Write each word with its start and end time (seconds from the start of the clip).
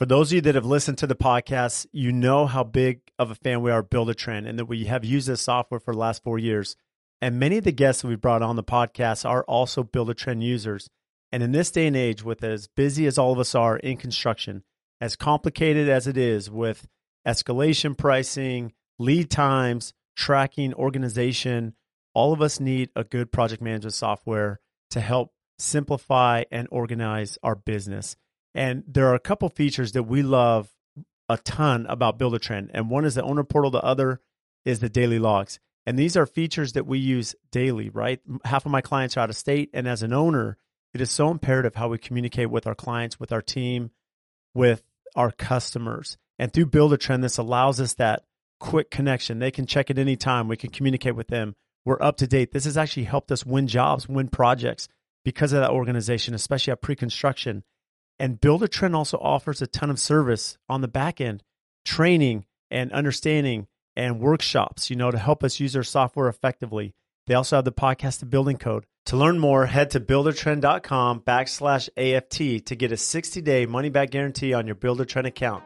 For 0.00 0.06
those 0.06 0.32
of 0.32 0.36
you 0.36 0.40
that 0.40 0.54
have 0.54 0.64
listened 0.64 0.96
to 0.96 1.06
the 1.06 1.14
podcast, 1.14 1.84
you 1.92 2.10
know 2.10 2.46
how 2.46 2.64
big 2.64 3.02
of 3.18 3.30
a 3.30 3.34
fan 3.34 3.60
we 3.60 3.70
are 3.70 3.86
of 3.92 4.16
Trend 4.16 4.46
and 4.46 4.58
that 4.58 4.64
we 4.64 4.86
have 4.86 5.04
used 5.04 5.28
this 5.28 5.42
software 5.42 5.78
for 5.78 5.92
the 5.92 6.00
last 6.00 6.24
four 6.24 6.38
years. 6.38 6.74
And 7.20 7.38
many 7.38 7.58
of 7.58 7.64
the 7.64 7.70
guests 7.70 8.00
that 8.00 8.08
we 8.08 8.16
brought 8.16 8.40
on 8.40 8.56
the 8.56 8.64
podcast 8.64 9.28
are 9.28 9.44
also 9.44 9.84
Buildertrend 9.84 10.42
users. 10.42 10.88
And 11.30 11.42
in 11.42 11.52
this 11.52 11.70
day 11.70 11.86
and 11.86 11.94
age, 11.94 12.24
with 12.24 12.42
as 12.42 12.66
busy 12.66 13.04
as 13.04 13.18
all 13.18 13.30
of 13.30 13.38
us 13.38 13.54
are 13.54 13.76
in 13.76 13.98
construction, 13.98 14.62
as 15.02 15.16
complicated 15.16 15.90
as 15.90 16.06
it 16.06 16.16
is 16.16 16.50
with 16.50 16.88
escalation 17.28 17.94
pricing, 17.94 18.72
lead 18.98 19.28
times, 19.28 19.92
tracking, 20.16 20.72
organization, 20.72 21.74
all 22.14 22.32
of 22.32 22.40
us 22.40 22.58
need 22.58 22.88
a 22.96 23.04
good 23.04 23.30
project 23.30 23.60
management 23.60 23.92
software 23.92 24.60
to 24.92 25.00
help 25.02 25.34
simplify 25.58 26.44
and 26.50 26.68
organize 26.70 27.36
our 27.42 27.54
business. 27.54 28.16
And 28.54 28.84
there 28.86 29.06
are 29.06 29.14
a 29.14 29.20
couple 29.20 29.48
features 29.48 29.92
that 29.92 30.04
we 30.04 30.22
love 30.22 30.70
a 31.28 31.38
ton 31.38 31.86
about 31.88 32.18
Buildertrend. 32.18 32.70
And 32.74 32.90
one 32.90 33.04
is 33.04 33.14
the 33.14 33.22
owner 33.22 33.44
portal, 33.44 33.70
the 33.70 33.82
other 33.82 34.20
is 34.64 34.80
the 34.80 34.88
daily 34.88 35.18
logs. 35.18 35.60
And 35.86 35.98
these 35.98 36.16
are 36.16 36.26
features 36.26 36.74
that 36.74 36.86
we 36.86 36.98
use 36.98 37.34
daily, 37.50 37.88
right? 37.88 38.20
Half 38.44 38.66
of 38.66 38.72
my 38.72 38.80
clients 38.80 39.16
are 39.16 39.20
out 39.20 39.30
of 39.30 39.36
state. 39.36 39.70
And 39.72 39.88
as 39.88 40.02
an 40.02 40.12
owner, 40.12 40.58
it 40.92 41.00
is 41.00 41.10
so 41.10 41.30
imperative 41.30 41.74
how 41.74 41.88
we 41.88 41.98
communicate 41.98 42.50
with 42.50 42.66
our 42.66 42.74
clients, 42.74 43.18
with 43.18 43.32
our 43.32 43.42
team, 43.42 43.90
with 44.54 44.82
our 45.14 45.30
customers. 45.30 46.18
And 46.38 46.52
through 46.52 46.66
Buildertrend, 46.66 47.22
this 47.22 47.38
allows 47.38 47.80
us 47.80 47.94
that 47.94 48.24
quick 48.58 48.90
connection. 48.90 49.38
They 49.38 49.50
can 49.50 49.66
check 49.66 49.90
at 49.90 49.98
any 49.98 50.16
time. 50.16 50.48
We 50.48 50.56
can 50.56 50.70
communicate 50.70 51.16
with 51.16 51.28
them. 51.28 51.54
We're 51.84 52.02
up 52.02 52.18
to 52.18 52.26
date. 52.26 52.52
This 52.52 52.64
has 52.64 52.76
actually 52.76 53.04
helped 53.04 53.32
us 53.32 53.46
win 53.46 53.66
jobs, 53.66 54.08
win 54.08 54.28
projects 54.28 54.88
because 55.24 55.52
of 55.52 55.60
that 55.60 55.70
organization, 55.70 56.34
especially 56.34 56.72
at 56.72 56.82
pre 56.82 56.96
construction. 56.96 57.62
And 58.20 58.38
Buildertrend 58.38 58.94
also 58.94 59.16
offers 59.16 59.62
a 59.62 59.66
ton 59.66 59.88
of 59.88 59.98
service 59.98 60.58
on 60.68 60.82
the 60.82 60.88
back 60.88 61.22
end, 61.22 61.42
training 61.86 62.44
and 62.70 62.92
understanding 62.92 63.66
and 63.96 64.20
workshops, 64.20 64.90
you 64.90 64.96
know, 64.96 65.10
to 65.10 65.16
help 65.16 65.42
us 65.42 65.58
use 65.58 65.74
our 65.74 65.82
software 65.82 66.28
effectively. 66.28 66.92
They 67.26 67.32
also 67.32 67.56
have 67.56 67.64
the 67.64 67.72
podcast, 67.72 68.20
The 68.20 68.26
Building 68.26 68.58
Code. 68.58 68.84
To 69.06 69.16
learn 69.16 69.38
more, 69.38 69.64
head 69.64 69.90
to 69.92 70.00
buildertrend.com 70.00 71.20
backslash 71.20 71.88
AFT 71.96 72.66
to 72.66 72.76
get 72.76 72.92
a 72.92 72.96
60 72.98 73.40
day 73.40 73.64
money 73.64 73.88
back 73.88 74.10
guarantee 74.10 74.52
on 74.52 74.66
your 74.66 74.76
Buildertrend 74.76 75.26
account. 75.26 75.64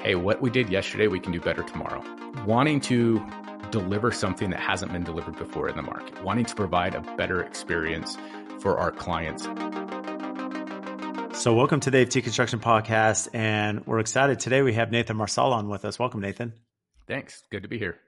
Hey, 0.00 0.14
what 0.14 0.40
we 0.40 0.48
did 0.48 0.70
yesterday, 0.70 1.06
we 1.06 1.20
can 1.20 1.32
do 1.32 1.40
better 1.40 1.62
tomorrow. 1.62 2.02
Wanting 2.46 2.80
to 2.82 3.22
deliver 3.70 4.10
something 4.10 4.48
that 4.50 4.60
hasn't 4.60 4.90
been 4.90 5.04
delivered 5.04 5.36
before 5.36 5.68
in 5.68 5.76
the 5.76 5.82
market, 5.82 6.24
wanting 6.24 6.46
to 6.46 6.54
provide 6.54 6.94
a 6.94 7.02
better 7.18 7.42
experience 7.42 8.16
for 8.58 8.78
our 8.78 8.90
clients. 8.90 9.46
So, 11.34 11.52
welcome 11.52 11.80
to 11.80 11.90
the 11.90 12.00
AFT 12.00 12.22
Construction 12.22 12.60
Podcast, 12.60 13.28
and 13.34 13.84
we're 13.86 13.98
excited. 13.98 14.38
Today 14.40 14.62
we 14.62 14.72
have 14.74 14.90
Nathan 14.90 15.16
Marsal 15.16 15.52
on 15.52 15.68
with 15.68 15.84
us. 15.84 15.98
Welcome, 15.98 16.20
Nathan. 16.20 16.54
Thanks. 17.06 17.42
Good 17.50 17.64
to 17.64 17.68
be 17.68 17.76
here. 17.76 17.98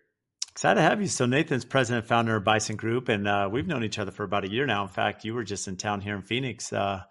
Excited 0.52 0.76
to 0.76 0.82
have 0.82 1.02
you. 1.02 1.08
So, 1.08 1.26
Nathan's 1.26 1.64
president 1.64 2.04
and 2.04 2.08
founder 2.08 2.36
of 2.36 2.44
Bison 2.44 2.76
Group, 2.76 3.08
and 3.08 3.28
uh, 3.28 3.48
we've 3.50 3.66
known 3.66 3.84
each 3.84 3.98
other 3.98 4.12
for 4.12 4.22
about 4.22 4.44
a 4.44 4.50
year 4.50 4.64
now. 4.64 4.84
In 4.84 4.88
fact, 4.88 5.24
you 5.24 5.34
were 5.34 5.44
just 5.44 5.68
in 5.68 5.76
town 5.76 6.00
here 6.00 6.14
in 6.14 6.22
Phoenix. 6.22 6.72
Uh, 6.72 7.02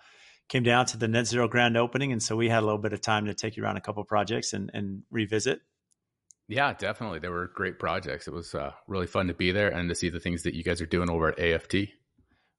came 0.47 0.63
down 0.63 0.85
to 0.87 0.97
the 0.97 1.07
Net 1.07 1.27
Zero 1.27 1.47
grand 1.47 1.77
opening, 1.77 2.11
and 2.11 2.23
so 2.23 2.35
we 2.35 2.49
had 2.49 2.63
a 2.63 2.65
little 2.65 2.81
bit 2.81 2.93
of 2.93 3.01
time 3.01 3.25
to 3.25 3.35
take 3.35 3.57
you 3.57 3.63
around 3.63 3.77
a 3.77 3.81
couple 3.81 4.03
projects 4.05 4.53
and, 4.53 4.71
and 4.73 5.03
revisit. 5.11 5.59
Yeah, 6.47 6.73
definitely. 6.73 7.19
They 7.19 7.29
were 7.29 7.51
great 7.53 7.77
projects. 7.77 8.27
It 8.27 8.33
was 8.33 8.55
uh, 8.55 8.71
really 8.87 9.07
fun 9.07 9.27
to 9.27 9.33
be 9.33 9.51
there 9.51 9.69
and 9.69 9.89
to 9.89 9.95
see 9.95 10.09
the 10.09 10.19
things 10.19 10.43
that 10.43 10.55
you 10.55 10.63
guys 10.63 10.81
are 10.81 10.87
doing 10.87 11.09
over 11.09 11.27
at 11.29 11.39
AFT. 11.39 11.75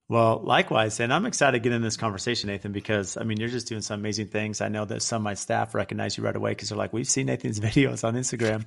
Well, 0.09 0.41
likewise. 0.45 1.01
And 1.01 1.13
I'm 1.13 1.27
excited 1.27 1.59
to 1.59 1.63
get 1.63 1.73
in 1.75 1.83
this 1.83 1.97
conversation, 1.97 2.49
Nathan, 2.49 2.71
because 2.71 3.17
I 3.17 3.25
mean, 3.25 3.39
you're 3.39 3.49
just 3.49 3.67
doing 3.67 3.81
some 3.81 3.99
amazing 3.99 4.29
things. 4.29 4.61
I 4.61 4.69
know 4.69 4.85
that 4.85 5.03
some 5.03 5.23
of 5.23 5.25
my 5.25 5.35
staff 5.35 5.75
recognize 5.75 6.17
you 6.17 6.23
right 6.23 6.37
away 6.37 6.53
because 6.53 6.69
they're 6.69 6.79
like, 6.79 6.93
we've 6.93 7.09
seen 7.09 7.27
Nathan's 7.27 7.59
videos 7.69 8.05
on 8.05 8.15
Instagram. 8.15 8.67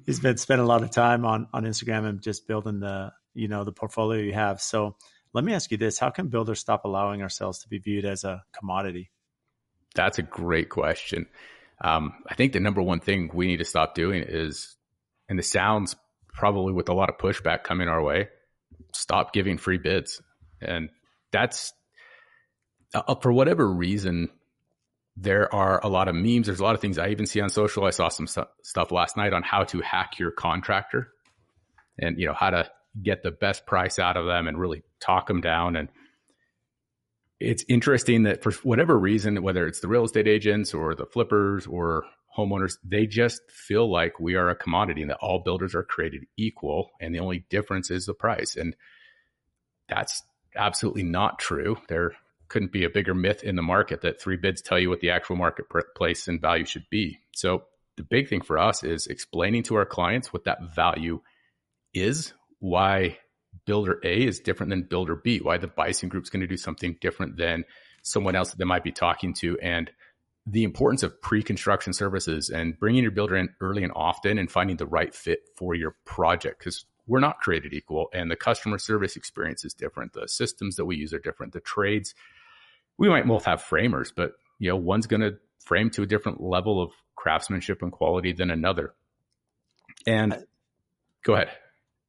He's 0.06 0.20
been 0.20 0.38
spending 0.38 0.64
a 0.64 0.68
lot 0.68 0.82
of 0.82 0.90
time 0.90 1.26
on, 1.26 1.48
on 1.52 1.64
Instagram 1.64 2.08
and 2.08 2.22
just 2.22 2.48
building 2.48 2.80
the, 2.80 3.12
you 3.34 3.48
know, 3.48 3.64
the 3.64 3.72
portfolio 3.72 4.22
you 4.22 4.32
have. 4.32 4.62
So 4.62 4.96
let 5.34 5.44
me 5.44 5.52
ask 5.52 5.70
you 5.70 5.76
this. 5.76 5.98
How 5.98 6.08
can 6.08 6.28
builders 6.28 6.60
stop 6.60 6.86
allowing 6.86 7.20
ourselves 7.20 7.58
to 7.60 7.68
be 7.68 7.78
viewed 7.78 8.06
as 8.06 8.24
a 8.24 8.42
commodity? 8.58 9.10
That's 9.94 10.18
a 10.18 10.22
great 10.22 10.70
question. 10.70 11.26
Um, 11.82 12.14
I 12.26 12.34
think 12.34 12.54
the 12.54 12.60
number 12.60 12.80
one 12.80 13.00
thing 13.00 13.30
we 13.34 13.46
need 13.46 13.58
to 13.58 13.64
stop 13.64 13.94
doing 13.94 14.24
is, 14.26 14.76
and 15.28 15.38
it 15.38 15.44
sounds 15.44 15.94
probably 16.32 16.72
with 16.72 16.88
a 16.88 16.94
lot 16.94 17.10
of 17.10 17.18
pushback 17.18 17.64
coming 17.64 17.88
our 17.88 18.02
way, 18.02 18.28
stop 18.94 19.34
giving 19.34 19.58
free 19.58 19.78
bids 19.78 20.22
and 20.60 20.90
that's 21.32 21.72
uh, 22.94 23.14
for 23.16 23.32
whatever 23.32 23.66
reason 23.66 24.28
there 25.16 25.52
are 25.54 25.84
a 25.84 25.88
lot 25.88 26.08
of 26.08 26.14
memes. 26.14 26.46
There's 26.46 26.60
a 26.60 26.64
lot 26.64 26.74
of 26.74 26.80
things 26.80 26.98
i 26.98 27.08
even 27.08 27.26
see 27.26 27.40
on 27.40 27.50
social. 27.50 27.84
I 27.84 27.90
saw 27.90 28.08
some 28.08 28.26
st- 28.26 28.46
stuff 28.62 28.90
last 28.90 29.16
night 29.16 29.32
on 29.32 29.42
how 29.42 29.64
to 29.64 29.80
hack 29.80 30.18
your 30.18 30.30
contractor 30.30 31.08
and 31.98 32.18
you 32.18 32.26
know 32.26 32.32
how 32.32 32.50
to 32.50 32.70
get 33.02 33.22
the 33.22 33.30
best 33.30 33.66
price 33.66 33.98
out 33.98 34.16
of 34.16 34.26
them 34.26 34.48
and 34.48 34.58
really 34.58 34.82
talk 34.98 35.26
them 35.26 35.40
down. 35.40 35.76
And 35.76 35.88
it's 37.38 37.64
interesting 37.68 38.24
that 38.24 38.42
for 38.42 38.52
whatever 38.62 38.98
reason 38.98 39.42
whether 39.42 39.66
it's 39.66 39.80
the 39.80 39.88
real 39.88 40.04
estate 40.04 40.28
agents 40.28 40.74
or 40.74 40.94
the 40.94 41.06
flippers 41.06 41.66
or 41.66 42.04
homeowners 42.36 42.74
they 42.84 43.06
just 43.06 43.42
feel 43.50 43.90
like 43.90 44.20
we 44.20 44.36
are 44.36 44.50
a 44.50 44.54
commodity 44.54 45.02
and 45.02 45.10
that 45.10 45.18
all 45.20 45.42
builders 45.42 45.74
are 45.74 45.82
created 45.82 46.22
equal 46.36 46.90
and 47.00 47.14
the 47.14 47.18
only 47.18 47.44
difference 47.50 47.90
is 47.90 48.06
the 48.06 48.14
price. 48.14 48.56
And 48.56 48.74
that's 49.88 50.22
absolutely 50.56 51.02
not 51.02 51.38
true. 51.38 51.76
There 51.88 52.12
couldn't 52.48 52.72
be 52.72 52.84
a 52.84 52.90
bigger 52.90 53.14
myth 53.14 53.42
in 53.42 53.56
the 53.56 53.62
market 53.62 54.02
that 54.02 54.20
three 54.20 54.36
bids 54.36 54.60
tell 54.60 54.78
you 54.78 54.88
what 54.88 55.00
the 55.00 55.10
actual 55.10 55.36
marketplace 55.36 56.28
and 56.28 56.40
value 56.40 56.64
should 56.64 56.88
be. 56.90 57.18
So 57.32 57.64
the 57.96 58.02
big 58.02 58.28
thing 58.28 58.42
for 58.42 58.58
us 58.58 58.82
is 58.82 59.06
explaining 59.06 59.62
to 59.64 59.76
our 59.76 59.86
clients 59.86 60.32
what 60.32 60.44
that 60.44 60.74
value 60.74 61.20
is, 61.94 62.32
why 62.58 63.18
builder 63.66 64.00
A 64.04 64.26
is 64.26 64.40
different 64.40 64.70
than 64.70 64.82
builder 64.82 65.16
B, 65.16 65.38
why 65.38 65.58
the 65.58 65.66
Bison 65.66 66.08
Group 66.08 66.24
is 66.24 66.30
going 66.30 66.40
to 66.40 66.46
do 66.46 66.56
something 66.56 66.96
different 67.00 67.36
than 67.36 67.64
someone 68.02 68.34
else 68.34 68.50
that 68.50 68.58
they 68.58 68.64
might 68.64 68.84
be 68.84 68.92
talking 68.92 69.34
to, 69.34 69.58
and 69.60 69.90
the 70.46 70.64
importance 70.64 71.02
of 71.02 71.20
pre-construction 71.20 71.92
services 71.92 72.48
and 72.48 72.78
bringing 72.78 73.02
your 73.02 73.12
builder 73.12 73.36
in 73.36 73.50
early 73.60 73.84
and 73.84 73.92
often 73.94 74.38
and 74.38 74.50
finding 74.50 74.76
the 74.76 74.86
right 74.86 75.14
fit 75.14 75.40
for 75.54 75.74
your 75.74 75.96
project 76.04 76.58
because 76.58 76.84
we're 77.10 77.20
not 77.20 77.40
created 77.40 77.74
equal 77.74 78.08
and 78.14 78.30
the 78.30 78.36
customer 78.36 78.78
service 78.78 79.16
experience 79.16 79.64
is 79.64 79.74
different. 79.74 80.12
The 80.12 80.28
systems 80.28 80.76
that 80.76 80.84
we 80.84 80.96
use 80.96 81.12
are 81.12 81.18
different. 81.18 81.52
The 81.52 81.60
trades 81.60 82.14
we 82.96 83.08
might 83.08 83.26
both 83.26 83.44
have 83.44 83.60
framers 83.60 84.12
but 84.14 84.32
you 84.60 84.70
know 84.70 84.76
one's 84.76 85.06
going 85.06 85.20
to 85.20 85.36
frame 85.58 85.90
to 85.90 86.02
a 86.02 86.06
different 86.06 86.40
level 86.40 86.80
of 86.80 86.92
craftsmanship 87.16 87.82
and 87.82 87.90
quality 87.90 88.32
than 88.32 88.50
another. 88.50 88.94
And 90.06 90.46
go 91.24 91.34
ahead. 91.34 91.50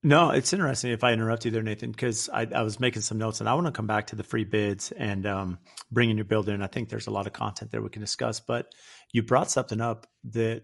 No 0.03 0.29
it's 0.29 0.53
interesting 0.53 0.91
if 0.91 1.03
i 1.03 1.13
interrupt 1.13 1.45
you 1.45 1.51
there 1.51 1.63
nathan 1.63 1.91
because 1.91 2.29
I, 2.29 2.47
I, 2.55 2.61
was 2.61 2.79
making 2.79 3.01
some 3.01 3.17
notes 3.17 3.39
and 3.39 3.47
i 3.49 3.53
want 3.53 3.67
to 3.67 3.71
come 3.71 3.87
back 3.87 4.07
to 4.07 4.15
the 4.15 4.23
free 4.23 4.45
bids 4.45 4.91
and 4.91 5.25
um, 5.25 5.59
bringing 5.91 6.17
your 6.17 6.25
builder 6.25 6.53
in. 6.53 6.61
I 6.61 6.67
think 6.67 6.89
there's 6.89 7.07
a 7.07 7.11
lot 7.11 7.27
of 7.27 7.33
content 7.33 7.71
there 7.71 7.81
we 7.81 7.89
can 7.89 8.01
discuss 8.01 8.39
but 8.39 8.73
you 9.11 9.23
brought 9.23 9.49
something 9.49 9.81
up 9.81 10.07
that 10.31 10.63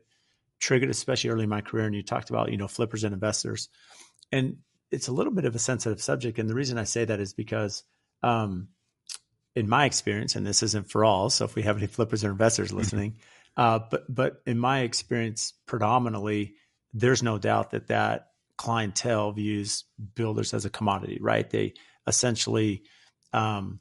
triggered 0.60 0.90
especially 0.90 1.30
early 1.30 1.44
in 1.44 1.50
my 1.50 1.62
career 1.62 1.86
and 1.86 1.96
you 1.96 2.04
talked 2.04 2.30
about 2.30 2.52
you 2.52 2.58
know 2.58 2.68
flippers 2.68 3.04
and 3.04 3.14
investors 3.14 3.70
and 4.32 4.58
it's 4.92 5.08
a 5.08 5.14
little 5.14 5.34
bit 5.34 5.46
of 5.46 5.56
a 5.56 5.60
sensitive 5.60 6.02
subject. 6.02 6.40
And 6.40 6.50
the 6.50 6.56
reason 6.56 6.78
I 6.78 6.86
say 6.86 7.06
that 7.06 7.20
is 7.20 7.34
because, 7.34 7.84
um, 8.24 8.70
in 9.56 9.68
my 9.68 9.86
experience, 9.86 10.36
and 10.36 10.46
this 10.46 10.64
isn't 10.64 10.90
for 10.90 11.04
all, 11.04 11.30
so 11.30 11.46
if 11.46 11.56
we 11.56 11.64
have 11.64 11.78
any 11.78 11.88
flippers 11.88 12.24
or 12.24 12.32
investors 12.32 12.70
mm-hmm. 12.70 12.78
listening, 12.78 13.16
uh, 13.56 13.80
but 13.90 14.04
but 14.14 14.42
in 14.46 14.60
my 14.60 14.82
experience, 14.82 15.54
predominantly, 15.66 16.54
there's 16.94 17.24
no 17.24 17.38
doubt 17.38 17.72
that 17.72 17.88
that 17.88 18.30
clientele 18.56 19.32
views 19.32 19.84
builders 20.16 20.54
as 20.54 20.66
a 20.66 20.70
commodity, 20.70 21.18
right? 21.22 21.50
They 21.50 21.74
essentially, 22.06 22.84
um, 23.34 23.80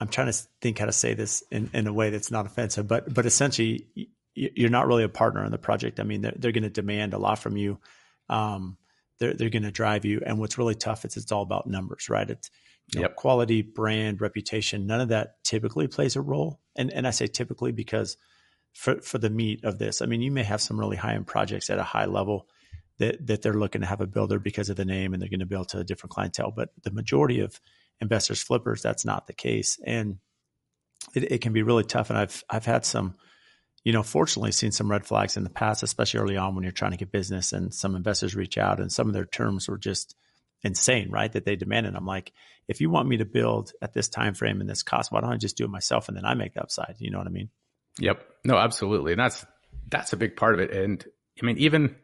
I'm 0.00 0.08
trying 0.08 0.32
to 0.32 0.38
think 0.60 0.78
how 0.78 0.86
to 0.86 0.92
say 0.92 1.14
this 1.14 1.42
in, 1.50 1.70
in 1.72 1.86
a 1.86 1.92
way 1.92 2.10
that's 2.10 2.30
not 2.30 2.46
offensive, 2.46 2.88
but 2.88 3.12
but 3.12 3.26
essentially, 3.26 3.86
you're 4.34 4.70
not 4.70 4.88
really 4.88 5.04
a 5.04 5.08
partner 5.08 5.44
in 5.44 5.52
the 5.52 5.58
project. 5.58 6.00
I 6.00 6.02
mean, 6.02 6.22
they're, 6.22 6.34
they're 6.36 6.52
going 6.52 6.64
to 6.64 6.70
demand 6.70 7.14
a 7.14 7.18
lot 7.18 7.38
from 7.38 7.56
you. 7.56 7.78
Um, 8.28 8.76
they're 9.18 9.34
they're 9.34 9.50
going 9.50 9.62
to 9.62 9.70
drive 9.70 10.04
you. 10.04 10.20
And 10.24 10.38
what's 10.38 10.58
really 10.58 10.74
tough 10.74 11.04
is 11.04 11.16
it's 11.16 11.32
all 11.32 11.42
about 11.42 11.66
numbers, 11.66 12.08
right? 12.08 12.28
It's 12.28 12.50
you 12.92 13.00
know, 13.00 13.06
yep. 13.06 13.16
quality, 13.16 13.62
brand, 13.62 14.20
reputation. 14.20 14.86
None 14.86 15.00
of 15.00 15.08
that 15.08 15.42
typically 15.44 15.86
plays 15.86 16.16
a 16.16 16.20
role. 16.20 16.60
And 16.76 16.92
and 16.92 17.06
I 17.06 17.10
say 17.10 17.26
typically 17.26 17.72
because 17.72 18.16
for 18.72 19.00
for 19.00 19.18
the 19.18 19.30
meat 19.30 19.64
of 19.64 19.78
this, 19.78 20.02
I 20.02 20.06
mean, 20.06 20.20
you 20.20 20.30
may 20.30 20.42
have 20.42 20.60
some 20.60 20.78
really 20.78 20.96
high 20.96 21.14
end 21.14 21.26
projects 21.26 21.70
at 21.70 21.78
a 21.78 21.84
high 21.84 22.06
level 22.06 22.48
that 22.98 23.26
that 23.26 23.42
they're 23.42 23.54
looking 23.54 23.80
to 23.80 23.86
have 23.86 24.00
a 24.00 24.06
builder 24.06 24.38
because 24.38 24.68
of 24.68 24.76
the 24.76 24.84
name 24.84 25.12
and 25.12 25.22
they're 25.22 25.30
going 25.30 25.40
to 25.40 25.46
build 25.46 25.68
to 25.70 25.78
a 25.78 25.84
different 25.84 26.12
clientele. 26.12 26.52
But 26.54 26.70
the 26.82 26.90
majority 26.90 27.40
of 27.40 27.60
investors 28.00 28.42
flippers, 28.42 28.82
that's 28.82 29.04
not 29.04 29.26
the 29.26 29.32
case, 29.32 29.78
and 29.84 30.18
it, 31.14 31.32
it 31.32 31.40
can 31.40 31.52
be 31.52 31.62
really 31.62 31.84
tough. 31.84 32.10
And 32.10 32.18
I've 32.18 32.44
I've 32.50 32.66
had 32.66 32.84
some 32.84 33.14
you 33.84 33.92
know, 33.92 34.02
fortunately 34.02 34.50
seen 34.50 34.72
some 34.72 34.90
red 34.90 35.06
flags 35.06 35.36
in 35.36 35.44
the 35.44 35.50
past, 35.50 35.82
especially 35.82 36.20
early 36.20 36.36
on 36.38 36.54
when 36.54 36.64
you're 36.64 36.72
trying 36.72 36.92
to 36.92 36.96
get 36.96 37.12
business 37.12 37.52
and 37.52 37.72
some 37.72 37.94
investors 37.94 38.34
reach 38.34 38.56
out 38.56 38.80
and 38.80 38.90
some 38.90 39.06
of 39.06 39.12
their 39.12 39.26
terms 39.26 39.68
were 39.68 39.78
just 39.78 40.16
insane, 40.62 41.10
right? 41.10 41.30
That 41.30 41.44
they 41.44 41.54
demanded. 41.54 41.94
I'm 41.94 42.06
like, 42.06 42.32
if 42.66 42.80
you 42.80 42.88
want 42.88 43.08
me 43.08 43.18
to 43.18 43.26
build 43.26 43.72
at 43.82 43.92
this 43.92 44.08
time 44.08 44.32
frame 44.32 44.62
and 44.62 44.68
this 44.68 44.82
cost, 44.82 45.12
why 45.12 45.20
don't 45.20 45.32
I 45.32 45.36
just 45.36 45.58
do 45.58 45.64
it 45.64 45.70
myself 45.70 46.08
and 46.08 46.16
then 46.16 46.24
I 46.24 46.32
make 46.34 46.54
the 46.54 46.62
upside? 46.62 46.96
You 46.98 47.10
know 47.10 47.18
what 47.18 47.26
I 47.26 47.30
mean? 47.30 47.50
Yep. 48.00 48.24
No, 48.44 48.56
absolutely. 48.56 49.12
And 49.12 49.20
that's 49.20 49.44
that's 49.90 50.14
a 50.14 50.16
big 50.16 50.34
part 50.36 50.54
of 50.54 50.60
it. 50.60 50.70
And 50.70 51.04
I 51.40 51.44
mean, 51.44 51.58
even 51.58 51.94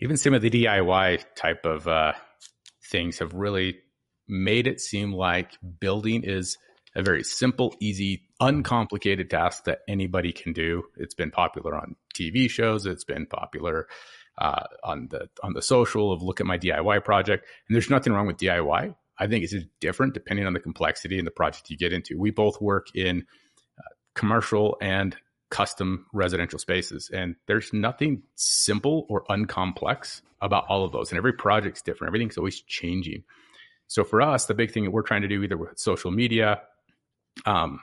even 0.00 0.18
some 0.18 0.34
of 0.34 0.42
the 0.42 0.50
DIY 0.50 1.24
type 1.34 1.64
of 1.64 1.88
uh, 1.88 2.12
things 2.90 3.20
have 3.20 3.32
really 3.32 3.78
made 4.28 4.66
it 4.66 4.80
seem 4.80 5.12
like 5.12 5.52
building 5.80 6.24
is 6.24 6.58
a 6.96 7.02
very 7.02 7.22
simple, 7.22 7.74
easy, 7.78 8.22
uncomplicated 8.40 9.28
task 9.28 9.64
that 9.64 9.80
anybody 9.86 10.32
can 10.32 10.54
do. 10.54 10.82
It's 10.96 11.14
been 11.14 11.30
popular 11.30 11.76
on 11.76 11.94
TV 12.14 12.48
shows. 12.48 12.86
It's 12.86 13.04
been 13.04 13.26
popular 13.26 13.86
uh, 14.38 14.64
on 14.82 15.08
the 15.10 15.28
on 15.42 15.52
the 15.52 15.62
social 15.62 16.10
of 16.10 16.22
look 16.22 16.40
at 16.40 16.46
my 16.46 16.58
DIY 16.58 17.04
project. 17.04 17.46
And 17.68 17.74
there's 17.74 17.90
nothing 17.90 18.14
wrong 18.14 18.26
with 18.26 18.38
DIY. 18.38 18.94
I 19.18 19.26
think 19.26 19.44
it's 19.44 19.54
different 19.80 20.14
depending 20.14 20.46
on 20.46 20.54
the 20.54 20.60
complexity 20.60 21.18
and 21.18 21.26
the 21.26 21.32
project 21.32 21.70
you 21.70 21.76
get 21.76 21.92
into. 21.92 22.18
We 22.18 22.30
both 22.30 22.60
work 22.60 22.86
in 22.94 23.26
uh, 23.78 23.82
commercial 24.14 24.78
and 24.80 25.14
custom 25.50 26.06
residential 26.14 26.58
spaces, 26.58 27.10
and 27.12 27.36
there's 27.46 27.72
nothing 27.74 28.22
simple 28.36 29.06
or 29.10 29.24
uncomplex 29.26 30.22
about 30.40 30.64
all 30.68 30.84
of 30.84 30.92
those. 30.92 31.10
And 31.10 31.18
every 31.18 31.34
project's 31.34 31.82
different. 31.82 32.08
Everything's 32.08 32.38
always 32.38 32.62
changing. 32.62 33.24
So 33.86 34.02
for 34.02 34.20
us, 34.22 34.46
the 34.46 34.54
big 34.54 34.72
thing 34.72 34.84
that 34.84 34.90
we're 34.90 35.02
trying 35.02 35.22
to 35.22 35.28
do, 35.28 35.42
either 35.42 35.56
with 35.56 35.78
social 35.78 36.10
media, 36.10 36.60
um, 37.44 37.80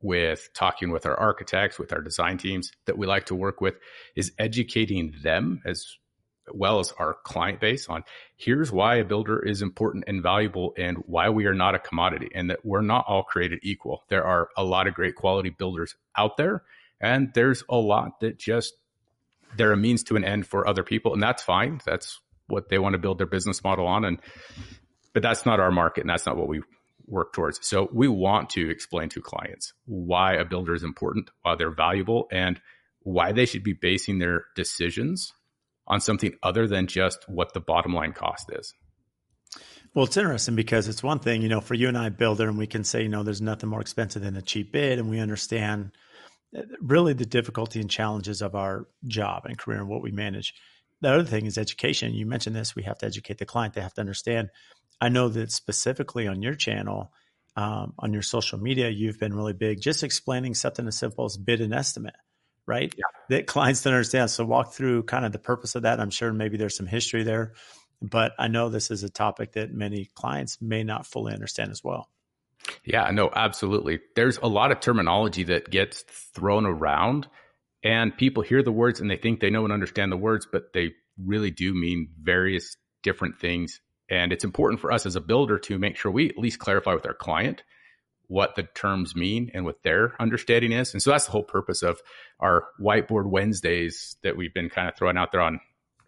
with 0.00 0.48
talking 0.54 0.90
with 0.90 1.06
our 1.06 1.18
architects, 1.18 1.78
with 1.78 1.92
our 1.92 2.00
design 2.00 2.38
teams 2.38 2.72
that 2.86 2.96
we 2.96 3.06
like 3.06 3.26
to 3.26 3.34
work 3.34 3.60
with, 3.60 3.74
is 4.14 4.32
educating 4.38 5.14
them 5.22 5.60
as 5.64 5.96
well 6.54 6.78
as 6.78 6.92
our 6.98 7.14
client 7.24 7.60
base 7.60 7.88
on 7.88 8.02
here's 8.36 8.72
why 8.72 8.96
a 8.96 9.04
builder 9.04 9.38
is 9.38 9.60
important 9.60 10.04
and 10.06 10.22
valuable 10.22 10.72
and 10.78 10.96
why 11.06 11.28
we 11.28 11.44
are 11.44 11.52
not 11.54 11.74
a 11.74 11.78
commodity 11.78 12.30
and 12.34 12.50
that 12.50 12.64
we're 12.64 12.80
not 12.80 13.04
all 13.06 13.22
created 13.22 13.58
equal. 13.62 14.02
There 14.08 14.24
are 14.24 14.48
a 14.56 14.64
lot 14.64 14.86
of 14.86 14.94
great 14.94 15.14
quality 15.14 15.50
builders 15.50 15.94
out 16.16 16.36
there, 16.36 16.62
and 17.00 17.32
there's 17.34 17.64
a 17.68 17.76
lot 17.76 18.20
that 18.20 18.38
just 18.38 18.74
they're 19.56 19.72
a 19.72 19.76
means 19.76 20.04
to 20.04 20.16
an 20.16 20.24
end 20.24 20.46
for 20.46 20.66
other 20.66 20.82
people, 20.82 21.14
and 21.14 21.22
that's 21.22 21.42
fine. 21.42 21.80
That's 21.84 22.20
what 22.46 22.68
they 22.68 22.78
want 22.78 22.94
to 22.94 22.98
build 22.98 23.18
their 23.18 23.26
business 23.26 23.62
model 23.62 23.86
on. 23.86 24.04
And 24.04 24.18
but 25.12 25.22
that's 25.22 25.46
not 25.46 25.60
our 25.60 25.70
market 25.70 26.02
and 26.02 26.10
that's 26.10 26.26
not 26.26 26.36
what 26.36 26.48
we 26.48 26.62
work 27.08 27.32
towards. 27.32 27.66
So 27.66 27.88
we 27.92 28.08
want 28.08 28.50
to 28.50 28.70
explain 28.70 29.08
to 29.10 29.20
clients 29.20 29.72
why 29.86 30.34
a 30.34 30.44
builder 30.44 30.74
is 30.74 30.84
important, 30.84 31.30
why 31.42 31.56
they're 31.56 31.70
valuable, 31.70 32.28
and 32.30 32.60
why 33.00 33.32
they 33.32 33.46
should 33.46 33.64
be 33.64 33.72
basing 33.72 34.18
their 34.18 34.44
decisions 34.54 35.32
on 35.86 36.00
something 36.00 36.34
other 36.42 36.66
than 36.66 36.86
just 36.86 37.28
what 37.28 37.54
the 37.54 37.60
bottom 37.60 37.94
line 37.94 38.12
cost 38.12 38.50
is. 38.52 38.74
Well, 39.94 40.04
it's 40.04 40.16
interesting 40.16 40.54
because 40.54 40.86
it's 40.86 41.02
one 41.02 41.18
thing, 41.18 41.40
you 41.40 41.48
know, 41.48 41.62
for 41.62 41.74
you 41.74 41.88
and 41.88 41.96
I, 41.96 42.10
builder, 42.10 42.48
and 42.48 42.58
we 42.58 42.66
can 42.66 42.84
say, 42.84 43.02
you 43.02 43.08
know, 43.08 43.22
there's 43.22 43.40
nothing 43.40 43.70
more 43.70 43.80
expensive 43.80 44.22
than 44.22 44.36
a 44.36 44.42
cheap 44.42 44.72
bid, 44.72 44.98
and 44.98 45.08
we 45.08 45.18
understand 45.18 45.92
uh, 46.56 46.62
really 46.82 47.14
the 47.14 47.24
difficulty 47.24 47.80
and 47.80 47.90
challenges 47.90 48.42
of 48.42 48.54
our 48.54 48.86
job 49.06 49.46
and 49.46 49.56
career 49.56 49.78
and 49.78 49.88
what 49.88 50.02
we 50.02 50.12
manage. 50.12 50.54
The 51.00 51.12
other 51.12 51.24
thing 51.24 51.46
is 51.46 51.56
education. 51.56 52.12
You 52.12 52.26
mentioned 52.26 52.54
this. 52.54 52.76
We 52.76 52.82
have 52.82 52.98
to 52.98 53.06
educate 53.06 53.38
the 53.38 53.46
client. 53.46 53.74
They 53.74 53.80
have 53.80 53.94
to 53.94 54.00
understand 54.00 54.50
I 55.00 55.08
know 55.08 55.28
that 55.28 55.52
specifically 55.52 56.26
on 56.26 56.42
your 56.42 56.54
channel, 56.54 57.12
um, 57.56 57.94
on 57.98 58.12
your 58.12 58.22
social 58.22 58.58
media, 58.58 58.88
you've 58.88 59.18
been 59.18 59.34
really 59.34 59.52
big 59.52 59.80
just 59.80 60.02
explaining 60.04 60.54
something 60.54 60.86
as 60.86 60.96
simple 60.96 61.24
as 61.24 61.36
bid 61.36 61.60
and 61.60 61.74
estimate, 61.74 62.16
right? 62.66 62.94
Yeah. 62.96 63.04
That 63.30 63.46
clients 63.46 63.82
don't 63.82 63.94
understand. 63.94 64.30
So 64.30 64.44
walk 64.44 64.72
through 64.72 65.04
kind 65.04 65.24
of 65.24 65.32
the 65.32 65.38
purpose 65.38 65.74
of 65.74 65.82
that. 65.82 66.00
I'm 66.00 66.10
sure 66.10 66.32
maybe 66.32 66.56
there's 66.56 66.76
some 66.76 66.86
history 66.86 67.24
there, 67.24 67.54
but 68.00 68.32
I 68.38 68.48
know 68.48 68.68
this 68.68 68.90
is 68.90 69.02
a 69.02 69.10
topic 69.10 69.52
that 69.52 69.72
many 69.72 70.10
clients 70.14 70.60
may 70.60 70.84
not 70.84 71.06
fully 71.06 71.32
understand 71.32 71.70
as 71.70 71.82
well. 71.82 72.08
Yeah, 72.84 73.10
no, 73.10 73.30
absolutely. 73.34 74.00
There's 74.14 74.38
a 74.38 74.46
lot 74.48 74.72
of 74.72 74.80
terminology 74.80 75.44
that 75.44 75.70
gets 75.70 76.02
thrown 76.02 76.66
around 76.66 77.28
and 77.82 78.16
people 78.16 78.42
hear 78.42 78.62
the 78.62 78.72
words 78.72 79.00
and 79.00 79.10
they 79.10 79.16
think 79.16 79.40
they 79.40 79.50
know 79.50 79.64
and 79.64 79.72
understand 79.72 80.12
the 80.12 80.16
words, 80.16 80.46
but 80.50 80.72
they 80.72 80.92
really 81.24 81.50
do 81.50 81.74
mean 81.74 82.08
various 82.20 82.76
different 83.02 83.38
things 83.38 83.80
and 84.08 84.32
it's 84.32 84.44
important 84.44 84.80
for 84.80 84.92
us 84.92 85.06
as 85.06 85.16
a 85.16 85.20
builder 85.20 85.58
to 85.58 85.78
make 85.78 85.96
sure 85.96 86.10
we 86.10 86.28
at 86.28 86.38
least 86.38 86.58
clarify 86.58 86.94
with 86.94 87.06
our 87.06 87.14
client 87.14 87.62
what 88.28 88.54
the 88.54 88.62
terms 88.62 89.16
mean 89.16 89.50
and 89.54 89.64
what 89.64 89.82
their 89.82 90.14
understanding 90.20 90.70
is. 90.70 90.92
And 90.92 91.02
so 91.02 91.10
that's 91.10 91.24
the 91.24 91.32
whole 91.32 91.42
purpose 91.42 91.82
of 91.82 92.00
our 92.38 92.66
whiteboard 92.78 93.26
Wednesdays 93.26 94.16
that 94.22 94.36
we've 94.36 94.52
been 94.52 94.68
kind 94.68 94.88
of 94.88 94.96
throwing 94.96 95.16
out 95.16 95.32
there 95.32 95.40
on 95.40 95.60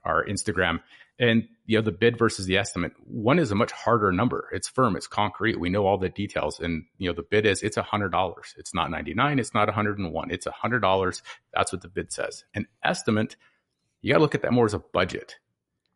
our 0.04 0.24
Instagram. 0.24 0.80
And 1.18 1.48
you 1.66 1.76
know, 1.78 1.82
the 1.82 1.92
bid 1.92 2.18
versus 2.18 2.46
the 2.46 2.56
estimate, 2.56 2.92
one 3.04 3.38
is 3.38 3.50
a 3.50 3.54
much 3.54 3.72
harder 3.72 4.12
number. 4.12 4.48
It's 4.52 4.68
firm, 4.68 4.96
it's 4.96 5.06
concrete. 5.06 5.60
We 5.60 5.70
know 5.70 5.86
all 5.86 5.98
the 5.98 6.08
details. 6.08 6.60
And 6.60 6.84
you 6.98 7.08
know, 7.08 7.14
the 7.14 7.22
bid 7.22 7.46
is 7.46 7.62
it's 7.62 7.76
a 7.76 7.82
hundred 7.82 8.10
dollars. 8.10 8.54
It's 8.58 8.74
not 8.74 8.90
99, 8.90 9.38
it's 9.38 9.54
not 9.54 9.68
101. 9.68 10.30
It's 10.30 10.46
a 10.46 10.50
hundred 10.50 10.80
dollars. 10.80 11.22
That's 11.54 11.72
what 11.72 11.82
the 11.82 11.88
bid 11.88 12.12
says. 12.12 12.44
An 12.54 12.66
estimate, 12.82 13.36
you 14.02 14.12
gotta 14.12 14.22
look 14.22 14.34
at 14.34 14.42
that 14.42 14.52
more 14.52 14.66
as 14.66 14.74
a 14.74 14.78
budget. 14.78 15.36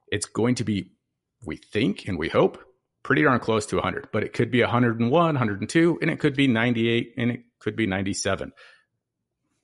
It's 0.08 0.26
going 0.26 0.56
to 0.56 0.64
be 0.64 0.90
we 1.46 1.56
think 1.56 2.08
and 2.08 2.18
we 2.18 2.28
hope 2.28 2.58
pretty 3.02 3.22
darn 3.22 3.38
close 3.38 3.66
to 3.66 3.76
100, 3.76 4.08
but 4.12 4.24
it 4.24 4.32
could 4.32 4.50
be 4.50 4.62
101, 4.62 5.10
102, 5.10 5.98
and 6.00 6.10
it 6.10 6.18
could 6.18 6.34
be 6.34 6.48
98, 6.48 7.14
and 7.16 7.30
it 7.30 7.44
could 7.60 7.76
be 7.76 7.86
97. 7.86 8.52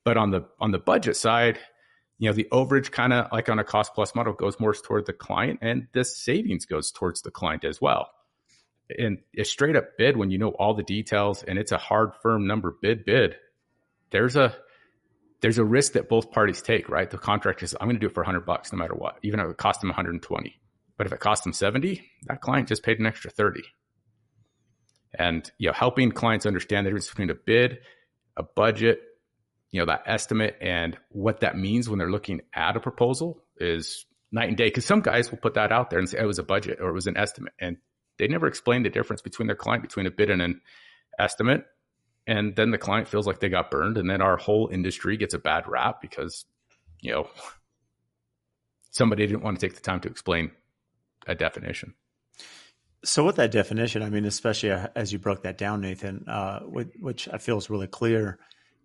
But 0.05 0.17
on 0.17 0.31
the 0.31 0.47
on 0.61 0.71
the 0.71 0.79
budget 0.79 1.17
side, 1.17 1.59
you 2.19 2.29
know, 2.29 2.35
the 2.35 2.49
overage 2.53 2.91
kind 2.91 3.13
of 3.13 3.33
like 3.33 3.49
on 3.49 3.59
a 3.59 3.65
cost 3.65 3.95
plus 3.95 4.15
model 4.15 4.35
goes 4.35 4.61
more 4.61 4.75
toward 4.75 5.07
the 5.07 5.13
client, 5.13 5.59
and 5.63 5.89
the 5.93 6.05
savings 6.05 6.67
goes 6.67 6.93
towards 6.93 7.23
the 7.23 7.31
client 7.31 7.65
as 7.65 7.81
well. 7.81 8.11
And 8.97 9.19
a 9.37 9.45
straight 9.45 9.77
up 9.77 9.97
bid 9.97 10.17
when 10.17 10.31
you 10.31 10.39
know 10.39 10.51
all 10.51 10.75
the 10.75 10.83
details 10.83 11.43
and 11.45 11.59
it's 11.59 11.73
a 11.73 11.79
hard 11.79 12.13
firm 12.23 12.47
number 12.47 12.77
bid 12.83 13.05
bid, 13.05 13.37
there's 14.11 14.37
a 14.37 14.55
there's 15.41 15.59
a 15.59 15.65
risk 15.65 15.93
that 15.93 16.09
both 16.09 16.31
parties 16.31 16.61
take, 16.61 16.89
right? 16.89 17.09
The 17.11 17.19
contractor 17.19 17.67
says, 17.67 17.77
I'm 17.81 17.87
going 17.87 17.97
to 17.97 18.01
do 18.01 18.09
it 18.09 18.15
for 18.15 18.23
100 18.23 18.41
bucks 18.41 18.73
no 18.73 18.79
matter 18.79 18.95
what, 18.95 19.19
even 19.23 19.41
if 19.41 19.49
it 19.49 19.57
costs 19.57 19.81
them 19.81 19.89
120. 19.89 20.61
But 21.01 21.07
if 21.07 21.15
it 21.15 21.21
cost 21.21 21.45
them 21.45 21.55
70, 21.55 22.07
that 22.27 22.43
client 22.43 22.69
just 22.69 22.83
paid 22.83 22.99
an 22.99 23.07
extra 23.07 23.31
30. 23.31 23.63
And 25.15 25.51
you 25.57 25.69
know, 25.69 25.73
helping 25.73 26.13
clients 26.13 26.45
understand 26.45 26.85
the 26.85 26.91
difference 26.91 27.09
between 27.09 27.31
a 27.31 27.35
bid, 27.35 27.79
a 28.37 28.43
budget, 28.43 29.01
you 29.71 29.81
know, 29.81 29.87
that 29.87 30.03
estimate 30.05 30.59
and 30.61 30.99
what 31.09 31.41
that 31.41 31.57
means 31.57 31.89
when 31.89 31.99
they're 31.99 32.11
looking 32.11 32.43
at 32.55 32.77
a 32.77 32.81
proposal 32.81 33.43
is 33.57 34.05
night 34.31 34.49
and 34.49 34.59
day. 34.59 34.67
Because 34.67 34.85
some 34.85 35.01
guys 35.01 35.31
will 35.31 35.39
put 35.39 35.55
that 35.55 35.73
out 35.73 35.89
there 35.89 35.99
and 35.99 36.07
say 36.07 36.19
it 36.19 36.27
was 36.27 36.39
a 36.39 36.43
budget 36.43 36.81
or 36.83 36.91
it 36.91 36.95
was 36.95 37.07
an 37.07 37.17
estimate. 37.17 37.55
And 37.59 37.79
they 38.19 38.29
never 38.29 38.47
explain 38.47 38.83
the 38.83 38.91
difference 38.91 39.23
between 39.23 39.47
their 39.47 39.57
client, 39.57 39.83
between 39.83 40.05
a 40.05 40.11
bid 40.11 40.29
and 40.29 40.43
an 40.43 40.61
estimate. 41.19 41.65
And 42.27 42.55
then 42.55 42.73
the 42.73 42.77
client 42.77 43.09
feels 43.09 43.27
like 43.27 43.41
they 43.41 43.49
got 43.49 43.71
burned. 43.71 43.97
And 43.97 44.11
then 44.11 44.21
our 44.21 44.37
whole 44.37 44.69
industry 44.71 45.17
gets 45.17 45.33
a 45.33 45.39
bad 45.39 45.67
rap 45.67 46.03
because, 46.03 46.45
you 47.01 47.13
know, 47.13 47.27
somebody 48.91 49.27
didn't 49.27 49.43
want 49.43 49.59
to 49.59 49.67
take 49.67 49.77
the 49.77 49.81
time 49.81 50.01
to 50.01 50.09
explain 50.11 50.51
a 51.27 51.35
definition. 51.35 51.95
So, 53.03 53.25
with 53.25 53.37
that 53.37 53.51
definition, 53.51 54.03
I 54.03 54.11
mean, 54.11 54.27
especially 54.27 54.71
as 54.71 55.13
you 55.13 55.19
broke 55.19 55.43
that 55.45 55.57
down, 55.57 55.81
Nathan, 55.81 56.29
uh, 56.29 56.61
which 56.61 57.29
I 57.33 57.39
feel 57.39 57.57
is 57.57 57.71
really 57.71 57.87
clear, 57.87 58.39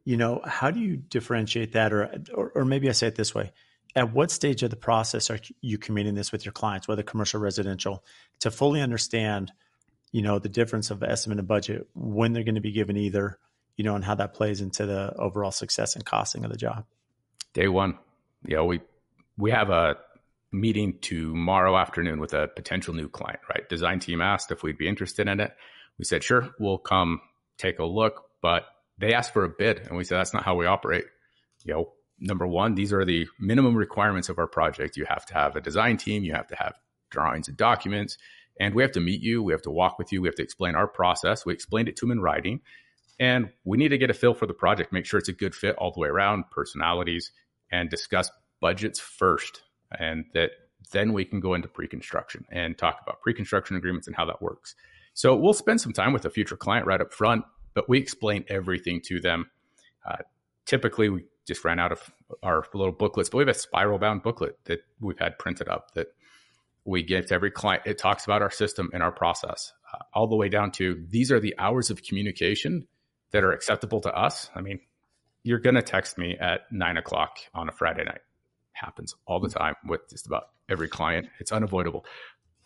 you 0.06 0.16
know, 0.16 0.42
how 0.46 0.72
do 0.72 0.80
you 0.80 0.96
differentiate 0.96 1.74
that, 1.74 1.92
or, 1.92 2.10
or, 2.34 2.52
or 2.56 2.66
maybe 2.66 2.88
I 2.88 2.94
say 2.94 3.08
it 3.08 3.16
this 3.16 3.36
way: 3.36 3.52
At 3.94 4.14
what 4.14 4.32
stage 4.32 4.64
of 4.64 4.70
the 4.70 4.78
process 4.78 5.30
are 5.30 5.40
you 5.62 5.78
communicating 5.78 6.16
this 6.16 6.32
with 6.32 6.46
your 6.46 6.54
clients, 6.54 6.88
whether 6.88 7.04
commercial, 7.04 7.42
residential, 7.42 8.06
to 8.40 8.52
fully 8.52 8.80
understand, 8.80 9.52
you 10.14 10.22
know, 10.22 10.40
the 10.40 10.48
difference 10.48 10.92
of 10.92 11.04
estimate 11.04 11.40
and 11.40 11.48
budget 11.48 11.88
when 11.94 12.32
they're 12.32 12.44
going 12.44 12.56
to 12.56 12.62
be 12.62 12.72
given 12.72 12.96
either, 12.96 13.38
you 13.76 13.84
know, 13.84 13.96
and 13.96 14.06
how 14.06 14.16
that 14.16 14.34
plays 14.34 14.62
into 14.62 14.86
the 14.86 15.14
overall 15.18 15.52
success 15.52 15.96
and 15.96 16.06
costing 16.06 16.46
of 16.46 16.52
the 16.52 16.58
job? 16.58 16.86
Day 17.54 17.68
one, 17.68 17.98
yeah, 18.46 18.62
we 18.62 18.80
we 19.38 19.52
have 19.52 19.70
a 19.70 19.98
meeting 20.52 20.98
tomorrow 21.02 21.78
afternoon 21.78 22.20
with 22.20 22.34
a 22.34 22.48
potential 22.48 22.94
new 22.94 23.10
client, 23.10 23.40
right? 23.50 23.68
Design 23.68 24.00
team 24.00 24.22
asked 24.22 24.52
if 24.52 24.64
we'd 24.64 24.78
be 24.78 24.88
interested 24.88 25.28
in 25.28 25.40
it. 25.40 25.54
We 25.98 26.06
said, 26.06 26.24
sure, 26.24 26.50
we'll 26.60 26.78
come 26.78 27.22
take 27.58 27.80
a 27.80 27.86
look, 27.86 28.26
but 28.42 28.66
they 28.98 29.14
asked 29.14 29.34
for 29.34 29.44
a 29.44 29.50
bid 29.50 29.80
and 29.80 29.98
we 29.98 30.04
said, 30.04 30.18
that's 30.18 30.34
not 30.34 30.44
how 30.44 30.56
we 30.56 30.66
operate. 30.66 31.06
You 31.64 31.74
know, 31.74 31.94
number 32.20 32.48
one, 32.48 32.76
these 32.76 32.94
are 32.94 33.06
the 33.06 33.28
minimum 33.40 33.76
requirements 33.76 34.30
of 34.30 34.40
our 34.40 34.48
project. 34.48 34.98
You 34.98 35.06
have 35.06 35.26
to 35.28 35.34
have 35.34 35.56
a 35.56 35.62
design 35.62 35.98
team, 35.98 36.24
you 36.24 36.34
have 36.34 36.48
to 36.48 36.56
have 36.56 36.76
drawings 37.10 37.48
and 37.48 37.58
documents, 37.58 38.18
and 38.60 38.74
we 38.74 38.84
have 38.84 38.94
to 38.94 39.00
meet 39.02 39.22
you, 39.22 39.44
we 39.44 39.54
have 39.54 39.64
to 39.64 39.72
walk 39.72 39.98
with 39.98 40.12
you, 40.12 40.22
we 40.22 40.28
have 40.28 40.36
to 40.36 40.44
explain 40.44 40.76
our 40.76 40.88
process. 40.88 41.46
We 41.46 41.54
explained 41.54 41.90
it 41.90 41.98
to 41.98 42.06
them 42.06 42.12
in 42.12 42.22
writing, 42.22 42.62
and 43.20 43.50
we 43.64 43.78
need 43.78 43.90
to 43.90 43.98
get 43.98 44.10
a 44.10 44.14
feel 44.14 44.34
for 44.34 44.46
the 44.46 44.54
project, 44.54 44.94
make 44.94 45.06
sure 45.06 45.18
it's 45.18 45.30
a 45.30 45.34
good 45.34 45.56
fit 45.56 45.76
all 45.78 45.92
the 45.92 46.00
way 46.00 46.08
around, 46.08 46.46
personalities, 46.52 47.32
and 47.72 47.90
discuss 47.90 48.30
budgets 48.62 49.00
first 49.00 49.62
and 50.00 50.26
that 50.34 50.52
then 50.92 51.14
we 51.14 51.26
can 51.26 51.40
go 51.40 51.54
into 51.54 51.68
pre-construction 51.68 52.46
and 52.52 52.78
talk 52.78 53.00
about 53.02 53.22
pre-construction 53.22 53.76
agreements 53.76 54.08
and 54.08 54.16
how 54.16 54.26
that 54.26 54.42
works. 54.42 54.76
So 55.14 55.36
we'll 55.36 55.54
spend 55.54 55.82
some 55.82 55.94
time 55.94 56.14
with 56.14 56.26
a 56.26 56.30
future 56.30 56.58
client 56.58 56.86
right 56.86 57.02
up 57.02 57.14
front, 57.14 57.46
but 57.74 57.90
we 57.90 57.98
explain 57.98 58.46
everything 58.48 59.02
to 59.06 59.20
them. 59.20 59.50
Uh, 60.06 60.18
typically, 60.66 61.10
we 61.10 61.24
just 61.48 61.64
ran 61.64 61.80
out 61.80 61.92
of 61.92 62.12
our 62.44 62.66
little 62.74 62.94
booklets, 62.94 63.30
but 63.30 63.38
we 63.38 63.42
have 63.44 63.56
a 63.56 63.60
spiral 63.60 63.98
bound 63.98 64.24
booklet 64.24 64.58
that 64.66 64.80
we've 65.00 65.20
had 65.20 65.40
printed 65.40 65.70
up 65.70 65.94
that 65.94 66.08
we 66.84 67.02
give 67.02 67.28
to 67.28 67.34
every 67.34 67.52
client. 67.52 67.84
It 67.86 67.98
talks 67.98 68.26
about 68.26 68.42
our 68.42 68.52
system 68.52 68.90
and 68.94 69.02
our 69.02 69.12
process, 69.12 69.74
uh, 69.94 70.00
all 70.14 70.28
the 70.28 70.36
way 70.36 70.50
down 70.50 70.72
to 70.74 71.04
these 71.10 71.32
are 71.32 71.40
the 71.40 71.56
hours 71.58 71.90
of 71.90 72.04
communication 72.04 72.88
that 73.32 73.44
are 73.44 73.52
acceptable 73.52 74.02
to 74.02 74.14
us. 74.14 74.50
I 74.56 74.62
mean, 74.62 74.80
you're 75.44 75.60
going 75.60 75.76
to 75.76 75.82
text 75.82 76.18
me 76.18 76.38
at 76.40 76.62
nine 76.72 76.98
o'clock 76.98 77.38
on 77.54 77.70
a 77.70 77.72
Friday 77.72 78.04
night. 78.04 78.22
Happens 78.76 79.16
all 79.26 79.40
the 79.40 79.50
time 79.50 79.76
with 79.88 80.10
just 80.10 80.28
about 80.28 80.50
every 80.70 80.88
client. 80.88 81.28
It's 81.40 81.52
unavoidable. 81.52 82.06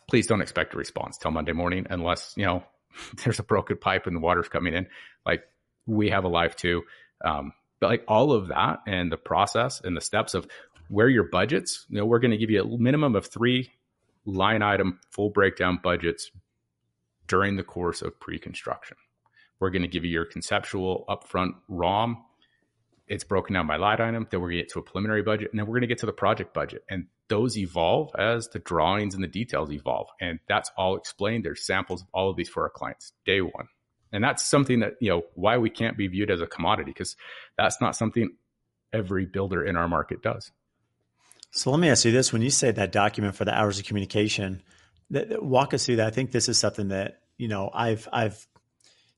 Please 0.09 0.27
don't 0.27 0.41
expect 0.41 0.73
a 0.73 0.77
response 0.77 1.17
till 1.17 1.31
Monday 1.31 1.51
morning 1.53 1.85
unless, 1.89 2.33
you 2.35 2.45
know, 2.45 2.63
there's 3.23 3.39
a 3.39 3.43
broken 3.43 3.77
pipe 3.77 4.07
and 4.07 4.15
the 4.15 4.19
water's 4.19 4.49
coming 4.49 4.73
in. 4.73 4.87
Like 5.25 5.43
we 5.85 6.09
have 6.09 6.23
a 6.23 6.29
life 6.29 6.55
too. 6.55 6.83
Um, 7.23 7.53
but 7.79 7.87
like 7.87 8.03
all 8.07 8.31
of 8.31 8.49
that 8.49 8.79
and 8.87 9.11
the 9.11 9.17
process 9.17 9.81
and 9.81 9.95
the 9.95 10.01
steps 10.01 10.33
of 10.33 10.47
where 10.89 11.07
your 11.07 11.23
budgets, 11.23 11.85
you 11.89 11.97
know, 11.97 12.05
we're 12.05 12.19
going 12.19 12.31
to 12.31 12.37
give 12.37 12.49
you 12.49 12.63
a 12.63 12.77
minimum 12.77 13.15
of 13.15 13.27
three 13.27 13.71
line 14.25 14.61
item 14.61 14.99
full 15.11 15.29
breakdown 15.29 15.79
budgets 15.81 16.31
during 17.27 17.55
the 17.55 17.63
course 17.63 18.01
of 18.01 18.19
pre-construction. 18.19 18.97
We're 19.59 19.69
going 19.69 19.83
to 19.83 19.87
give 19.87 20.05
you 20.05 20.11
your 20.11 20.25
conceptual 20.25 21.05
upfront 21.07 21.51
ROM. 21.67 22.23
It's 23.09 23.23
broken 23.23 23.55
down 23.55 23.67
by 23.67 23.77
line 23.77 23.99
item. 23.99 24.27
Then 24.29 24.39
we're 24.39 24.49
going 24.49 24.59
to 24.59 24.63
get 24.63 24.73
to 24.73 24.79
a 24.79 24.83
preliminary 24.83 25.23
budget, 25.23 25.49
and 25.51 25.59
then 25.59 25.65
we're 25.65 25.73
going 25.73 25.81
to 25.81 25.87
get 25.87 25.97
to 25.99 26.05
the 26.05 26.13
project 26.13 26.53
budget. 26.53 26.83
And 26.89 27.07
those 27.27 27.57
evolve 27.57 28.11
as 28.17 28.47
the 28.49 28.59
drawings 28.59 29.15
and 29.15 29.23
the 29.23 29.27
details 29.27 29.71
evolve. 29.71 30.07
And 30.21 30.39
that's 30.47 30.71
all 30.77 30.95
explained. 30.95 31.43
There's 31.43 31.65
samples 31.65 32.03
of 32.03 32.07
all 32.13 32.29
of 32.29 32.37
these 32.37 32.49
for 32.49 32.63
our 32.63 32.69
clients 32.69 33.13
day 33.25 33.41
one. 33.41 33.67
And 34.11 34.23
that's 34.23 34.45
something 34.45 34.79
that, 34.79 34.93
you 34.99 35.09
know, 35.09 35.23
why 35.35 35.57
we 35.57 35.69
can't 35.69 35.97
be 35.97 36.07
viewed 36.07 36.31
as 36.31 36.41
a 36.41 36.47
commodity, 36.47 36.91
because 36.91 37.15
that's 37.57 37.81
not 37.81 37.95
something 37.95 38.29
every 38.93 39.25
builder 39.25 39.63
in 39.63 39.75
our 39.75 39.87
market 39.87 40.21
does. 40.21 40.51
So 41.51 41.71
let 41.71 41.79
me 41.79 41.89
ask 41.89 42.05
you 42.05 42.11
this: 42.11 42.31
When 42.31 42.41
you 42.41 42.49
say 42.49 42.71
that 42.71 42.91
document 42.91 43.35
for 43.35 43.45
the 43.45 43.57
hours 43.57 43.79
of 43.79 43.85
communication, 43.85 44.61
that, 45.11 45.43
walk 45.43 45.73
us 45.73 45.85
through 45.85 45.97
that. 45.97 46.07
I 46.07 46.11
think 46.11 46.31
this 46.31 46.49
is 46.49 46.57
something 46.57 46.89
that 46.89 47.21
you 47.37 47.47
know 47.47 47.71
I've 47.73 48.07
I've 48.13 48.47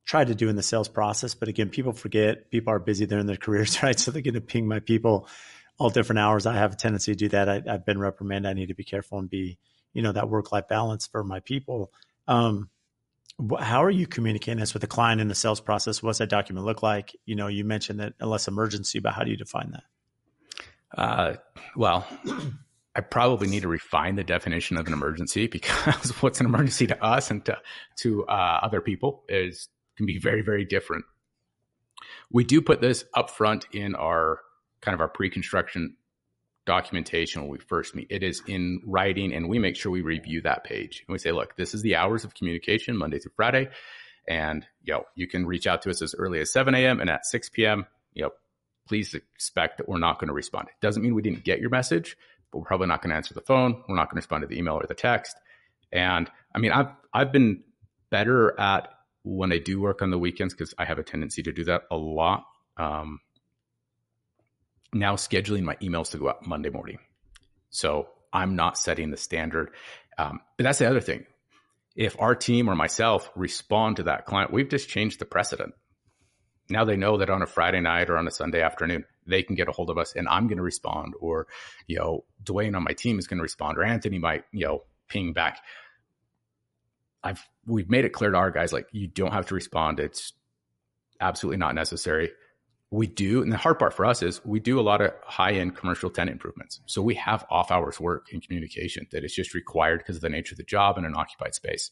tried 0.05 0.27
to 0.27 0.36
do 0.36 0.50
in 0.50 0.55
the 0.55 0.63
sales 0.63 0.89
process, 0.89 1.36
but 1.36 1.48
again, 1.48 1.70
people 1.70 1.93
forget. 1.93 2.50
People 2.51 2.74
are 2.74 2.79
busy; 2.79 3.05
they're 3.05 3.20
in 3.20 3.27
their 3.27 3.38
careers, 3.38 3.81
right? 3.84 4.00
So 4.00 4.12
they're 4.12 4.22
going 4.22 4.34
to 4.36 4.41
ping 4.41 4.67
my 4.67 4.79
people 4.79 5.27
all 5.77 5.89
different 5.89 6.20
hours. 6.20 6.46
I 6.46 6.55
have 6.55 6.74
a 6.74 6.75
tendency 6.75 7.13
to 7.13 7.17
do 7.17 7.29
that. 7.29 7.50
I, 7.50 7.62
have 7.65 7.86
been 7.86 8.00
reprimanded. 8.00 8.50
I 8.50 8.53
need 8.53 8.67
to 8.67 8.75
be 8.75 8.84
careful 8.84 9.20
and 9.20 9.29
be 9.29 9.58
you 9.93 10.01
know 10.01 10.12
that 10.12 10.29
work 10.29 10.51
life 10.51 10.67
balance 10.67 11.08
for 11.08 11.24
my 11.24 11.39
people. 11.39 11.91
Um, 12.27 12.70
how 13.60 13.84
are 13.84 13.89
you 13.89 14.08
communicating 14.08 14.60
this 14.60 14.74
with 14.74 14.81
the 14.81 14.88
client 14.88 15.22
in 15.22 15.27
the 15.27 15.36
sales 15.36 15.62
process? 15.62 16.03
What's 16.03 16.20
that 16.20 16.29
document 16.29 16.65
look 16.65 16.84
like? 16.84 17.15
You 17.25 17.36
know, 17.36 17.48
you 17.48 17.63
mentioned 17.63 18.00
that 18.00 18.13
unless 18.20 18.48
emergency, 18.48 19.00
but 19.00 19.13
how 19.13 19.24
do 19.24 19.31
you 19.31 19.38
define 19.38 19.72
that? 19.72 19.84
Uh, 20.96 21.36
well, 21.75 22.05
I 22.96 23.01
probably 23.01 23.48
need 23.48 23.62
to 23.62 23.70
refine 23.70 24.15
the 24.15 24.24
definition 24.24 24.77
of 24.77 24.86
an 24.88 24.93
emergency 24.93 25.48
because 25.51 26.12
what's 26.22 26.39
an 26.39 26.46
emergency 26.46 26.88
to 26.88 27.03
us 27.03 27.31
and 27.31 27.43
to 27.46 27.58
to 28.00 28.25
uh, 28.25 28.60
other 28.62 28.81
people 28.81 29.24
is 29.29 29.67
can 30.01 30.08
be 30.08 30.20
very 30.20 30.41
very 30.41 30.65
different. 30.65 31.05
We 32.31 32.43
do 32.43 32.62
put 32.62 32.81
this 32.81 33.05
up 33.13 33.29
front 33.29 33.67
in 33.72 33.96
our 33.96 34.39
kind 34.81 34.96
of 34.96 35.01
our 35.01 35.08
pre-construction 35.08 35.96
documentation 36.65 37.41
when 37.41 37.51
we 37.51 37.60
first 37.60 37.96
meet. 37.96 38.08
It 38.10 38.24
is 38.24 38.41
in 38.48 38.81
writing, 38.86 39.34
and 39.34 39.48
we 39.50 39.60
make 39.60 39.75
sure 39.75 39.91
we 39.91 40.01
review 40.01 40.41
that 40.41 40.63
page 40.63 41.03
and 41.08 41.13
we 41.13 41.20
say, 41.20 41.31
look, 41.31 41.55
this 41.55 41.74
is 41.74 41.81
the 41.81 41.96
hours 41.96 42.24
of 42.24 42.34
communication 42.34 42.98
Monday 42.98 43.20
through 43.20 43.34
Friday, 43.36 43.70
and 44.27 44.65
you 44.84 44.93
know 44.93 45.03
you 45.15 45.27
can 45.27 45.46
reach 45.46 45.67
out 45.67 45.81
to 45.84 45.89
us 45.89 46.01
as 46.01 46.15
early 46.17 46.39
as 46.39 46.51
7 46.51 46.74
a.m. 46.74 47.00
and 47.00 47.10
at 47.10 47.25
6 47.25 47.50
p.m. 47.50 47.86
You 48.13 48.24
know, 48.24 48.31
please 48.88 49.13
expect 49.13 49.77
that 49.77 49.88
we're 49.88 50.00
not 50.00 50.20
going 50.20 50.29
to 50.29 50.34
respond. 50.34 50.67
It 50.70 50.81
doesn't 50.81 51.03
mean 51.03 51.13
we 51.13 51.22
didn't 51.22 51.43
get 51.43 51.60
your 51.60 51.70
message, 51.70 52.17
but 52.51 52.60
we're 52.60 52.65
probably 52.65 52.88
not 52.88 53.01
going 53.01 53.12
to 53.12 53.15
answer 53.15 53.34
the 53.34 53.41
phone. 53.41 53.84
We're 53.88 53.96
not 53.96 54.10
going 54.10 54.22
to 54.22 54.25
respond 54.25 54.41
to 54.41 54.48
the 54.48 54.58
email 54.58 54.75
or 54.75 54.86
the 54.88 54.93
text. 54.96 55.36
And 55.91 56.29
I 56.55 56.60
mean, 56.60 56.72
I've 56.72 56.89
I've 57.13 57.31
been 57.31 57.63
better 58.10 58.60
at 58.60 58.89
when 59.24 59.51
I 59.51 59.60
do 59.60 59.80
work 59.80 60.01
on 60.01 60.10
the 60.10 60.18
weekends 60.18 60.54
because 60.54 60.74
I 60.78 60.86
have 60.86 61.00
a 61.00 61.04
tendency 61.04 61.44
to 61.44 61.51
do 61.51 61.66
that 61.66 61.84
a 61.92 61.98
lot. 61.98 62.46
Um, 62.78 63.20
now 64.94 65.16
scheduling 65.16 65.63
my 65.63 65.75
emails 65.75 66.12
to 66.12 66.18
go 66.18 66.30
out 66.30 66.46
Monday 66.46 66.70
morning, 66.70 67.00
so 67.70 68.08
I'm 68.34 68.56
not 68.56 68.78
setting 68.78 69.12
the 69.12 69.18
standard. 69.18 69.72
Um, 70.18 70.40
but 70.58 70.63
that's 70.63 70.80
the 70.80 70.90
other 70.90 71.01
thing. 71.01 71.25
If 71.96 72.16
our 72.20 72.36
team 72.36 72.70
or 72.70 72.75
myself 72.75 73.30
respond 73.36 73.98
to 73.98 74.04
that 74.04 74.25
client, 74.25 74.51
we've 74.51 74.70
just 74.70 74.90
changed 74.90 75.20
the 75.20 75.25
precedent 75.25 75.74
now 76.72 76.86
they 76.86 76.96
know 76.96 77.18
that 77.18 77.30
on 77.30 77.42
a 77.42 77.48
Friday 77.48 77.82
night 77.82 78.10
or 78.10 78.18
on 78.18 78.28
a 78.28 78.32
Sunday 78.32 78.62
afternoon, 78.62 79.04
they 79.28 79.44
can 79.44 79.56
get 79.56 79.68
a 79.68 79.72
hold 79.72 79.90
of 79.90 79.98
us 79.98 80.13
and 80.16 80.28
I'm 80.28 80.48
going 80.48 80.58
to 80.58 80.63
respond. 80.63 81.13
Or, 81.20 81.48
you 81.86 81.98
know, 81.98 82.24
Dwayne 82.44 82.75
on 82.75 82.84
my 82.84 82.94
team 82.94 83.20
is 83.20 83.28
going 83.28 83.38
to 83.38 83.44
respond 83.44 83.78
or 83.78 83.84
Anthony 83.84 84.18
might, 84.18 84.46
you 84.51 84.66
know, 84.66 84.84
ping 85.10 85.34
back. 85.34 85.60
I've, 87.24 87.48
we've 87.66 87.90
made 87.90 88.06
it 88.06 88.13
clear 88.13 88.32
to 88.32 88.38
our 88.38 88.51
guys, 88.51 88.74
like, 88.74 88.88
you 88.92 89.08
don't 89.08 89.34
have 89.34 89.48
to 89.48 89.56
respond. 89.56 90.00
It's 90.00 90.34
absolutely 91.20 91.58
not 91.58 91.75
necessary. 91.75 92.32
We 92.90 93.08
do. 93.08 93.42
And 93.42 93.51
the 93.51 93.58
hard 93.58 93.80
part 93.80 93.94
for 93.94 94.06
us 94.06 94.22
is 94.22 94.44
we 94.44 94.60
do 94.60 94.80
a 94.80 94.82
lot 94.82 95.01
of 95.01 95.13
high 95.24 95.54
end 95.54 95.75
commercial 95.75 96.10
tenant 96.10 96.34
improvements. 96.34 96.82
So 96.88 97.01
we 97.01 97.16
have 97.16 97.46
off 97.50 97.72
hours 97.72 98.00
work 98.00 98.28
and 98.34 98.42
communication 98.42 99.08
that 99.12 99.24
is 99.24 99.34
just 99.34 99.54
required 99.54 100.00
because 100.00 100.18
of 100.18 100.22
the 100.22 100.30
nature 100.30 100.54
of 100.54 100.58
the 100.58 100.63
job 100.63 100.98
in 100.98 101.06
an 101.06 101.16
occupied 101.16 101.56
space. 101.56 101.92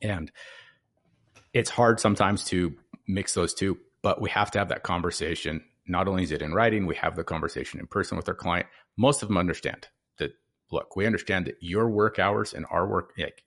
And 0.00 0.30
it's 1.52 1.70
hard 1.70 1.98
sometimes 1.98 2.44
to 2.44 2.74
mix 3.08 3.34
those 3.34 3.54
two, 3.54 3.78
but 4.02 4.20
we 4.20 4.30
have 4.30 4.50
to 4.52 4.58
have 4.58 4.68
that 4.68 4.82
conversation. 4.82 5.64
Not 5.86 6.06
only 6.06 6.22
is 6.22 6.32
it 6.32 6.42
in 6.42 6.52
writing, 6.52 6.86
we 6.86 6.94
have 6.96 7.16
the 7.16 7.24
conversation 7.24 7.80
in 7.80 7.86
person 7.86 8.16
with 8.16 8.28
our 8.28 8.34
client. 8.34 8.66
Most 8.96 9.22
of 9.22 9.28
them 9.28 9.36
understand 9.36 9.88
that, 10.18 10.32
look, 10.70 10.94
we 10.94 11.06
understand 11.06 11.46
that 11.46 11.56
your 11.60 11.88
work 11.88 12.18
hours 12.18 12.52
and 12.54 12.66
our 12.70 12.86
work, 12.86 13.14
like, 13.18 13.42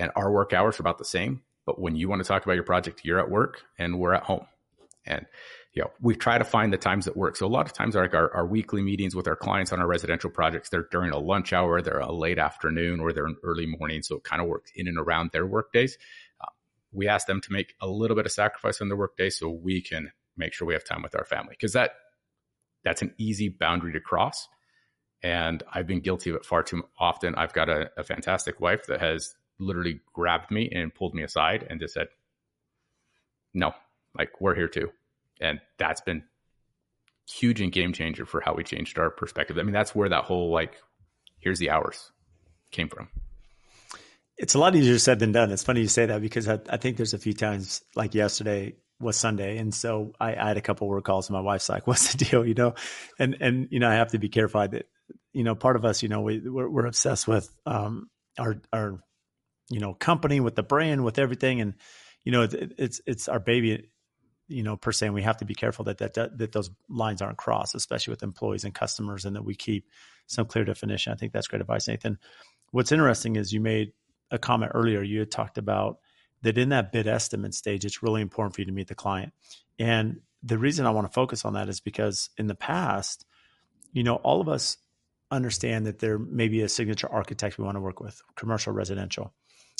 and 0.00 0.10
our 0.16 0.32
work 0.32 0.52
hours 0.52 0.78
are 0.78 0.82
about 0.82 0.98
the 0.98 1.04
same. 1.04 1.42
But 1.66 1.80
when 1.80 1.94
you 1.94 2.08
want 2.08 2.22
to 2.22 2.26
talk 2.26 2.44
about 2.44 2.54
your 2.54 2.64
project, 2.64 3.02
you're 3.04 3.20
at 3.20 3.30
work 3.30 3.62
and 3.78 3.98
we're 3.98 4.14
at 4.14 4.24
home. 4.24 4.46
And, 5.06 5.26
you 5.72 5.82
know, 5.82 5.90
we 6.00 6.14
try 6.14 6.38
to 6.38 6.44
find 6.44 6.72
the 6.72 6.78
times 6.78 7.04
that 7.04 7.16
work. 7.16 7.36
So 7.36 7.46
a 7.46 7.48
lot 7.48 7.66
of 7.66 7.72
times, 7.72 7.94
like 7.94 8.14
our, 8.14 8.32
our 8.34 8.46
weekly 8.46 8.82
meetings 8.82 9.14
with 9.14 9.28
our 9.28 9.36
clients 9.36 9.72
on 9.72 9.80
our 9.80 9.86
residential 9.86 10.30
projects, 10.30 10.68
they're 10.68 10.88
during 10.90 11.12
a 11.12 11.18
lunch 11.18 11.52
hour, 11.52 11.80
they're 11.80 12.00
a 12.00 12.12
late 12.12 12.38
afternoon, 12.38 13.00
or 13.00 13.12
they're 13.12 13.26
an 13.26 13.36
early 13.42 13.66
morning. 13.66 14.02
So 14.02 14.16
it 14.16 14.24
kind 14.24 14.42
of 14.42 14.48
works 14.48 14.72
in 14.74 14.88
and 14.88 14.98
around 14.98 15.30
their 15.32 15.46
work 15.46 15.72
days 15.72 15.96
uh, 16.40 16.48
we 16.92 17.08
ask 17.08 17.26
them 17.26 17.40
to 17.42 17.52
make 17.52 17.74
a 17.80 17.86
little 17.86 18.16
bit 18.16 18.26
of 18.26 18.32
sacrifice 18.32 18.80
on 18.80 18.88
their 18.88 18.96
workday 18.96 19.30
so 19.30 19.48
we 19.48 19.80
can 19.80 20.10
make 20.36 20.52
sure 20.52 20.66
we 20.66 20.74
have 20.74 20.84
time 20.84 21.02
with 21.02 21.14
our 21.14 21.24
family 21.24 21.50
because 21.50 21.72
that 21.72 21.92
that's 22.84 23.02
an 23.02 23.14
easy 23.18 23.48
boundary 23.48 23.92
to 23.92 24.00
cross 24.00 24.48
and 25.22 25.62
i've 25.72 25.86
been 25.86 26.00
guilty 26.00 26.30
of 26.30 26.36
it 26.36 26.44
far 26.44 26.62
too 26.62 26.82
often 26.98 27.34
i've 27.34 27.52
got 27.52 27.68
a, 27.68 27.90
a 27.96 28.04
fantastic 28.04 28.60
wife 28.60 28.86
that 28.86 29.00
has 29.00 29.34
literally 29.60 30.00
grabbed 30.12 30.50
me 30.50 30.68
and 30.72 30.94
pulled 30.94 31.14
me 31.14 31.22
aside 31.22 31.66
and 31.68 31.80
just 31.80 31.94
said 31.94 32.08
no 33.54 33.72
like 34.16 34.40
we're 34.40 34.54
here 34.54 34.68
too 34.68 34.90
and 35.40 35.60
that's 35.78 36.00
been 36.00 36.22
huge 37.28 37.60
and 37.60 37.72
game 37.72 37.92
changer 37.92 38.26
for 38.26 38.40
how 38.40 38.54
we 38.54 38.64
changed 38.64 38.98
our 38.98 39.10
perspective 39.10 39.58
i 39.58 39.62
mean 39.62 39.72
that's 39.72 39.94
where 39.94 40.08
that 40.08 40.24
whole 40.24 40.50
like 40.50 40.76
here's 41.38 41.58
the 41.58 41.70
hours 41.70 42.10
came 42.70 42.88
from 42.88 43.08
it's 44.40 44.54
a 44.54 44.58
lot 44.58 44.74
easier 44.74 44.98
said 44.98 45.18
than 45.18 45.32
done. 45.32 45.52
It's 45.52 45.62
funny 45.62 45.82
you 45.82 45.88
say 45.88 46.06
that 46.06 46.22
because 46.22 46.48
I, 46.48 46.58
I 46.70 46.78
think 46.78 46.96
there's 46.96 47.12
a 47.12 47.18
few 47.18 47.34
times, 47.34 47.82
like 47.94 48.14
yesterday 48.14 48.74
was 48.98 49.16
Sunday, 49.16 49.58
and 49.58 49.74
so 49.74 50.14
I, 50.18 50.34
I, 50.34 50.48
had 50.48 50.56
a 50.56 50.62
couple 50.62 50.88
work 50.88 51.04
calls, 51.04 51.28
and 51.28 51.34
my 51.34 51.42
wife's 51.42 51.68
like, 51.68 51.86
"What's 51.86 52.12
the 52.14 52.24
deal?" 52.24 52.46
You 52.46 52.54
know, 52.54 52.74
and 53.18 53.36
and 53.40 53.68
you 53.70 53.80
know 53.80 53.88
I 53.88 53.94
have 53.94 54.12
to 54.12 54.18
be 54.18 54.30
careful 54.30 54.66
that 54.66 54.86
you 55.34 55.44
know 55.44 55.54
part 55.54 55.76
of 55.76 55.84
us, 55.84 56.02
you 56.02 56.08
know, 56.08 56.22
we 56.22 56.40
we're, 56.40 56.70
we're 56.70 56.86
obsessed 56.86 57.28
with 57.28 57.54
um, 57.66 58.08
our 58.38 58.56
our 58.72 59.00
you 59.70 59.80
know 59.80 59.94
company, 59.94 60.40
with 60.40 60.54
the 60.54 60.62
brand, 60.62 61.04
with 61.04 61.18
everything, 61.18 61.60
and 61.60 61.74
you 62.24 62.32
know 62.32 62.42
it, 62.42 62.74
it's 62.78 63.00
it's 63.06 63.28
our 63.28 63.40
baby, 63.40 63.88
you 64.48 64.62
know 64.62 64.76
per 64.76 64.92
se, 64.92 65.06
and 65.06 65.14
we 65.14 65.22
have 65.22 65.38
to 65.38 65.44
be 65.44 65.54
careful 65.54 65.86
that 65.86 65.98
that 65.98 66.14
that, 66.14 66.38
that 66.38 66.52
those 66.52 66.70
lines 66.88 67.22
aren't 67.22 67.38
crossed, 67.38 67.74
especially 67.74 68.12
with 68.12 68.22
employees 68.22 68.64
and 68.64 68.74
customers, 68.74 69.24
and 69.24 69.36
that 69.36 69.44
we 69.44 69.54
keep 69.54 69.88
some 70.26 70.46
clear 70.46 70.64
definition. 70.64 71.12
I 71.12 71.16
think 71.16 71.32
that's 71.32 71.48
great 71.48 71.62
advice, 71.62 71.88
Nathan. 71.88 72.18
What's 72.72 72.92
interesting 72.92 73.36
is 73.36 73.52
you 73.52 73.60
made 73.60 73.92
a 74.30 74.38
comment 74.38 74.72
earlier. 74.74 75.02
You 75.02 75.20
had 75.20 75.30
talked 75.30 75.58
about 75.58 75.98
that 76.42 76.58
in 76.58 76.70
that 76.70 76.92
bid 76.92 77.06
estimate 77.06 77.54
stage, 77.54 77.84
it's 77.84 78.02
really 78.02 78.22
important 78.22 78.54
for 78.54 78.60
you 78.60 78.66
to 78.66 78.72
meet 78.72 78.88
the 78.88 78.94
client. 78.94 79.32
And 79.78 80.20
the 80.42 80.58
reason 80.58 80.86
I 80.86 80.90
want 80.90 81.06
to 81.06 81.12
focus 81.12 81.44
on 81.44 81.54
that 81.54 81.68
is 81.68 81.80
because 81.80 82.30
in 82.38 82.46
the 82.46 82.54
past, 82.54 83.26
you 83.92 84.02
know, 84.02 84.16
all 84.16 84.40
of 84.40 84.48
us 84.48 84.78
understand 85.30 85.86
that 85.86 85.98
there 85.98 86.18
may 86.18 86.48
be 86.48 86.62
a 86.62 86.68
signature 86.68 87.10
architect 87.10 87.58
we 87.58 87.64
want 87.64 87.76
to 87.76 87.80
work 87.80 88.00
with, 88.00 88.20
commercial, 88.36 88.72
residential. 88.72 89.32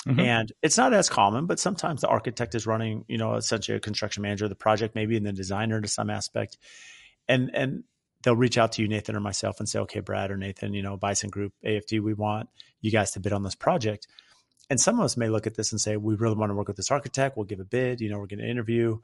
Mm-hmm. 0.09 0.21
And 0.21 0.53
it's 0.63 0.79
not 0.79 0.95
as 0.95 1.09
common, 1.09 1.47
but 1.47 1.61
sometimes 1.61 2.01
the 2.01 2.09
architect 2.09 2.55
is 2.55 2.67
running, 2.67 3.05
you 3.07 3.19
know, 3.19 3.35
essentially 3.35 3.77
a 3.77 3.81
construction 3.81 4.23
manager 4.23 4.47
of 4.47 4.51
the 4.51 4.57
project, 4.57 4.95
maybe 4.95 5.17
and 5.17 5.27
the 5.27 5.33
designer 5.33 5.81
to 5.81 5.89
some 5.89 6.09
aspect. 6.09 6.57
And 7.29 7.51
and 7.55 7.85
they'll 8.23 8.37
reach 8.37 8.59
out 8.59 8.73
to 8.73 8.83
you, 8.83 8.89
Nathan 8.89 9.17
or 9.17 9.21
myself, 9.21 9.61
and 9.61 9.69
say, 9.69 9.79
okay, 9.81 10.01
Brad 10.01 10.31
or 10.31 10.37
Nathan, 10.37 10.75
you 10.75 10.83
know, 10.83 10.97
Bison 10.97 11.31
Group, 11.31 11.53
AFT, 11.65 11.93
we 11.93 12.15
want 12.15 12.49
you 12.81 12.91
guys 12.91 13.13
to 13.13 13.21
bid 13.21 13.33
on 13.33 13.43
this 13.43 13.55
project. 13.55 14.07
And 14.69 14.81
some 14.81 14.99
of 14.99 15.05
us 15.05 15.17
may 15.17 15.29
look 15.29 15.47
at 15.47 15.55
this 15.55 15.73
and 15.73 15.81
say, 15.81 15.97
we 15.97 16.15
really 16.15 16.37
want 16.37 16.51
to 16.51 16.55
work 16.55 16.69
with 16.69 16.77
this 16.77 16.91
architect. 16.91 17.37
We'll 17.37 17.45
give 17.45 17.61
a 17.61 17.65
bid, 17.65 18.01
you 18.01 18.09
know, 18.09 18.19
we're 18.19 18.27
going 18.27 18.41
to 18.41 18.49
interview, 18.49 18.99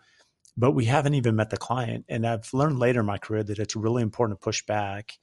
but 0.57 0.73
we 0.73 0.85
haven't 0.85 1.15
even 1.15 1.37
met 1.37 1.51
the 1.51 1.57
client. 1.57 2.05
And 2.09 2.27
I've 2.27 2.53
learned 2.55 2.79
later 2.79 3.01
in 3.01 3.07
my 3.07 3.19
career 3.19 3.43
that 3.43 3.59
it's 3.59 3.75
really 3.75 4.03
important 4.03 4.39
to 4.39 4.45
push 4.45 4.65
back 4.65 5.19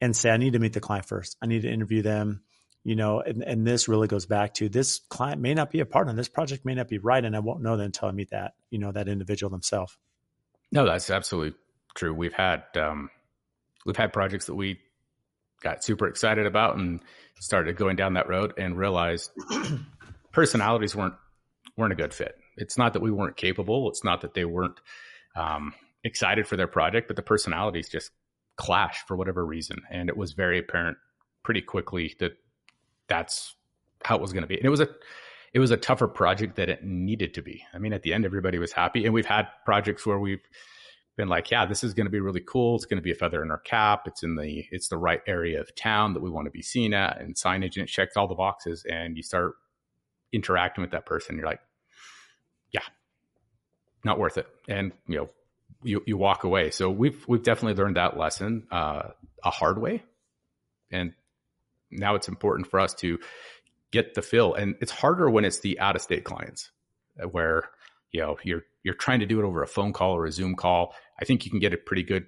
and 0.00 0.14
say, 0.14 0.30
I 0.30 0.38
need 0.38 0.54
to 0.54 0.58
meet 0.58 0.72
the 0.72 0.80
client 0.80 1.06
first. 1.06 1.36
I 1.40 1.46
need 1.46 1.62
to 1.62 1.70
interview 1.70 2.02
them, 2.02 2.42
you 2.86 2.94
know, 2.94 3.20
and, 3.20 3.42
and 3.42 3.66
this 3.66 3.88
really 3.88 4.06
goes 4.06 4.26
back 4.26 4.54
to 4.54 4.68
this 4.68 5.00
client 5.08 5.40
may 5.40 5.54
not 5.54 5.72
be 5.72 5.80
a 5.80 5.84
partner. 5.84 6.12
This 6.12 6.28
project 6.28 6.64
may 6.64 6.72
not 6.72 6.86
be 6.86 6.98
right. 6.98 7.24
And 7.24 7.34
I 7.34 7.40
won't 7.40 7.60
know 7.60 7.76
that 7.76 7.82
until 7.82 8.06
I 8.06 8.12
meet 8.12 8.30
that, 8.30 8.54
you 8.70 8.78
know, 8.78 8.92
that 8.92 9.08
individual 9.08 9.50
themselves. 9.50 9.98
No, 10.70 10.86
that's 10.86 11.10
absolutely 11.10 11.58
true. 11.96 12.14
We've 12.14 12.32
had 12.32 12.62
um, 12.76 13.10
we've 13.84 13.96
had 13.96 14.12
projects 14.12 14.46
that 14.46 14.54
we 14.54 14.78
got 15.64 15.82
super 15.82 16.06
excited 16.06 16.46
about 16.46 16.76
and 16.76 17.00
started 17.40 17.74
going 17.74 17.96
down 17.96 18.14
that 18.14 18.28
road 18.28 18.54
and 18.56 18.78
realized 18.78 19.32
personalities 20.32 20.94
weren't 20.94 21.14
weren't 21.76 21.92
a 21.92 21.96
good 21.96 22.14
fit. 22.14 22.36
It's 22.56 22.78
not 22.78 22.92
that 22.92 23.02
we 23.02 23.10
weren't 23.10 23.36
capable. 23.36 23.88
It's 23.88 24.04
not 24.04 24.20
that 24.20 24.34
they 24.34 24.44
weren't 24.44 24.78
um, 25.34 25.74
excited 26.04 26.46
for 26.46 26.56
their 26.56 26.68
project, 26.68 27.08
but 27.08 27.16
the 27.16 27.22
personalities 27.22 27.88
just 27.88 28.12
clashed 28.56 29.08
for 29.08 29.16
whatever 29.16 29.44
reason, 29.44 29.78
and 29.90 30.08
it 30.08 30.16
was 30.16 30.34
very 30.34 30.60
apparent 30.60 30.98
pretty 31.42 31.62
quickly 31.62 32.14
that 32.20 32.36
that's 33.08 33.54
how 34.04 34.16
it 34.16 34.22
was 34.22 34.32
going 34.32 34.42
to 34.42 34.48
be. 34.48 34.56
And 34.56 34.64
it 34.64 34.70
was 34.70 34.80
a 34.80 34.88
it 35.52 35.58
was 35.58 35.70
a 35.70 35.76
tougher 35.76 36.08
project 36.08 36.56
that 36.56 36.68
it 36.68 36.84
needed 36.84 37.34
to 37.34 37.42
be. 37.42 37.64
I 37.72 37.78
mean, 37.78 37.92
at 37.92 38.02
the 38.02 38.12
end, 38.12 38.24
everybody 38.24 38.58
was 38.58 38.72
happy, 38.72 39.04
and 39.04 39.14
we've 39.14 39.26
had 39.26 39.48
projects 39.64 40.04
where 40.04 40.18
we've 40.18 40.46
been 41.16 41.28
like, 41.28 41.50
yeah, 41.50 41.64
this 41.64 41.82
is 41.82 41.94
going 41.94 42.04
to 42.04 42.10
be 42.10 42.20
really 42.20 42.42
cool. 42.46 42.76
It's 42.76 42.84
going 42.84 42.98
to 42.98 43.02
be 43.02 43.10
a 43.10 43.14
feather 43.14 43.42
in 43.42 43.50
our 43.50 43.58
cap. 43.58 44.02
It's 44.06 44.22
in 44.22 44.36
the 44.36 44.66
it's 44.70 44.88
the 44.88 44.98
right 44.98 45.22
area 45.26 45.60
of 45.60 45.74
town 45.74 46.14
that 46.14 46.22
we 46.22 46.30
want 46.30 46.46
to 46.46 46.50
be 46.50 46.62
seen 46.62 46.92
at, 46.92 47.20
and 47.20 47.34
signage, 47.34 47.76
and 47.76 47.84
it 47.84 47.88
checks 47.88 48.16
all 48.16 48.28
the 48.28 48.34
boxes. 48.34 48.84
And 48.90 49.16
you 49.16 49.22
start 49.22 49.54
interacting 50.32 50.82
with 50.82 50.90
that 50.90 51.06
person, 51.06 51.36
you're 51.36 51.46
like, 51.46 51.60
yeah, 52.70 52.82
not 54.04 54.18
worth 54.18 54.38
it. 54.38 54.46
And 54.68 54.92
you 55.08 55.16
know, 55.16 55.30
you 55.82 56.02
you 56.06 56.16
walk 56.16 56.44
away. 56.44 56.70
So 56.70 56.90
we've 56.90 57.24
we've 57.26 57.42
definitely 57.42 57.82
learned 57.82 57.96
that 57.96 58.18
lesson 58.18 58.66
uh, 58.70 59.10
a 59.42 59.50
hard 59.50 59.80
way, 59.80 60.02
and 60.90 61.14
now 61.90 62.14
it's 62.14 62.28
important 62.28 62.68
for 62.68 62.80
us 62.80 62.94
to 62.94 63.18
get 63.90 64.14
the 64.14 64.22
fill. 64.22 64.54
And 64.54 64.76
it's 64.80 64.92
harder 64.92 65.30
when 65.30 65.44
it's 65.44 65.60
the 65.60 65.78
out 65.80 65.96
of 65.96 66.02
state 66.02 66.24
clients 66.24 66.70
uh, 67.22 67.26
where 67.26 67.70
you 68.12 68.20
know 68.20 68.38
you're 68.42 68.62
you're 68.82 68.94
trying 68.94 69.20
to 69.20 69.26
do 69.26 69.40
it 69.40 69.44
over 69.44 69.62
a 69.62 69.66
phone 69.66 69.92
call 69.92 70.16
or 70.16 70.26
a 70.26 70.32
Zoom 70.32 70.54
call. 70.54 70.94
I 71.20 71.24
think 71.24 71.44
you 71.44 71.50
can 71.50 71.60
get 71.60 71.72
a 71.72 71.78
pretty 71.78 72.02
good 72.02 72.26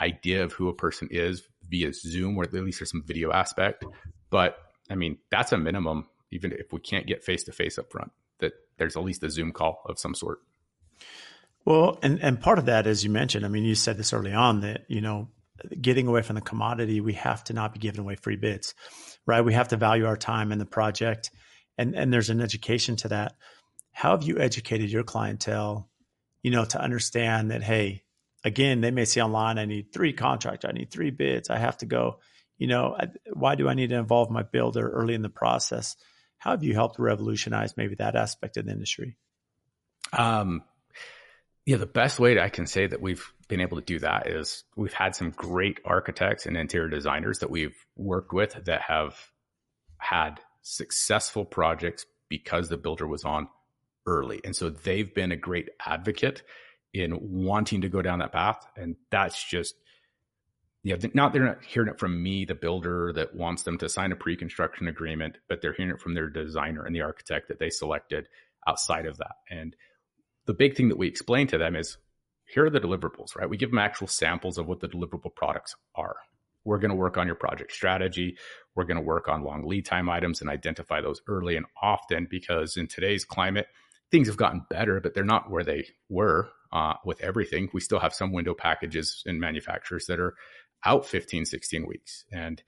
idea 0.00 0.44
of 0.44 0.52
who 0.52 0.68
a 0.68 0.74
person 0.74 1.08
is 1.10 1.42
via 1.68 1.92
Zoom, 1.92 2.36
or 2.36 2.44
at 2.44 2.52
least 2.52 2.80
there's 2.80 2.90
some 2.90 3.04
video 3.04 3.32
aspect. 3.32 3.84
But 4.30 4.58
I 4.90 4.94
mean, 4.94 5.18
that's 5.30 5.52
a 5.52 5.58
minimum, 5.58 6.08
even 6.30 6.52
if 6.52 6.72
we 6.72 6.80
can't 6.80 7.06
get 7.06 7.24
face 7.24 7.44
to 7.44 7.52
face 7.52 7.78
up 7.78 7.90
front, 7.90 8.12
that 8.38 8.52
there's 8.78 8.96
at 8.96 9.04
least 9.04 9.22
a 9.22 9.30
Zoom 9.30 9.52
call 9.52 9.82
of 9.86 9.98
some 9.98 10.14
sort. 10.14 10.40
Well, 11.64 11.98
and, 12.02 12.20
and 12.22 12.40
part 12.40 12.58
of 12.58 12.66
that, 12.66 12.86
as 12.86 13.04
you 13.04 13.10
mentioned, 13.10 13.44
I 13.44 13.48
mean, 13.48 13.64
you 13.64 13.74
said 13.74 13.98
this 13.98 14.12
early 14.12 14.32
on 14.32 14.60
that, 14.62 14.86
you 14.88 15.00
know, 15.00 15.28
getting 15.80 16.06
away 16.06 16.22
from 16.22 16.36
the 16.36 16.40
commodity, 16.40 17.00
we 17.00 17.14
have 17.14 17.44
to 17.44 17.52
not 17.52 17.72
be 17.72 17.78
giving 17.78 18.00
away 18.00 18.16
free 18.16 18.36
bids, 18.36 18.74
right? 19.26 19.44
We 19.44 19.54
have 19.54 19.68
to 19.68 19.76
value 19.76 20.06
our 20.06 20.16
time 20.16 20.52
in 20.52 20.58
the 20.58 20.66
project. 20.66 21.30
And, 21.78 21.94
and 21.94 22.12
there's 22.12 22.30
an 22.30 22.40
education 22.40 22.96
to 22.96 23.08
that. 23.08 23.36
How 23.92 24.12
have 24.12 24.22
you 24.22 24.38
educated 24.38 24.90
your 24.90 25.02
clientele, 25.02 25.88
you 26.42 26.50
know, 26.50 26.64
to 26.64 26.80
understand 26.80 27.50
that, 27.50 27.62
hey, 27.62 28.02
again, 28.44 28.80
they 28.80 28.90
may 28.90 29.04
see 29.04 29.20
online, 29.20 29.58
I 29.58 29.64
need 29.64 29.92
three 29.92 30.12
contracts, 30.12 30.64
I 30.64 30.72
need 30.72 30.90
three 30.90 31.10
bids, 31.10 31.50
I 31.50 31.58
have 31.58 31.78
to 31.78 31.86
go, 31.86 32.20
you 32.58 32.66
know, 32.66 32.96
I, 32.98 33.08
why 33.32 33.54
do 33.54 33.68
I 33.68 33.74
need 33.74 33.90
to 33.90 33.96
involve 33.96 34.30
my 34.30 34.42
builder 34.42 34.88
early 34.88 35.14
in 35.14 35.22
the 35.22 35.28
process? 35.28 35.96
How 36.38 36.52
have 36.52 36.64
you 36.64 36.74
helped 36.74 36.98
revolutionize 36.98 37.76
maybe 37.76 37.96
that 37.96 38.16
aspect 38.16 38.56
of 38.56 38.66
the 38.66 38.72
industry? 38.72 39.16
Um, 40.12 40.62
yeah, 41.66 41.76
the 41.76 41.86
best 41.86 42.18
way 42.18 42.38
I 42.40 42.48
can 42.48 42.66
say 42.66 42.86
that 42.86 43.00
we've 43.00 43.24
been 43.48 43.60
able 43.60 43.78
to 43.78 43.84
do 43.84 43.98
that 44.00 44.28
is 44.28 44.64
we've 44.76 44.92
had 44.92 45.14
some 45.14 45.30
great 45.30 45.78
architects 45.84 46.46
and 46.46 46.56
interior 46.56 46.88
designers 46.88 47.40
that 47.40 47.50
we've 47.50 47.76
worked 47.96 48.32
with 48.32 48.64
that 48.64 48.82
have 48.82 49.16
had 49.98 50.40
successful 50.62 51.44
projects 51.44 52.06
because 52.28 52.68
the 52.68 52.76
builder 52.76 53.06
was 53.06 53.24
on 53.24 53.48
early. 54.06 54.40
And 54.44 54.56
so 54.56 54.70
they've 54.70 55.12
been 55.12 55.32
a 55.32 55.36
great 55.36 55.68
advocate 55.84 56.42
in 56.92 57.18
wanting 57.20 57.82
to 57.82 57.88
go 57.88 58.02
down 58.02 58.20
that 58.20 58.32
path. 58.32 58.66
And 58.76 58.96
that's 59.10 59.42
just, 59.42 59.74
yeah, 60.82 60.96
not 61.12 61.32
they're 61.32 61.44
not 61.44 61.62
hearing 61.64 61.90
it 61.90 61.98
from 61.98 62.22
me, 62.22 62.46
the 62.46 62.54
builder 62.54 63.12
that 63.14 63.34
wants 63.34 63.62
them 63.62 63.78
to 63.78 63.88
sign 63.88 64.12
a 64.12 64.16
pre 64.16 64.36
construction 64.36 64.88
agreement, 64.88 65.36
but 65.48 65.60
they're 65.60 65.74
hearing 65.74 65.92
it 65.92 66.00
from 66.00 66.14
their 66.14 66.28
designer 66.28 66.84
and 66.84 66.96
the 66.96 67.02
architect 67.02 67.48
that 67.48 67.58
they 67.58 67.70
selected 67.70 68.26
outside 68.66 69.06
of 69.06 69.18
that. 69.18 69.36
And 69.50 69.76
the 70.46 70.54
big 70.54 70.76
thing 70.76 70.88
that 70.88 70.98
we 70.98 71.08
explain 71.08 71.46
to 71.48 71.58
them 71.58 71.76
is 71.76 71.98
here 72.46 72.66
are 72.66 72.70
the 72.70 72.80
deliverables, 72.80 73.36
right? 73.36 73.48
We 73.48 73.56
give 73.56 73.70
them 73.70 73.78
actual 73.78 74.08
samples 74.08 74.58
of 74.58 74.66
what 74.66 74.80
the 74.80 74.88
deliverable 74.88 75.34
products 75.34 75.74
are. 75.94 76.16
We're 76.64 76.78
going 76.78 76.90
to 76.90 76.96
work 76.96 77.16
on 77.16 77.26
your 77.26 77.36
project 77.36 77.72
strategy. 77.72 78.36
We're 78.74 78.84
going 78.84 78.96
to 78.96 79.02
work 79.02 79.28
on 79.28 79.42
long 79.42 79.66
lead 79.66 79.86
time 79.86 80.08
items 80.10 80.40
and 80.40 80.50
identify 80.50 81.00
those 81.00 81.22
early 81.26 81.56
and 81.56 81.66
often 81.80 82.26
because 82.28 82.76
in 82.76 82.86
today's 82.86 83.24
climate, 83.24 83.66
things 84.10 84.28
have 84.28 84.36
gotten 84.36 84.66
better, 84.68 85.00
but 85.00 85.14
they're 85.14 85.24
not 85.24 85.50
where 85.50 85.64
they 85.64 85.86
were 86.08 86.50
uh, 86.72 86.94
with 87.04 87.20
everything. 87.20 87.68
We 87.72 87.80
still 87.80 88.00
have 88.00 88.14
some 88.14 88.32
window 88.32 88.54
packages 88.54 89.22
and 89.26 89.40
manufacturers 89.40 90.06
that 90.06 90.20
are 90.20 90.34
out 90.84 91.06
15, 91.06 91.44
16 91.44 91.86
weeks. 91.86 92.24
And 92.32 92.62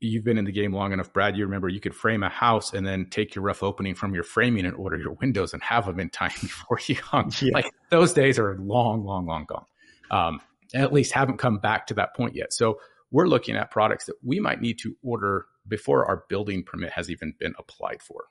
you've 0.00 0.24
been 0.24 0.38
in 0.38 0.44
the 0.44 0.52
game 0.52 0.72
long 0.72 0.92
enough, 0.92 1.12
Brad. 1.12 1.36
You 1.36 1.44
remember 1.44 1.68
you 1.68 1.80
could 1.80 1.94
frame 1.94 2.22
a 2.22 2.28
house 2.28 2.72
and 2.72 2.86
then 2.86 3.06
take 3.10 3.34
your 3.34 3.44
rough 3.44 3.62
opening 3.62 3.94
from 3.94 4.14
your 4.14 4.24
framing 4.24 4.64
and 4.64 4.74
order 4.74 4.96
your 4.96 5.12
windows 5.12 5.52
and 5.52 5.62
have 5.62 5.86
them 5.86 6.00
in 6.00 6.10
time 6.10 6.32
before 6.40 6.78
you 6.86 6.96
hung. 6.96 7.32
Yeah. 7.40 7.52
Like 7.54 7.72
those 7.90 8.12
days 8.12 8.38
are 8.38 8.56
long, 8.58 9.04
long, 9.04 9.26
long 9.26 9.44
gone. 9.44 9.66
Um, 10.10 10.40
at 10.74 10.92
least 10.92 11.12
haven't 11.12 11.38
come 11.38 11.58
back 11.58 11.86
to 11.88 11.94
that 11.94 12.14
point 12.14 12.34
yet. 12.34 12.52
So 12.52 12.80
we're 13.10 13.26
looking 13.26 13.56
at 13.56 13.70
products 13.70 14.06
that 14.06 14.16
we 14.22 14.40
might 14.40 14.60
need 14.60 14.78
to 14.80 14.96
order 15.02 15.46
before 15.66 16.06
our 16.06 16.24
building 16.28 16.62
permit 16.62 16.92
has 16.92 17.10
even 17.10 17.34
been 17.38 17.54
applied 17.58 18.02
for. 18.02 18.24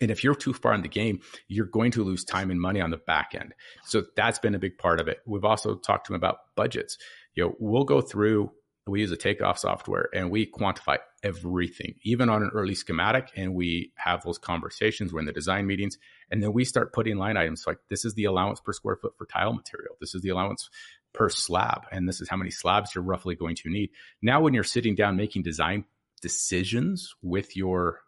And 0.00 0.10
if 0.10 0.24
you're 0.24 0.34
too 0.34 0.54
far 0.54 0.72
in 0.72 0.82
the 0.82 0.88
game, 0.88 1.20
you're 1.48 1.66
going 1.66 1.90
to 1.92 2.04
lose 2.04 2.24
time 2.24 2.50
and 2.50 2.60
money 2.60 2.80
on 2.80 2.90
the 2.90 2.96
back 2.96 3.32
end. 3.38 3.52
So 3.84 4.04
that's 4.16 4.38
been 4.38 4.54
a 4.54 4.58
big 4.58 4.78
part 4.78 5.00
of 5.00 5.08
it. 5.08 5.18
We've 5.26 5.44
also 5.44 5.74
talked 5.74 6.06
to 6.06 6.12
them 6.12 6.16
about 6.16 6.38
budgets. 6.56 6.96
You 7.34 7.44
know, 7.44 7.56
we'll 7.58 7.84
go 7.84 8.00
through 8.00 8.52
we 8.86 9.00
use 9.00 9.12
a 9.12 9.16
takeoff 9.16 9.58
software 9.58 10.08
and 10.12 10.30
we 10.30 10.46
quantify 10.46 10.98
everything, 11.22 11.94
even 12.02 12.28
on 12.28 12.42
an 12.42 12.50
early 12.52 12.74
schematic. 12.74 13.30
And 13.36 13.54
we 13.54 13.92
have 13.96 14.22
those 14.22 14.38
conversations. 14.38 15.12
We're 15.12 15.20
in 15.20 15.26
the 15.26 15.32
design 15.32 15.66
meetings. 15.66 15.98
And 16.30 16.42
then 16.42 16.52
we 16.52 16.64
start 16.64 16.92
putting 16.92 17.16
line 17.16 17.36
items 17.36 17.64
like 17.66 17.78
this 17.88 18.04
is 18.04 18.14
the 18.14 18.24
allowance 18.24 18.60
per 18.60 18.72
square 18.72 18.96
foot 18.96 19.16
for 19.16 19.26
tile 19.26 19.52
material. 19.52 19.96
This 20.00 20.14
is 20.14 20.22
the 20.22 20.30
allowance 20.30 20.68
per 21.12 21.28
slab. 21.28 21.86
And 21.92 22.08
this 22.08 22.20
is 22.20 22.28
how 22.28 22.36
many 22.36 22.50
slabs 22.50 22.94
you're 22.94 23.04
roughly 23.04 23.36
going 23.36 23.54
to 23.56 23.70
need. 23.70 23.90
Now, 24.20 24.40
when 24.40 24.52
you're 24.54 24.64
sitting 24.64 24.96
down 24.96 25.16
making 25.16 25.42
design 25.42 25.84
decisions 26.20 27.14
with 27.22 27.56
your 27.56 28.00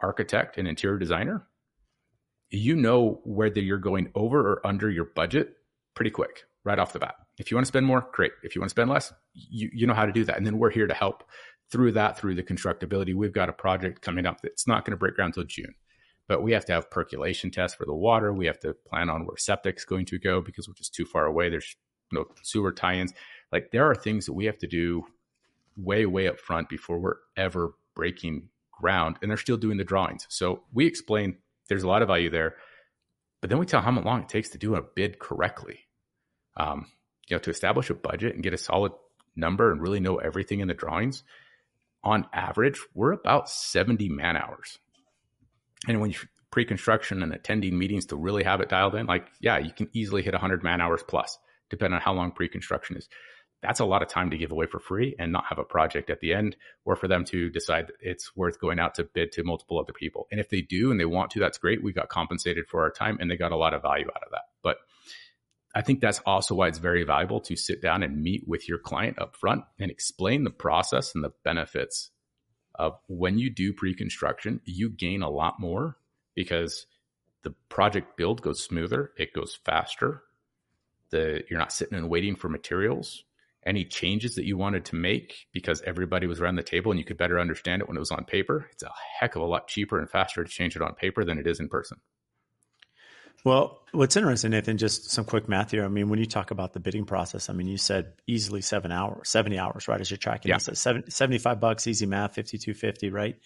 architect 0.00 0.58
and 0.58 0.66
interior 0.66 0.98
designer, 0.98 1.46
you 2.50 2.74
know 2.74 3.20
whether 3.24 3.60
you're 3.60 3.78
going 3.78 4.10
over 4.14 4.40
or 4.40 4.66
under 4.66 4.90
your 4.90 5.04
budget 5.04 5.56
pretty 5.94 6.10
quick 6.10 6.44
right 6.66 6.78
off 6.78 6.92
the 6.92 6.98
bat. 6.98 7.14
If 7.38 7.50
you 7.50 7.56
want 7.56 7.64
to 7.64 7.68
spend 7.68 7.86
more, 7.86 8.08
great. 8.12 8.32
If 8.42 8.54
you 8.54 8.60
want 8.60 8.70
to 8.70 8.74
spend 8.74 8.90
less, 8.90 9.12
you, 9.32 9.70
you 9.72 9.86
know 9.86 9.94
how 9.94 10.04
to 10.04 10.12
do 10.12 10.24
that. 10.24 10.36
And 10.36 10.44
then 10.44 10.58
we're 10.58 10.70
here 10.70 10.88
to 10.88 10.94
help 10.94 11.22
through 11.70 11.92
that, 11.92 12.18
through 12.18 12.34
the 12.34 12.42
constructability. 12.42 13.14
We've 13.14 13.32
got 13.32 13.48
a 13.48 13.52
project 13.52 14.02
coming 14.02 14.26
up 14.26 14.40
that's 14.42 14.66
not 14.66 14.84
going 14.84 14.90
to 14.90 14.96
break 14.96 15.14
ground 15.14 15.34
until 15.36 15.46
June, 15.48 15.74
but 16.28 16.42
we 16.42 16.52
have 16.52 16.64
to 16.66 16.72
have 16.72 16.90
percolation 16.90 17.52
tests 17.52 17.76
for 17.76 17.86
the 17.86 17.94
water. 17.94 18.32
We 18.32 18.46
have 18.46 18.58
to 18.60 18.74
plan 18.88 19.08
on 19.08 19.26
where 19.26 19.36
septic's 19.36 19.84
going 19.84 20.06
to 20.06 20.18
go 20.18 20.40
because 20.40 20.66
we're 20.66 20.74
just 20.74 20.94
too 20.94 21.06
far 21.06 21.26
away. 21.26 21.48
There's 21.48 21.76
no 22.12 22.24
sewer 22.42 22.72
tie-ins. 22.72 23.14
Like 23.52 23.70
there 23.70 23.88
are 23.88 23.94
things 23.94 24.26
that 24.26 24.32
we 24.32 24.46
have 24.46 24.58
to 24.58 24.66
do 24.66 25.04
way, 25.76 26.04
way 26.04 26.26
up 26.26 26.40
front 26.40 26.68
before 26.68 26.98
we're 26.98 27.18
ever 27.36 27.74
breaking 27.94 28.48
ground. 28.72 29.18
And 29.22 29.30
they're 29.30 29.38
still 29.38 29.56
doing 29.56 29.78
the 29.78 29.84
drawings. 29.84 30.26
So 30.28 30.64
we 30.72 30.86
explain 30.86 31.38
there's 31.68 31.84
a 31.84 31.88
lot 31.88 32.02
of 32.02 32.08
value 32.08 32.30
there, 32.30 32.56
but 33.40 33.50
then 33.50 33.58
we 33.58 33.66
tell 33.66 33.80
how 33.80 33.92
long 34.00 34.22
it 34.22 34.28
takes 34.28 34.48
to 34.50 34.58
do 34.58 34.74
a 34.74 34.82
bid 34.82 35.18
correctly. 35.18 35.80
Um, 36.56 36.86
you 37.28 37.36
know, 37.36 37.40
to 37.40 37.50
establish 37.50 37.90
a 37.90 37.94
budget 37.94 38.34
and 38.34 38.42
get 38.42 38.54
a 38.54 38.58
solid 38.58 38.92
number 39.34 39.70
and 39.70 39.82
really 39.82 40.00
know 40.00 40.16
everything 40.16 40.60
in 40.60 40.68
the 40.68 40.74
drawings, 40.74 41.22
on 42.02 42.26
average, 42.32 42.80
we're 42.94 43.12
about 43.12 43.50
70 43.50 44.08
man 44.08 44.36
hours. 44.36 44.78
And 45.88 46.00
when 46.00 46.10
you 46.10 46.18
pre-construction 46.50 47.22
and 47.22 47.34
attending 47.34 47.76
meetings 47.76 48.06
to 48.06 48.16
really 48.16 48.44
have 48.44 48.60
it 48.60 48.68
dialed 48.68 48.94
in, 48.94 49.06
like, 49.06 49.26
yeah, 49.40 49.58
you 49.58 49.72
can 49.72 49.90
easily 49.92 50.22
hit 50.22 50.32
100 50.32 50.62
man 50.62 50.80
hours 50.80 51.02
plus, 51.06 51.38
depending 51.68 51.96
on 51.96 52.00
how 52.00 52.14
long 52.14 52.30
pre-construction 52.30 52.96
is. 52.96 53.08
That's 53.60 53.80
a 53.80 53.84
lot 53.84 54.02
of 54.02 54.08
time 54.08 54.30
to 54.30 54.38
give 54.38 54.52
away 54.52 54.66
for 54.66 54.78
free 54.78 55.16
and 55.18 55.32
not 55.32 55.46
have 55.48 55.58
a 55.58 55.64
project 55.64 56.08
at 56.08 56.20
the 56.20 56.32
end, 56.32 56.56
or 56.84 56.94
for 56.94 57.08
them 57.08 57.24
to 57.26 57.50
decide 57.50 57.92
it's 58.00 58.36
worth 58.36 58.60
going 58.60 58.78
out 58.78 58.94
to 58.94 59.04
bid 59.04 59.32
to 59.32 59.42
multiple 59.42 59.78
other 59.78 59.92
people. 59.92 60.28
And 60.30 60.38
if 60.38 60.48
they 60.48 60.60
do 60.60 60.90
and 60.90 61.00
they 61.00 61.04
want 61.04 61.32
to, 61.32 61.40
that's 61.40 61.58
great. 61.58 61.82
We 61.82 61.92
got 61.92 62.08
compensated 62.08 62.68
for 62.68 62.82
our 62.82 62.90
time 62.90 63.18
and 63.20 63.30
they 63.30 63.36
got 63.36 63.52
a 63.52 63.56
lot 63.56 63.74
of 63.74 63.82
value 63.82 64.06
out 64.06 64.22
of 64.22 64.30
that. 64.30 64.44
But 64.62 64.78
I 65.76 65.82
think 65.82 66.00
that's 66.00 66.20
also 66.24 66.54
why 66.54 66.68
it's 66.68 66.78
very 66.78 67.04
valuable 67.04 67.38
to 67.42 67.54
sit 67.54 67.82
down 67.82 68.02
and 68.02 68.22
meet 68.22 68.48
with 68.48 68.66
your 68.66 68.78
client 68.78 69.20
up 69.20 69.36
front 69.36 69.62
and 69.78 69.90
explain 69.90 70.42
the 70.42 70.50
process 70.50 71.14
and 71.14 71.22
the 71.22 71.34
benefits 71.44 72.12
of 72.76 72.98
when 73.08 73.38
you 73.38 73.50
do 73.50 73.74
pre-construction, 73.74 74.62
you 74.64 74.88
gain 74.88 75.20
a 75.20 75.28
lot 75.28 75.60
more 75.60 75.98
because 76.34 76.86
the 77.42 77.50
project 77.68 78.16
build 78.16 78.40
goes 78.40 78.64
smoother, 78.64 79.12
it 79.18 79.34
goes 79.34 79.58
faster. 79.66 80.22
The 81.10 81.44
you're 81.50 81.58
not 81.58 81.72
sitting 81.72 81.98
and 81.98 82.08
waiting 82.08 82.36
for 82.36 82.48
materials. 82.48 83.24
Any 83.66 83.84
changes 83.84 84.34
that 84.36 84.46
you 84.46 84.56
wanted 84.56 84.86
to 84.86 84.96
make 84.96 85.46
because 85.52 85.82
everybody 85.82 86.26
was 86.26 86.40
around 86.40 86.56
the 86.56 86.62
table 86.62 86.90
and 86.90 86.98
you 86.98 87.04
could 87.04 87.18
better 87.18 87.38
understand 87.38 87.82
it 87.82 87.88
when 87.88 87.98
it 87.98 88.00
was 88.00 88.10
on 88.12 88.24
paper, 88.24 88.66
it's 88.72 88.82
a 88.82 88.90
heck 89.20 89.36
of 89.36 89.42
a 89.42 89.46
lot 89.46 89.68
cheaper 89.68 89.98
and 89.98 90.08
faster 90.08 90.42
to 90.42 90.50
change 90.50 90.74
it 90.74 90.80
on 90.80 90.94
paper 90.94 91.22
than 91.22 91.36
it 91.38 91.46
is 91.46 91.60
in 91.60 91.68
person. 91.68 91.98
Well, 93.46 93.80
what's 93.92 94.16
interesting, 94.16 94.50
Nathan, 94.50 94.76
just 94.76 95.12
some 95.12 95.24
quick 95.24 95.48
math 95.48 95.70
here. 95.70 95.84
I 95.84 95.88
mean, 95.88 96.08
when 96.08 96.18
you 96.18 96.26
talk 96.26 96.50
about 96.50 96.72
the 96.72 96.80
bidding 96.80 97.04
process, 97.04 97.48
I 97.48 97.52
mean, 97.52 97.68
you 97.68 97.76
said 97.76 98.14
easily 98.26 98.60
seven 98.60 98.90
hours, 98.90 99.28
70 99.28 99.56
hours, 99.56 99.86
right? 99.86 100.00
As 100.00 100.10
you're 100.10 100.18
tracking 100.18 100.48
yeah. 100.48 100.58
this, 100.58 100.80
75 100.80 101.60
bucks, 101.60 101.86
easy 101.86 102.06
math, 102.06 102.34
5250, 102.34 103.10
right? 103.10 103.36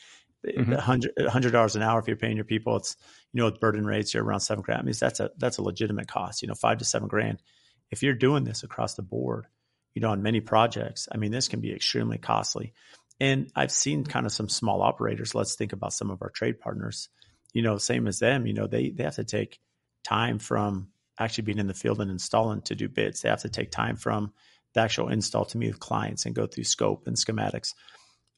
Mm-hmm. 0.47 0.73
100 0.73 1.53
dollars 1.53 1.77
an 1.77 1.83
hour 1.83 1.99
if 2.01 2.07
you're 2.09 2.17
paying 2.17 2.37
your 2.37 2.47
people 2.47 2.77
it's 2.77 2.97
you 3.35 3.41
know 3.41 3.45
with 3.45 3.61
burden 3.61 3.85
rates 3.85 4.15
you're 4.15 4.25
around 4.25 4.41
seven 4.41 4.63
grand 4.63 4.81
I 4.81 4.85
mean, 4.85 4.95
that's 4.99 5.21
a 5.21 5.31
that's 5.37 5.59
a 5.59 5.63
legitimate 5.63 6.09
cost 6.09 6.41
you 6.41 6.49
know 6.49 6.55
five 6.55 6.79
to 6.79 6.87
seven 6.87 7.09
grand 7.09 7.43
if 7.91 8.03
you're 8.03 8.15
doing 8.15 8.45
this 8.45 8.63
across 8.63 8.95
the 8.95 9.03
board 9.03 9.49
you 9.93 10.01
know 10.01 10.09
on 10.09 10.23
many 10.23 10.41
projects 10.41 11.11
i 11.13 11.19
mean 11.19 11.31
this 11.31 11.49
can 11.49 11.61
be 11.61 11.75
extremely 11.75 12.17
costly 12.17 12.73
and 13.21 13.53
i've 13.55 13.71
seen 13.71 14.03
kind 14.03 14.25
of 14.25 14.33
some 14.33 14.49
small 14.49 14.81
operators 14.81 15.35
let's 15.35 15.57
think 15.57 15.75
about 15.75 15.93
some 15.93 16.11
of 16.11 16.23
our 16.23 16.31
trade 16.31 16.59
partners 16.59 17.11
you 17.53 17.61
know 17.61 17.77
same 17.77 18.07
as 18.07 18.19
them 18.19 18.47
you 18.47 18.55
know 18.55 18.67
they 18.67 18.89
they 18.89 19.05
have 19.05 19.17
to 19.17 19.25
take 19.25 19.61
time 20.05 20.39
from 20.39 20.89
actually 21.19 21.45
being 21.45 21.59
in 21.59 21.67
the 21.67 21.75
field 21.75 22.01
and 22.01 22.11
installing 22.11 22.63
to 22.63 22.75
do 22.75 22.89
bids. 22.89 23.23
They 23.23 23.29
have 23.29 23.43
to 23.43 23.49
take 23.49 23.71
time 23.71 23.97
from 23.97 24.33
the 24.75 24.81
actual 24.81 25.09
install 25.09 25.45
to 25.47 25.59
meet 25.59 25.69
with 25.69 25.81
clients 25.81 26.27
and 26.27 26.35
go 26.35 26.47
through 26.47 26.65
scope 26.65 27.07
and 27.07 27.17
schematics. 27.17 27.75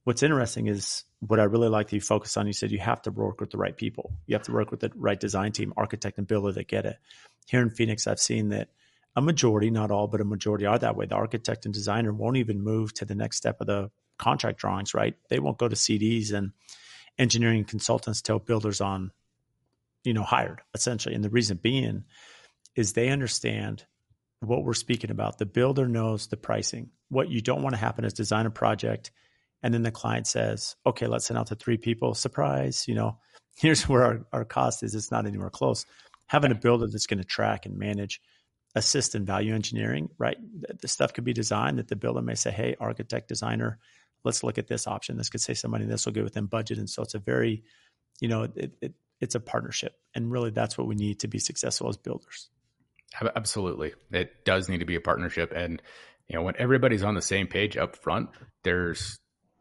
What's 0.05 0.23
interesting 0.23 0.67
is 0.67 1.05
what 1.21 1.39
I 1.39 1.45
really 1.45 1.69
like 1.69 1.89
that 1.89 1.97
you 1.97 2.01
focus 2.01 2.37
on. 2.37 2.47
You 2.47 2.53
said 2.53 2.73
you 2.73 2.81
have 2.81 3.03
to 3.03 3.13
work 3.13 3.41
with 3.41 3.51
the 3.51 3.59
right 3.59 3.77
people. 3.77 4.13
You 4.27 4.35
have 4.35 4.43
to 4.45 4.53
work 4.53 4.71
with 4.71 4.81
the 4.81 4.91
right 4.97 5.21
design 5.21 5.53
team, 5.53 5.73
architect, 5.77 6.19
and 6.19 6.27
builder 6.27 6.53
that 6.53 6.67
get 6.67 6.87
it. 6.87 6.97
Here 7.47 7.63
in 7.63 7.71
Phoenix, 7.71 8.07
I've 8.07 8.19
seen 8.19 8.49
that 8.49 8.69
a 9.15 9.23
majority, 9.23 9.71
not 9.71 9.91
all, 9.91 10.09
but 10.09 10.21
a 10.21 10.25
majority 10.25 10.67
are 10.67 10.79
that 10.79 10.97
way. 10.97 11.07
The 11.07 11.15
architect 11.15 11.67
and 11.67 11.75
designer 11.75 12.13
won't 12.13 12.39
even 12.39 12.63
move 12.63 12.95
to 12.95 13.05
the 13.05 13.15
next 13.15 13.37
step 13.37 13.61
of 13.61 13.67
the 13.67 13.91
contract 14.19 14.59
drawings, 14.59 14.95
right? 14.95 15.15
They 15.29 15.39
won't 15.39 15.59
go 15.59 15.69
to 15.69 15.77
CDs 15.77 16.33
and 16.33 16.53
engineering 17.19 17.65
consultants 17.65 18.23
tell 18.23 18.39
builders 18.39 18.81
on 18.81 19.13
you 20.05 20.15
know, 20.15 20.23
hired 20.23 20.63
essentially. 20.75 21.15
And 21.15 21.25
the 21.25 21.31
reason 21.31 21.59
being 21.63 22.05
is 22.77 22.93
they 22.93 23.09
understand 23.09 23.85
what 24.41 24.65
we're 24.65 24.75
speaking 24.75 25.11
about. 25.11 25.39
The 25.39 25.47
builder 25.47 25.87
knows 25.87 26.27
the 26.27 26.37
pricing. 26.37 26.91
What 27.09 27.29
you 27.29 27.41
don't 27.41 27.63
want 27.63 27.75
to 27.75 27.81
happen 27.81 28.05
is 28.05 28.13
design 28.13 28.47
a 28.47 28.51
project 28.51 29.13
and 29.63 29.73
then 29.73 29.83
the 29.83 29.91
client 29.91 30.27
says, 30.27 30.77
okay, 30.85 31.07
let's 31.07 31.27
send 31.27 31.39
out 31.39 31.47
to 31.49 31.55
three 31.55 31.77
people. 31.77 32.15
Surprise, 32.15 32.87
you 32.89 32.95
know, 32.95 33.19
here's 33.57 33.89
where 33.89 34.05
our, 34.05 34.27
our 34.33 34.45
cost 34.45 34.83
is. 34.83 34.95
It's 34.95 35.11
not 35.11 35.27
anywhere 35.27 35.51
close. 35.51 35.87
Having 36.27 36.53
a 36.53 36.57
builder 36.57 36.87
that's 36.87 37.07
going 37.07 37.19
to 37.19 37.25
track 37.25 37.67
and 37.67 37.79
manage, 37.79 38.21
assist 38.75 39.15
in 39.15 39.25
value 39.25 39.55
engineering, 39.55 40.09
right? 40.19 40.37
The, 40.81 40.89
stuff 40.89 41.13
could 41.13 41.25
be 41.25 41.35
designed 41.35 41.79
that 41.79 41.89
the 41.89 41.97
builder 41.97 42.23
may 42.23 42.35
say, 42.35 42.51
hey, 42.51 42.75
architect, 42.81 43.29
designer, 43.29 43.79
let's 44.25 44.43
look 44.43 44.57
at 44.57 44.67
this 44.67 44.87
option. 44.87 45.17
This 45.17 45.29
could 45.29 45.43
say 45.43 45.55
some 45.55 45.71
money. 45.71 45.85
This 45.85 46.07
will 46.07 46.15
go 46.15 46.23
within 46.23 46.47
budget. 46.47 46.79
And 46.79 46.89
so 46.89 47.03
it's 47.03 47.15
a 47.15 47.19
very, 47.19 47.65
you 48.21 48.29
know, 48.29 48.45
it, 48.45 48.73
it, 48.81 48.95
it's 49.23 49.37
a 49.37 49.41
partnership. 49.41 49.95
And 50.15 50.31
really, 50.31 50.51
that's 50.51 50.77
what 50.77 50.89
we 50.89 50.97
need 50.97 51.21
to 51.21 51.29
be 51.29 51.39
successful 51.39 51.89
as 51.89 51.97
builders. 51.97 52.51
Absolutely. 53.37 53.95
It 54.11 54.45
does 54.45 54.69
need 54.69 54.79
to 54.79 54.85
be 54.85 54.97
a 54.97 55.01
partnership. 55.01 55.53
And, 55.55 55.81
you 56.29 56.37
know, 56.37 56.43
when 56.43 56.57
everybody's 56.59 57.05
on 57.05 57.15
the 57.15 57.23
same 57.23 57.47
page 57.47 57.77
up 57.77 57.97
front, 57.97 58.31
there's 58.65 59.19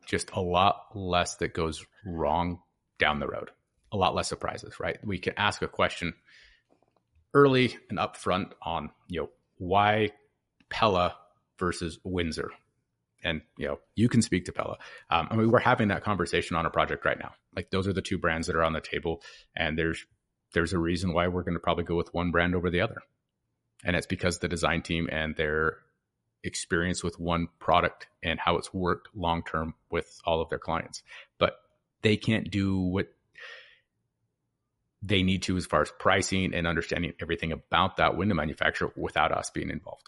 just 0.07 0.31
a 0.33 0.41
lot 0.41 0.87
less 0.95 1.35
that 1.37 1.53
goes 1.53 1.85
wrong 2.05 2.59
down 2.97 3.19
the 3.19 3.27
road, 3.27 3.51
a 3.91 3.97
lot 3.97 4.15
less 4.15 4.27
surprises, 4.27 4.79
right? 4.79 4.97
We 5.05 5.19
can 5.19 5.33
ask 5.37 5.61
a 5.61 5.67
question 5.67 6.13
early 7.33 7.77
and 7.89 7.99
upfront 7.99 8.51
on, 8.63 8.89
you 9.07 9.21
know, 9.21 9.29
why 9.57 10.09
Pella 10.69 11.15
versus 11.59 11.99
Windsor? 12.03 12.49
And 13.23 13.41
you 13.57 13.67
know 13.67 13.79
you 13.95 14.09
can 14.09 14.21
speak 14.21 14.45
to 14.45 14.51
Pella. 14.51 14.77
Um, 15.09 15.27
I 15.31 15.35
mean, 15.35 15.51
we're 15.51 15.59
having 15.59 15.89
that 15.89 16.03
conversation 16.03 16.55
on 16.55 16.65
a 16.65 16.69
project 16.69 17.05
right 17.05 17.19
now. 17.19 17.31
Like 17.55 17.69
those 17.71 17.87
are 17.87 17.93
the 17.93 18.01
two 18.01 18.17
brands 18.17 18.47
that 18.47 18.55
are 18.55 18.63
on 18.63 18.73
the 18.73 18.81
table, 18.81 19.21
and 19.55 19.77
there's 19.77 20.05
there's 20.53 20.73
a 20.73 20.79
reason 20.79 21.13
why 21.13 21.27
we're 21.27 21.43
going 21.43 21.55
to 21.55 21.59
probably 21.59 21.83
go 21.83 21.95
with 21.95 22.13
one 22.13 22.31
brand 22.31 22.55
over 22.55 22.69
the 22.69 22.81
other, 22.81 23.01
and 23.83 23.95
it's 23.95 24.07
because 24.07 24.39
the 24.39 24.47
design 24.47 24.81
team 24.81 25.07
and 25.11 25.35
their 25.35 25.77
experience 26.43 27.03
with 27.03 27.19
one 27.19 27.47
product 27.59 28.07
and 28.23 28.39
how 28.39 28.57
it's 28.57 28.73
worked 28.73 29.09
long 29.15 29.43
term 29.43 29.73
with 29.89 30.19
all 30.25 30.41
of 30.41 30.49
their 30.49 30.59
clients. 30.59 31.03
But 31.37 31.55
they 32.01 32.17
can't 32.17 32.49
do 32.49 32.77
what 32.77 33.07
they 35.03 35.23
need 35.23 35.43
to 35.43 35.57
as 35.57 35.65
far 35.65 35.81
as 35.81 35.91
pricing 35.99 36.53
and 36.53 36.67
understanding 36.67 37.13
everything 37.21 37.51
about 37.51 37.97
that 37.97 38.17
window 38.17 38.35
manufacturer 38.35 38.91
without 38.95 39.31
us 39.31 39.49
being 39.49 39.69
involved. 39.69 40.07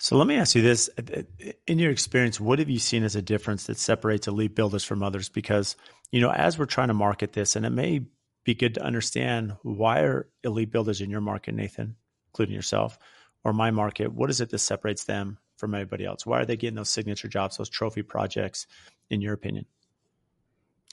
So 0.00 0.16
let 0.16 0.26
me 0.26 0.36
ask 0.36 0.54
you 0.54 0.62
this. 0.62 0.88
Uh, 0.98 1.22
in 1.66 1.78
your 1.78 1.90
experience, 1.90 2.40
what 2.40 2.58
have 2.58 2.70
you 2.70 2.78
seen 2.78 3.04
as 3.04 3.16
a 3.16 3.22
difference 3.22 3.66
that 3.66 3.76
separates 3.76 4.28
elite 4.28 4.54
builders 4.54 4.82
from 4.82 5.02
others? 5.02 5.28
Because, 5.28 5.76
you 6.10 6.22
know, 6.22 6.30
as 6.30 6.58
we're 6.58 6.64
trying 6.64 6.88
to 6.88 6.94
market 6.94 7.34
this, 7.34 7.54
and 7.54 7.66
it 7.66 7.70
may 7.70 8.00
be 8.42 8.54
good 8.54 8.74
to 8.74 8.82
understand 8.82 9.52
why 9.62 10.00
are 10.00 10.26
elite 10.42 10.72
builders 10.72 11.02
in 11.02 11.10
your 11.10 11.20
market, 11.20 11.54
Nathan, 11.54 11.96
including 12.30 12.54
yourself, 12.54 12.98
or 13.44 13.52
my 13.52 13.70
market, 13.70 14.10
what 14.10 14.30
is 14.30 14.40
it 14.40 14.48
that 14.48 14.58
separates 14.60 15.04
them 15.04 15.36
from 15.58 15.74
everybody 15.74 16.06
else? 16.06 16.24
Why 16.24 16.40
are 16.40 16.46
they 16.46 16.56
getting 16.56 16.76
those 16.76 16.88
signature 16.88 17.28
jobs, 17.28 17.58
those 17.58 17.68
trophy 17.68 18.00
projects, 18.00 18.66
in 19.10 19.20
your 19.20 19.34
opinion? 19.34 19.66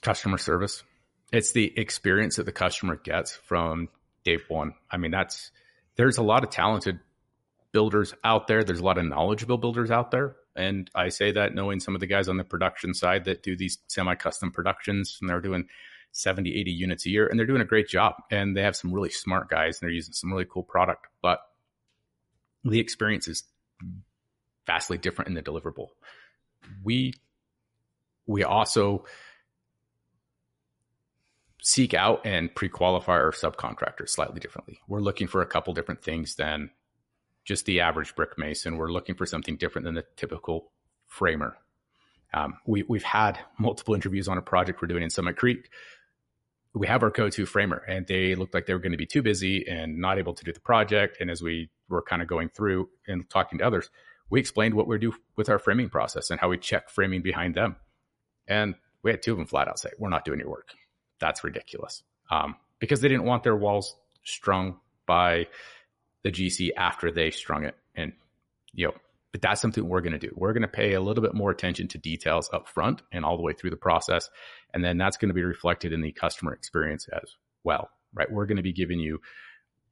Customer 0.02 0.36
service. 0.36 0.82
It's 1.32 1.52
the 1.52 1.72
experience 1.78 2.36
that 2.36 2.44
the 2.44 2.52
customer 2.52 2.96
gets 2.96 3.34
from 3.34 3.88
day 4.24 4.36
one. 4.48 4.74
I 4.90 4.98
mean, 4.98 5.12
that's 5.12 5.50
there's 5.96 6.18
a 6.18 6.22
lot 6.22 6.44
of 6.44 6.50
talented 6.50 7.00
builders 7.72 8.14
out 8.24 8.46
there. 8.46 8.64
There's 8.64 8.80
a 8.80 8.84
lot 8.84 8.98
of 8.98 9.04
knowledgeable 9.04 9.58
builders 9.58 9.90
out 9.90 10.10
there. 10.10 10.36
And 10.56 10.90
I 10.94 11.08
say 11.08 11.32
that 11.32 11.54
knowing 11.54 11.80
some 11.80 11.94
of 11.94 12.00
the 12.00 12.06
guys 12.06 12.28
on 12.28 12.36
the 12.36 12.44
production 12.44 12.94
side 12.94 13.24
that 13.26 13.42
do 13.42 13.56
these 13.56 13.78
semi 13.88 14.14
custom 14.14 14.50
productions 14.50 15.18
and 15.20 15.30
they're 15.30 15.40
doing 15.40 15.68
70, 16.12 16.58
80 16.58 16.70
units 16.70 17.06
a 17.06 17.10
year 17.10 17.26
and 17.26 17.38
they're 17.38 17.46
doing 17.46 17.60
a 17.60 17.66
great 17.66 17.88
job. 17.88 18.14
And 18.30 18.56
they 18.56 18.62
have 18.62 18.76
some 18.76 18.92
really 18.92 19.10
smart 19.10 19.48
guys 19.48 19.80
and 19.80 19.86
they're 19.86 19.94
using 19.94 20.14
some 20.14 20.32
really 20.32 20.46
cool 20.46 20.64
product. 20.64 21.06
But 21.22 21.40
the 22.64 22.80
experience 22.80 23.28
is 23.28 23.44
vastly 24.66 24.98
different 24.98 25.28
in 25.28 25.34
the 25.34 25.42
deliverable. 25.42 25.88
We 26.82 27.14
we 28.26 28.44
also 28.44 29.04
seek 31.62 31.94
out 31.94 32.24
and 32.24 32.54
pre-qualify 32.54 33.12
our 33.12 33.32
subcontractors 33.32 34.10
slightly 34.10 34.40
differently. 34.40 34.78
We're 34.86 35.00
looking 35.00 35.26
for 35.26 35.42
a 35.42 35.46
couple 35.46 35.74
different 35.74 36.02
things 36.02 36.34
than 36.36 36.70
just 37.48 37.64
the 37.64 37.80
average 37.80 38.14
brick 38.14 38.36
mason. 38.36 38.76
We're 38.76 38.92
looking 38.92 39.14
for 39.14 39.24
something 39.24 39.56
different 39.56 39.86
than 39.86 39.94
the 39.94 40.04
typical 40.16 40.70
framer. 41.06 41.56
Um, 42.34 42.58
we, 42.66 42.82
we've 42.82 43.02
had 43.02 43.38
multiple 43.58 43.94
interviews 43.94 44.28
on 44.28 44.36
a 44.36 44.42
project 44.42 44.82
we're 44.82 44.88
doing 44.88 45.02
in 45.02 45.08
Summit 45.08 45.38
Creek. 45.38 45.70
We 46.74 46.86
have 46.86 47.02
our 47.02 47.08
go-to 47.08 47.46
framer, 47.46 47.78
and 47.88 48.06
they 48.06 48.34
looked 48.34 48.52
like 48.52 48.66
they 48.66 48.74
were 48.74 48.78
going 48.78 48.92
to 48.92 48.98
be 48.98 49.06
too 49.06 49.22
busy 49.22 49.66
and 49.66 49.98
not 49.98 50.18
able 50.18 50.34
to 50.34 50.44
do 50.44 50.52
the 50.52 50.60
project. 50.60 51.16
And 51.20 51.30
as 51.30 51.40
we 51.40 51.70
were 51.88 52.02
kind 52.02 52.20
of 52.20 52.28
going 52.28 52.50
through 52.50 52.90
and 53.06 53.28
talking 53.30 53.60
to 53.60 53.66
others, 53.66 53.88
we 54.28 54.38
explained 54.38 54.74
what 54.74 54.86
we 54.86 54.98
do 54.98 55.14
with 55.36 55.48
our 55.48 55.58
framing 55.58 55.88
process 55.88 56.28
and 56.28 56.38
how 56.38 56.50
we 56.50 56.58
check 56.58 56.90
framing 56.90 57.22
behind 57.22 57.54
them. 57.54 57.76
And 58.46 58.74
we 59.02 59.10
had 59.10 59.22
two 59.22 59.32
of 59.32 59.38
them 59.38 59.46
flat 59.46 59.68
out 59.68 59.78
say, 59.78 59.90
"We're 59.98 60.10
not 60.10 60.26
doing 60.26 60.38
your 60.38 60.50
work. 60.50 60.74
That's 61.18 61.42
ridiculous," 61.42 62.02
um, 62.30 62.56
because 62.78 63.00
they 63.00 63.08
didn't 63.08 63.24
want 63.24 63.42
their 63.42 63.56
walls 63.56 63.96
strung 64.22 64.80
by 65.06 65.46
the 66.22 66.30
GC 66.30 66.70
after 66.76 67.10
they 67.10 67.30
strung 67.30 67.64
it. 67.64 67.76
And, 67.94 68.12
you 68.72 68.86
know, 68.86 68.94
but 69.32 69.42
that's 69.42 69.60
something 69.60 69.86
we're 69.86 70.00
going 70.00 70.18
to 70.18 70.18
do. 70.18 70.32
We're 70.34 70.52
going 70.52 70.62
to 70.62 70.68
pay 70.68 70.94
a 70.94 71.00
little 71.00 71.22
bit 71.22 71.34
more 71.34 71.50
attention 71.50 71.88
to 71.88 71.98
details 71.98 72.48
up 72.52 72.68
front 72.68 73.02
and 73.12 73.24
all 73.24 73.36
the 73.36 73.42
way 73.42 73.52
through 73.52 73.70
the 73.70 73.76
process. 73.76 74.30
And 74.72 74.82
then 74.82 74.96
that's 74.96 75.16
going 75.16 75.28
to 75.28 75.34
be 75.34 75.42
reflected 75.42 75.92
in 75.92 76.00
the 76.00 76.12
customer 76.12 76.52
experience 76.52 77.08
as 77.12 77.36
well, 77.62 77.90
right? 78.14 78.30
We're 78.30 78.46
going 78.46 78.56
to 78.56 78.62
be 78.62 78.72
giving 78.72 79.00
you 79.00 79.20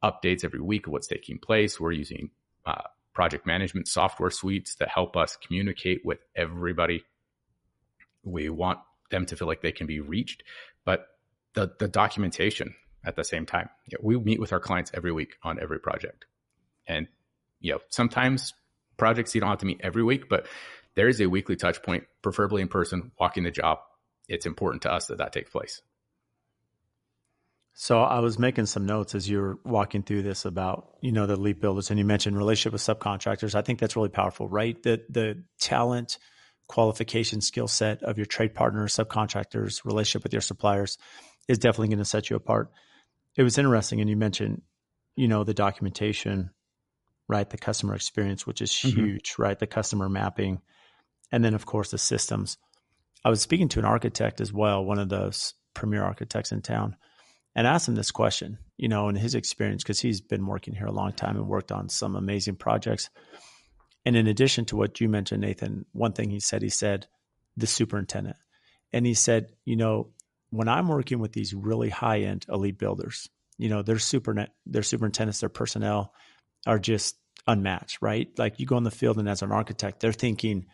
updates 0.03 0.45
every 0.45 0.61
week 0.61 0.87
of 0.87 0.93
what's 0.93 1.07
taking 1.07 1.39
place. 1.39 1.79
We're 1.79 1.93
using 1.93 2.31
uh, 2.65 2.83
project 3.13 3.47
management 3.47 3.89
software 3.89 4.31
suites 4.31 4.77
that 4.77 4.89
help 4.89 5.17
us 5.17 5.37
communicate 5.37 6.03
with 6.05 6.19
everybody. 6.35 7.05
We 8.25 8.49
want 8.49 8.79
them 9.11 9.27
to 9.27 9.37
feel 9.37 9.49
like 9.49 9.63
they 9.63 9.73
can 9.73 9.87
be 9.87 10.01
reached, 10.01 10.43
but 10.85 11.07
the, 11.55 11.73
the 11.79 11.89
documentation 11.89 12.75
at 13.07 13.17
the 13.17 13.25
same 13.25 13.47
time. 13.47 13.71
You 13.87 13.97
know, 13.97 14.07
we 14.07 14.19
meet 14.19 14.41
with 14.41 14.53
our 14.53 14.61
clients 14.61 14.91
every 14.93 15.13
week 15.13 15.37
on 15.43 15.59
every 15.61 15.79
project. 15.79 16.27
And, 16.87 17.07
you 17.61 17.73
know, 17.73 17.79
sometimes 17.89 18.53
projects 18.97 19.35
you 19.35 19.41
don't 19.41 19.51
have 19.51 19.61
to 19.61 19.67
meet 19.67 19.81
every 19.83 20.03
week, 20.03 20.29
but 20.29 20.47
there 20.97 21.09
is 21.09 21.21
a 21.21 21.27
weekly 21.27 21.57
touch 21.57 21.83
point, 21.83 22.05
preferably 22.23 22.63
in 22.63 22.69
person, 22.69 23.13
walking 23.19 23.45
the 23.45 23.51
job. 23.51 23.79
It's 24.29 24.47
important 24.47 24.83
to 24.83 24.93
us 24.93 25.07
that 25.07 25.19
that 25.19 25.33
takes 25.33 25.51
place. 25.51 25.81
So 27.79 28.01
I 28.01 28.21
was 28.21 28.39
making 28.39 28.67
some 28.67 28.87
notes 28.87 29.15
as 29.15 29.29
you 29.29 29.39
were 29.39 29.59
walking 29.63 30.03
through 30.03 30.23
this 30.23 30.47
about, 30.47 30.97
you 31.03 31.13
know, 31.13 31.27
the 31.27 31.37
leap 31.37 31.61
builders 31.61 31.91
and 31.91 31.99
you 31.99 32.07
mentioned 32.07 32.37
relationship 32.37 32.73
with 32.73 32.81
subcontractors. 32.81 33.55
I 33.55 33.61
think 33.61 33.79
that's 33.79 33.97
really 33.97 34.09
powerful, 34.09 34.49
right? 34.49 34.83
The 34.83 35.05
the 35.11 35.45
talent, 35.61 36.17
qualification, 36.69 37.43
skill 37.43 37.69
set 37.69 38.03
of 38.03 38.17
your 38.17 38.25
trade 38.25 38.55
partners, 38.55 38.97
subcontractors, 38.97 39.85
relationship 39.85 40.23
with 40.23 40.33
your 40.33 40.41
suppliers 40.41 40.97
is 41.49 41.59
definitely 41.59 41.89
going 41.89 41.99
to 41.99 42.07
set 42.07 42.31
you 42.31 42.37
apart 42.37 42.71
it 43.37 43.43
was 43.43 43.59
interesting, 43.59 44.01
and 44.01 44.09
you 44.09 44.17
mentioned, 44.17 44.63
you 45.15 45.29
know, 45.29 45.45
the 45.45 45.55
documentation, 45.55 46.51
right? 47.29 47.49
The 47.49 47.59
customer 47.59 47.95
experience, 47.95 48.47
which 48.47 48.63
is 48.63 48.71
mm-hmm. 48.71 48.99
huge, 48.99 49.33
mm-hmm. 49.33 49.43
right? 49.43 49.59
The 49.59 49.67
customer 49.67 50.09
mapping, 50.09 50.61
and 51.31 51.45
then 51.45 51.55
of 51.55 51.67
course 51.67 51.91
the 51.91 51.99
systems. 51.99 52.59
I 53.25 53.31
was 53.31 53.41
speaking 53.41 53.69
to 53.71 53.79
an 53.79 53.85
architect 53.85 54.41
as 54.41 54.53
well, 54.53 54.85
one 54.85 54.99
of 54.99 55.09
those 55.09 55.55
premier 55.75 56.05
architects 56.05 56.53
in 56.53 56.63
town, 56.63 56.97
and 57.55 57.67
asked 57.67 57.89
him 57.89 57.95
this 57.95 58.11
question. 58.11 58.59
you 58.77 58.89
know, 58.89 59.09
in 59.09 59.17
his 59.17 59.35
experience, 59.35 59.83
because 59.83 60.01
he's 60.01 60.21
been 60.21 60.47
working 60.47 60.75
here 60.75 60.87
a 60.87 60.93
long 60.93 61.13
time 61.13 61.37
and 61.37 61.49
worked 61.49 61.73
on 61.73 61.89
some 61.89 62.15
amazing 62.15 62.57
projects. 62.57 63.09
And 64.05 64.17
in 64.17 64.27
addition 64.27 64.67
to 64.67 64.77
what 64.77 65.01
you 65.01 65.09
mentioned, 65.09 65.41
Nathan, 65.41 65.87
one 65.93 66.13
thing 66.13 66.31
he 66.31 66.41
said, 66.41 66.63
he 66.63 66.69
said, 66.69 67.07
the 67.57 67.67
superintendent. 67.67 68.37
And 68.93 69.07
he 69.07 69.15
said, 69.15 69.49
you 69.65 69.77
know, 69.77 70.11
when 70.51 70.69
I'm 70.69 70.89
working 70.89 71.19
with 71.19 71.33
these 71.33 71.55
really 71.55 71.91
high 71.91 72.21
end 72.21 72.47
elite 72.49 72.79
builders, 72.79 73.29
you 73.59 73.69
know, 73.69 73.83
their 73.83 73.99
super 73.99 74.47
their 74.67 74.83
superintendents, 74.83 75.41
their 75.41 75.49
personnel 75.49 76.13
are 76.67 76.79
just 76.79 77.17
unmatched, 77.47 77.99
right? 78.01 78.29
Like 78.39 78.59
you 78.59 78.67
go 78.67 78.77
in 78.77 78.85
the 78.85 78.91
field 78.91 79.19
and 79.19 79.29
as 79.29 79.43
an 79.43 79.53
architect, 79.53 80.01
they're 80.01 80.13
thinking 80.13 80.67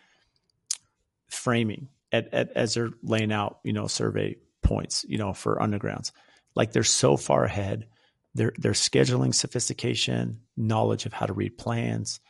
framing 1.29 1.89
at, 2.13 2.33
at, 2.33 2.53
as 2.55 2.75
they're 2.75 2.91
laying 3.03 3.33
out, 3.33 3.61
you 3.65 3.73
know, 3.73 3.87
survey 3.87 4.37
points, 4.63 5.05
you 5.09 5.19
know, 5.19 5.33
for 5.33 5.57
undergrounds. 5.57 6.13
Like 6.55 6.73
they're 6.73 6.85
so 6.85 7.17
far 7.17 7.45
ahead. 7.45 7.87
They're 8.35 8.53
they're 8.59 8.73
scheduling 8.73 9.35
sophistication, 9.35 10.41
knowledge 10.57 11.07
of 11.07 11.13
how 11.13 11.27
to 11.27 11.33
read 11.33 11.59
plans. 11.59 12.21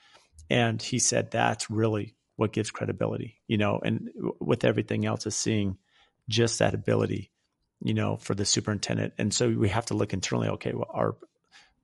And 0.50 0.80
he 0.80 0.98
said 0.98 1.30
that's 1.30 1.70
really 1.70 2.14
what 2.36 2.52
gives 2.52 2.70
credibility, 2.70 3.40
you 3.46 3.58
know, 3.58 3.80
and 3.84 4.10
with 4.40 4.64
everything 4.64 5.06
else 5.06 5.26
is 5.26 5.36
seeing 5.36 5.76
just 6.28 6.58
that 6.58 6.74
ability, 6.74 7.30
you 7.84 7.94
know, 7.94 8.16
for 8.16 8.34
the 8.34 8.44
superintendent. 8.44 9.14
And 9.18 9.34
so 9.34 9.50
we 9.50 9.68
have 9.68 9.86
to 9.86 9.94
look 9.94 10.12
internally, 10.12 10.48
okay, 10.48 10.72
well, 10.72 10.90
are 10.90 11.16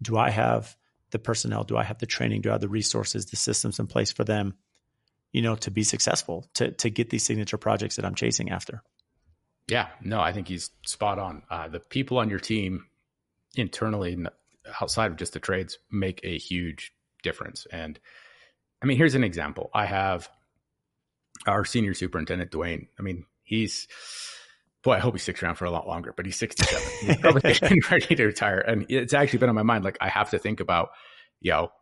do 0.00 0.16
I 0.16 0.30
have 0.30 0.76
the 1.11 1.18
personnel? 1.18 1.64
Do 1.64 1.76
I 1.76 1.82
have 1.82 1.98
the 1.98 2.06
training? 2.06 2.42
Do 2.42 2.50
I 2.50 2.52
have 2.52 2.61
the 2.61 2.68
resources, 2.68 3.26
the 3.26 3.37
systems 3.37 3.78
in 3.78 3.87
place 3.87 4.12
for 4.12 4.24
them, 4.24 4.54
you 5.32 5.42
know, 5.42 5.56
to 5.56 5.70
be 5.70 5.82
successful, 5.82 6.48
to 6.54 6.70
to 6.72 6.90
get 6.90 7.11
these 7.11 7.24
signature 7.24 7.58
projects 7.58 7.96
that 7.96 8.04
I'm 8.04 8.14
chasing 8.14 8.50
after? 8.50 8.82
Yeah, 9.68 9.88
no, 10.02 10.20
I 10.20 10.32
think 10.32 10.48
he's 10.48 10.70
spot 10.87 11.18
on. 11.18 11.42
Uh, 11.50 11.68
the 11.68 11.80
people 11.80 12.18
on 12.18 12.30
your 12.30 12.38
team 12.38 12.87
internally, 13.54 14.14
and 14.14 14.30
outside 14.80 15.11
of 15.11 15.16
just 15.16 15.32
the 15.32 15.40
trades, 15.40 15.78
make 15.90 16.20
a 16.22 16.38
huge 16.38 16.92
difference. 17.22 17.66
And 17.70 17.98
I 18.80 18.87
mean, 18.87 18.96
here's 18.96 19.14
an 19.14 19.24
example. 19.24 19.70
I 19.74 19.87
have 19.87 20.28
our 21.46 21.64
senior 21.64 21.94
superintendent, 21.94 22.50
Dwayne. 22.50 22.87
I 22.98 23.02
mean, 23.02 23.26
he's 23.42 23.88
boy, 24.82 24.94
I 24.94 24.98
hope 24.98 25.14
he 25.14 25.18
sticks 25.18 25.42
around 25.42 25.56
for 25.56 25.64
a 25.64 25.70
lot 25.70 25.86
longer, 25.86 26.12
but 26.16 26.26
he's 26.26 26.36
67. 26.36 26.82
He's 27.00 27.16
probably 27.16 27.40
getting 27.54 27.80
ready 27.90 28.14
to 28.14 28.26
retire. 28.26 28.58
And 28.58 28.86
it's 28.88 29.14
actually 29.14 29.40
been 29.40 29.48
on 29.48 29.54
my 29.54 29.62
mind. 29.62 29.84
Like, 29.84 29.98
I 30.00 30.08
have 30.08 30.30
to 30.30 30.38
think 30.38 30.60
about, 30.60 30.90
you 31.40 31.52
know, 31.52 31.72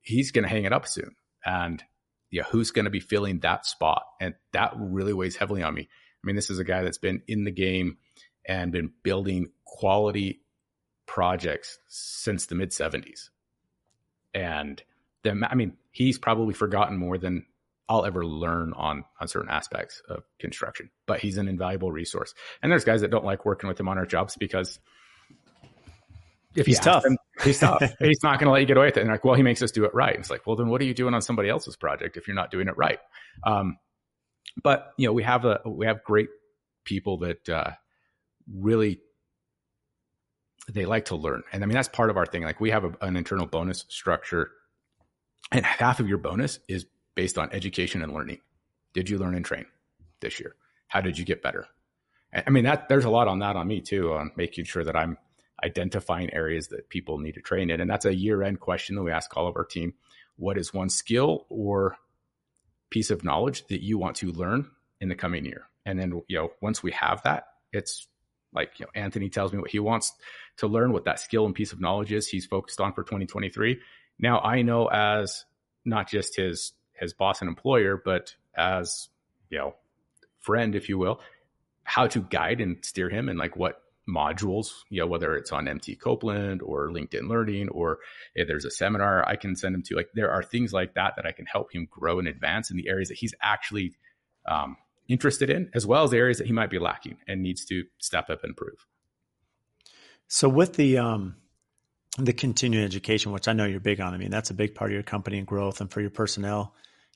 he's 0.00 0.32
going 0.32 0.42
to 0.42 0.48
hang 0.48 0.64
it 0.64 0.72
up 0.72 0.86
soon. 0.86 1.14
And, 1.44 1.82
yeah, 2.30 2.42
who's 2.44 2.70
going 2.70 2.84
to 2.86 2.90
be 2.90 3.00
filling 3.00 3.40
that 3.40 3.66
spot? 3.66 4.04
And 4.20 4.34
that 4.52 4.72
really 4.76 5.12
weighs 5.12 5.36
heavily 5.36 5.62
on 5.62 5.74
me. 5.74 5.82
I 5.82 6.26
mean, 6.26 6.36
this 6.36 6.50
is 6.50 6.58
a 6.58 6.64
guy 6.64 6.82
that's 6.82 6.98
been 6.98 7.22
in 7.26 7.44
the 7.44 7.50
game 7.50 7.98
and 8.44 8.72
been 8.72 8.92
building 9.02 9.50
quality 9.64 10.40
projects 11.06 11.78
since 11.88 12.46
the 12.46 12.54
mid 12.54 12.70
70s. 12.70 13.28
And 14.34 14.82
the, 15.22 15.46
I 15.48 15.54
mean, 15.54 15.76
he's 15.90 16.18
probably 16.18 16.54
forgotten 16.54 16.96
more 16.96 17.18
than 17.18 17.46
I'll 17.88 18.04
ever 18.04 18.24
learn 18.24 18.72
on 18.74 19.04
on 19.20 19.28
certain 19.28 19.50
aspects 19.50 20.02
of 20.08 20.24
construction. 20.38 20.90
But 21.06 21.20
he's 21.20 21.38
an 21.38 21.48
invaluable 21.48 21.92
resource. 21.92 22.34
And 22.62 22.70
there's 22.70 22.84
guys 22.84 23.00
that 23.02 23.10
don't 23.10 23.24
like 23.24 23.44
working 23.44 23.68
with 23.68 23.78
him 23.78 23.88
on 23.88 23.98
our 23.98 24.06
jobs 24.06 24.36
because 24.36 24.78
if 26.54 26.66
he's 26.66 26.80
tough, 26.80 27.04
him, 27.04 27.16
he's 27.42 27.58
tough. 27.58 27.82
he's 27.98 28.22
not 28.22 28.38
going 28.38 28.46
to 28.46 28.52
let 28.52 28.60
you 28.60 28.66
get 28.66 28.76
away 28.76 28.86
with 28.86 28.96
it. 28.96 29.00
And 29.00 29.10
like, 29.10 29.24
well, 29.24 29.34
he 29.34 29.42
makes 29.42 29.62
us 29.62 29.70
do 29.70 29.84
it 29.84 29.94
right. 29.94 30.14
And 30.14 30.20
it's 30.20 30.30
like, 30.30 30.46
well, 30.46 30.56
then 30.56 30.68
what 30.68 30.80
are 30.80 30.84
you 30.84 30.94
doing 30.94 31.14
on 31.14 31.22
somebody 31.22 31.48
else's 31.48 31.76
project 31.76 32.16
if 32.16 32.28
you're 32.28 32.36
not 32.36 32.50
doing 32.50 32.68
it 32.68 32.76
right? 32.76 32.98
Um, 33.44 33.78
but 34.62 34.92
you 34.98 35.06
know, 35.06 35.12
we 35.12 35.22
have 35.22 35.44
a 35.44 35.60
we 35.64 35.86
have 35.86 36.04
great 36.04 36.28
people 36.84 37.18
that 37.18 37.48
uh, 37.48 37.70
really 38.52 39.00
they 40.70 40.84
like 40.84 41.06
to 41.06 41.16
learn, 41.16 41.42
and 41.52 41.62
I 41.62 41.66
mean 41.66 41.74
that's 41.74 41.88
part 41.88 42.10
of 42.10 42.16
our 42.16 42.26
thing. 42.26 42.42
Like 42.42 42.60
we 42.60 42.70
have 42.70 42.84
a, 42.84 42.92
an 43.00 43.16
internal 43.16 43.46
bonus 43.46 43.84
structure, 43.88 44.50
and 45.50 45.64
half 45.64 46.00
of 46.00 46.08
your 46.08 46.18
bonus 46.18 46.58
is 46.68 46.86
based 47.14 47.38
on 47.38 47.52
education 47.52 48.02
and 48.02 48.12
learning. 48.12 48.40
Did 48.94 49.08
you 49.08 49.18
learn 49.18 49.34
and 49.34 49.44
train 49.44 49.66
this 50.20 50.40
year? 50.40 50.54
How 50.88 51.00
did 51.00 51.18
you 51.18 51.24
get 51.24 51.42
better? 51.42 51.66
I 52.34 52.50
mean 52.50 52.64
that 52.64 52.88
there's 52.88 53.04
a 53.04 53.10
lot 53.10 53.28
on 53.28 53.40
that 53.40 53.56
on 53.56 53.68
me 53.68 53.80
too 53.80 54.12
on 54.14 54.32
making 54.36 54.64
sure 54.64 54.84
that 54.84 54.96
I'm 54.96 55.18
identifying 55.62 56.32
areas 56.32 56.68
that 56.68 56.88
people 56.88 57.18
need 57.18 57.34
to 57.34 57.40
train 57.40 57.70
in, 57.70 57.80
and 57.80 57.90
that's 57.90 58.06
a 58.06 58.14
year 58.14 58.42
end 58.42 58.60
question 58.60 58.96
that 58.96 59.02
we 59.02 59.12
ask 59.12 59.36
all 59.36 59.46
of 59.46 59.56
our 59.56 59.64
team. 59.64 59.94
What 60.36 60.58
is 60.58 60.72
one 60.72 60.88
skill 60.88 61.46
or 61.50 61.96
piece 62.92 63.10
of 63.10 63.24
knowledge 63.24 63.66
that 63.68 63.82
you 63.82 63.98
want 63.98 64.16
to 64.16 64.30
learn 64.30 64.70
in 65.00 65.08
the 65.08 65.14
coming 65.16 65.44
year. 65.44 65.66
And 65.84 65.98
then, 65.98 66.22
you 66.28 66.38
know, 66.38 66.52
once 66.60 66.82
we 66.82 66.92
have 66.92 67.22
that, 67.24 67.46
it's 67.72 68.06
like, 68.52 68.78
you 68.78 68.84
know, 68.84 68.90
Anthony 68.94 69.30
tells 69.30 69.52
me 69.52 69.58
what 69.58 69.70
he 69.70 69.80
wants 69.80 70.12
to 70.58 70.66
learn, 70.68 70.92
what 70.92 71.06
that 71.06 71.18
skill 71.18 71.46
and 71.46 71.54
piece 71.54 71.72
of 71.72 71.80
knowledge 71.80 72.12
is 72.12 72.28
he's 72.28 72.46
focused 72.46 72.80
on 72.80 72.92
for 72.92 73.02
2023. 73.02 73.80
Now 74.20 74.38
I 74.40 74.62
know 74.62 74.88
as 74.88 75.44
not 75.84 76.08
just 76.08 76.36
his, 76.36 76.72
his 77.02 77.12
boss 77.12 77.40
and 77.40 77.48
employer, 77.48 78.00
but 78.02 78.34
as, 78.56 79.08
you 79.50 79.58
know, 79.58 79.74
friend, 80.40 80.74
if 80.74 80.88
you 80.88 80.98
will, 80.98 81.20
how 81.84 82.06
to 82.06 82.20
guide 82.20 82.60
and 82.60 82.84
steer 82.84 83.10
him 83.10 83.28
and 83.28 83.38
like 83.38 83.56
what 83.56 83.82
modules, 84.08 84.70
you 84.88 85.00
know, 85.00 85.06
whether 85.06 85.36
it's 85.36 85.52
on 85.52 85.68
MT 85.68 85.96
Copeland 85.96 86.62
or 86.62 86.90
LinkedIn 86.90 87.28
Learning, 87.28 87.68
or 87.68 87.98
if 88.34 88.48
there's 88.48 88.64
a 88.64 88.70
seminar 88.70 89.26
I 89.28 89.36
can 89.36 89.56
send 89.56 89.74
him 89.74 89.82
to. 89.84 89.96
Like 89.96 90.08
there 90.14 90.30
are 90.30 90.42
things 90.42 90.72
like 90.72 90.94
that 90.94 91.14
that 91.16 91.26
I 91.26 91.32
can 91.32 91.46
help 91.46 91.72
him 91.72 91.86
grow 91.90 92.18
and 92.18 92.28
advance 92.28 92.70
in 92.70 92.76
the 92.76 92.88
areas 92.88 93.08
that 93.08 93.18
he's 93.18 93.34
actually 93.40 93.94
um, 94.46 94.76
interested 95.08 95.50
in, 95.50 95.70
as 95.74 95.86
well 95.86 96.04
as 96.04 96.12
areas 96.12 96.38
that 96.38 96.46
he 96.46 96.52
might 96.52 96.70
be 96.70 96.78
lacking 96.78 97.18
and 97.28 97.42
needs 97.42 97.64
to 97.66 97.84
step 97.98 98.30
up 98.30 98.42
and 98.42 98.50
improve. 98.50 98.86
So 100.28 100.48
with 100.48 100.74
the 100.74 100.98
um, 100.98 101.36
the 102.18 102.32
continuing 102.32 102.84
education, 102.84 103.32
which 103.32 103.48
I 103.48 103.52
know 103.52 103.66
you're 103.66 103.80
big 103.80 104.00
on, 104.00 104.14
I 104.14 104.18
mean 104.18 104.30
that's 104.30 104.50
a 104.50 104.54
big 104.54 104.74
part 104.74 104.90
of 104.90 104.94
your 104.94 105.02
company 105.02 105.38
and 105.38 105.46
growth 105.46 105.80
and 105.80 105.90
for 105.90 106.00
your 106.00 106.10
personnel. 106.10 106.74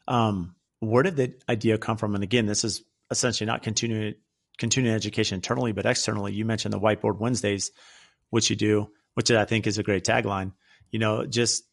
Um, 0.08 0.54
where 0.80 1.02
did 1.02 1.16
the 1.16 1.34
idea 1.48 1.78
come 1.78 1.96
from? 1.96 2.14
And 2.14 2.22
again, 2.22 2.46
this 2.46 2.64
is 2.64 2.82
essentially 3.10 3.46
not 3.46 3.62
continuing 3.62 4.14
continuing 4.58 4.94
education 4.94 5.36
internally, 5.36 5.72
but 5.72 5.86
externally. 5.86 6.32
You 6.32 6.44
mentioned 6.44 6.72
the 6.72 6.80
Whiteboard 6.80 7.18
Wednesdays, 7.18 7.70
which 8.30 8.50
you 8.50 8.56
do, 8.56 8.90
which 9.14 9.30
I 9.30 9.44
think 9.44 9.66
is 9.66 9.78
a 9.78 9.82
great 9.82 10.04
tagline. 10.04 10.52
You 10.90 10.98
know, 10.98 11.26
just 11.26 11.64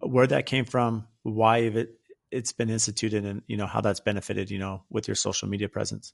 where 0.00 0.26
that 0.26 0.46
came 0.46 0.64
from, 0.64 1.06
why 1.22 1.58
it 1.58 1.98
it's 2.30 2.52
been 2.52 2.70
instituted, 2.70 3.24
and 3.24 3.42
you 3.46 3.56
know 3.56 3.66
how 3.66 3.80
that's 3.80 4.00
benefited. 4.00 4.50
You 4.50 4.58
know, 4.58 4.82
with 4.90 5.08
your 5.08 5.14
social 5.14 5.48
media 5.48 5.68
presence. 5.68 6.12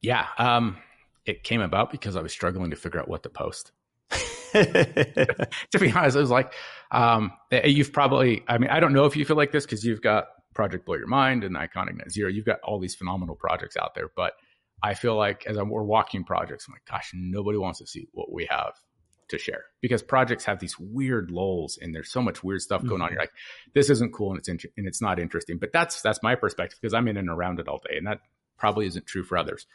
Yeah, 0.00 0.26
um, 0.38 0.78
it 1.24 1.44
came 1.44 1.60
about 1.60 1.92
because 1.92 2.16
I 2.16 2.22
was 2.22 2.32
struggling 2.32 2.70
to 2.70 2.76
figure 2.76 3.00
out 3.00 3.08
what 3.08 3.22
to 3.22 3.28
post. 3.28 3.72
to 4.52 5.78
be 5.78 5.90
honest, 5.92 6.16
it 6.16 6.20
was 6.20 6.30
like 6.30 6.52
um, 6.90 7.32
eh, 7.50 7.68
you've 7.68 7.92
probably. 7.92 8.42
I 8.48 8.58
mean, 8.58 8.70
I 8.70 8.80
don't 8.80 8.92
know 8.92 9.06
if 9.06 9.16
you 9.16 9.24
feel 9.24 9.36
like 9.36 9.52
this 9.52 9.64
because 9.64 9.84
you've 9.84 10.02
got 10.02 10.26
Project 10.54 10.86
Blow 10.86 10.96
Your 10.96 11.06
Mind 11.06 11.44
and 11.44 11.56
Iconic 11.56 11.96
Net 11.96 12.10
Zero. 12.10 12.30
You've 12.30 12.46
got 12.46 12.60
all 12.62 12.78
these 12.78 12.94
phenomenal 12.94 13.34
projects 13.34 13.76
out 13.76 13.94
there, 13.94 14.10
but 14.14 14.32
I 14.82 14.94
feel 14.94 15.16
like 15.16 15.46
as 15.46 15.56
I'm, 15.56 15.70
we're 15.70 15.82
walking 15.82 16.24
projects, 16.24 16.66
I'm 16.66 16.74
like, 16.74 16.84
gosh, 16.90 17.10
nobody 17.14 17.58
wants 17.58 17.78
to 17.78 17.86
see 17.86 18.08
what 18.12 18.32
we 18.32 18.46
have 18.46 18.72
to 19.28 19.38
share 19.38 19.64
because 19.80 20.02
projects 20.02 20.44
have 20.44 20.58
these 20.58 20.76
weird 20.78 21.30
lulls 21.30 21.78
and 21.80 21.94
there's 21.94 22.10
so 22.10 22.20
much 22.20 22.42
weird 22.42 22.60
stuff 22.60 22.82
going 22.82 22.94
mm-hmm. 22.94 23.02
on. 23.02 23.12
You're 23.12 23.20
like, 23.20 23.32
this 23.74 23.90
isn't 23.90 24.12
cool 24.12 24.30
and 24.30 24.38
it's 24.38 24.48
in- 24.48 24.58
and 24.76 24.86
it's 24.86 25.00
not 25.00 25.18
interesting. 25.18 25.58
But 25.58 25.72
that's 25.72 26.02
that's 26.02 26.22
my 26.22 26.34
perspective 26.34 26.78
because 26.80 26.94
I'm 26.94 27.08
in 27.08 27.16
and 27.16 27.28
around 27.28 27.60
it 27.60 27.68
all 27.68 27.80
day, 27.88 27.96
and 27.96 28.06
that 28.06 28.20
probably 28.58 28.86
isn't 28.86 29.06
true 29.06 29.24
for 29.24 29.38
others. 29.38 29.66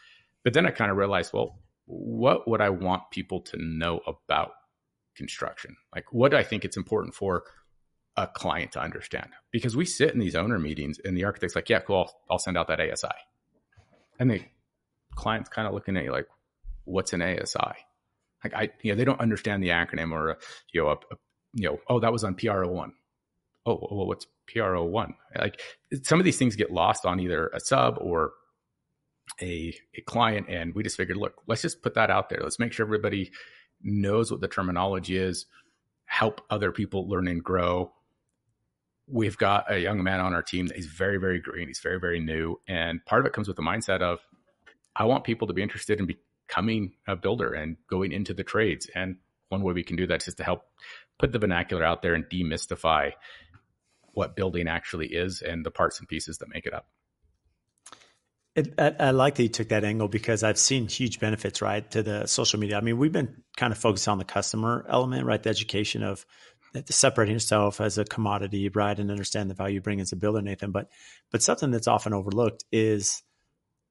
But 0.43 0.53
then 0.53 0.65
I 0.65 0.71
kind 0.71 0.91
of 0.91 0.97
realized, 0.97 1.33
well, 1.33 1.59
what 1.85 2.47
would 2.47 2.61
I 2.61 2.69
want 2.69 3.11
people 3.11 3.41
to 3.41 3.57
know 3.59 4.01
about 4.05 4.51
construction? 5.15 5.75
Like, 5.95 6.05
what 6.11 6.31
do 6.31 6.37
I 6.37 6.43
think 6.43 6.63
it's 6.63 6.77
important 6.77 7.15
for 7.15 7.43
a 8.17 8.27
client 8.27 8.73
to 8.73 8.81
understand? 8.81 9.29
Because 9.51 9.77
we 9.77 9.85
sit 9.85 10.13
in 10.13 10.19
these 10.19 10.35
owner 10.35 10.59
meetings, 10.59 10.99
and 11.05 11.15
the 11.15 11.23
architect's 11.23 11.55
like, 11.55 11.69
yeah, 11.69 11.79
cool, 11.79 11.97
I'll, 11.97 12.21
I'll 12.31 12.39
send 12.39 12.57
out 12.57 12.67
that 12.67 12.81
ASI, 12.81 13.07
and 14.19 14.29
the 14.29 14.41
clients 15.15 15.49
kind 15.49 15.67
of 15.67 15.73
looking 15.73 15.97
at 15.97 16.03
you 16.03 16.11
like, 16.11 16.27
what's 16.85 17.13
an 17.13 17.21
ASI? 17.21 17.73
Like 18.43 18.53
I, 18.53 18.69
you 18.81 18.91
know, 18.91 18.97
they 18.97 19.05
don't 19.05 19.19
understand 19.19 19.61
the 19.63 19.69
acronym 19.69 20.11
or, 20.11 20.37
you 20.71 20.81
know, 20.81 20.89
a, 20.89 20.93
a, 20.93 21.17
you 21.53 21.67
know, 21.69 21.79
oh, 21.89 21.99
that 21.99 22.11
was 22.11 22.23
on 22.23 22.35
PRO 22.35 22.69
oh 22.69 22.71
one. 22.71 22.93
Oh, 23.65 23.79
well, 23.91 24.07
what's 24.07 24.27
PRO 24.47 24.81
oh 24.81 24.85
one? 24.85 25.15
Like 25.37 25.59
some 26.03 26.19
of 26.19 26.25
these 26.25 26.37
things 26.37 26.55
get 26.55 26.71
lost 26.71 27.05
on 27.05 27.19
either 27.19 27.47
a 27.47 27.59
sub 27.59 27.97
or 27.99 28.31
a, 29.41 29.75
a 29.95 30.01
client. 30.01 30.47
And 30.49 30.73
we 30.75 30.83
just 30.83 30.97
figured, 30.97 31.17
look, 31.17 31.41
let's 31.47 31.63
just 31.63 31.81
put 31.81 31.95
that 31.95 32.09
out 32.09 32.29
there. 32.29 32.39
Let's 32.41 32.59
make 32.59 32.73
sure 32.73 32.85
everybody 32.85 33.31
knows 33.81 34.31
what 34.31 34.39
the 34.39 34.47
terminology 34.47 35.17
is, 35.17 35.47
help 36.05 36.41
other 36.49 36.71
people 36.71 37.09
learn 37.09 37.27
and 37.27 37.43
grow. 37.43 37.91
We've 39.09 39.37
got 39.37 39.71
a 39.71 39.79
young 39.79 40.03
man 40.03 40.19
on 40.19 40.33
our 40.33 40.41
team 40.41 40.67
that 40.67 40.75
he's 40.75 40.87
very, 40.87 41.17
very 41.17 41.39
green. 41.39 41.67
He's 41.67 41.79
very, 41.79 41.99
very 41.99 42.19
new. 42.19 42.59
And 42.67 43.03
part 43.05 43.21
of 43.21 43.25
it 43.25 43.33
comes 43.33 43.47
with 43.47 43.57
the 43.57 43.63
mindset 43.63 44.01
of 44.01 44.19
I 44.95 45.05
want 45.05 45.23
people 45.23 45.47
to 45.47 45.53
be 45.53 45.61
interested 45.61 45.99
in 45.99 46.07
becoming 46.07 46.93
a 47.07 47.15
builder 47.15 47.53
and 47.53 47.77
going 47.89 48.11
into 48.11 48.33
the 48.33 48.43
trades. 48.43 48.89
And 48.93 49.17
one 49.49 49.61
way 49.61 49.73
we 49.73 49.83
can 49.83 49.95
do 49.95 50.07
that 50.07 50.27
is 50.27 50.35
to 50.35 50.43
help 50.43 50.63
put 51.19 51.31
the 51.31 51.39
vernacular 51.39 51.83
out 51.83 52.01
there 52.01 52.15
and 52.15 52.25
demystify 52.25 53.11
what 54.13 54.35
building 54.35 54.67
actually 54.67 55.07
is 55.07 55.41
and 55.41 55.65
the 55.65 55.71
parts 55.71 55.99
and 55.99 56.07
pieces 56.07 56.39
that 56.39 56.49
make 56.49 56.65
it 56.65 56.73
up. 56.73 56.87
I, 58.77 58.95
I, 58.99 59.11
like 59.11 59.35
that 59.35 59.43
you 59.43 59.49
took 59.49 59.69
that 59.69 59.83
angle 59.83 60.07
because 60.07 60.41
I've 60.41 60.57
seen 60.57 60.87
huge 60.87 61.19
benefits, 61.19 61.61
right, 61.61 61.89
to 61.91 62.01
the 62.01 62.25
social 62.25 62.59
media. 62.59 62.77
I 62.77 62.81
mean, 62.81 62.97
we've 62.97 63.11
been 63.11 63.43
kind 63.55 63.71
of 63.71 63.77
focused 63.77 64.07
on 64.07 64.17
the 64.17 64.25
customer 64.25 64.83
element, 64.89 65.25
right, 65.25 65.41
the 65.41 65.51
education 65.51 66.01
of 66.01 66.25
separating 66.89 67.35
yourself 67.35 67.81
as 67.81 67.97
a 67.97 68.05
commodity, 68.05 68.69
right, 68.69 68.97
and 68.97 69.11
understand 69.11 69.49
the 69.49 69.55
value 69.55 69.75
you 69.75 69.81
bring 69.81 69.99
as 69.99 70.11
a 70.11 70.15
builder, 70.15 70.41
Nathan. 70.41 70.71
But 70.71 70.89
but 71.31 71.43
something 71.43 71.71
that's 71.71 71.87
often 71.87 72.13
overlooked 72.13 72.65
is 72.71 73.23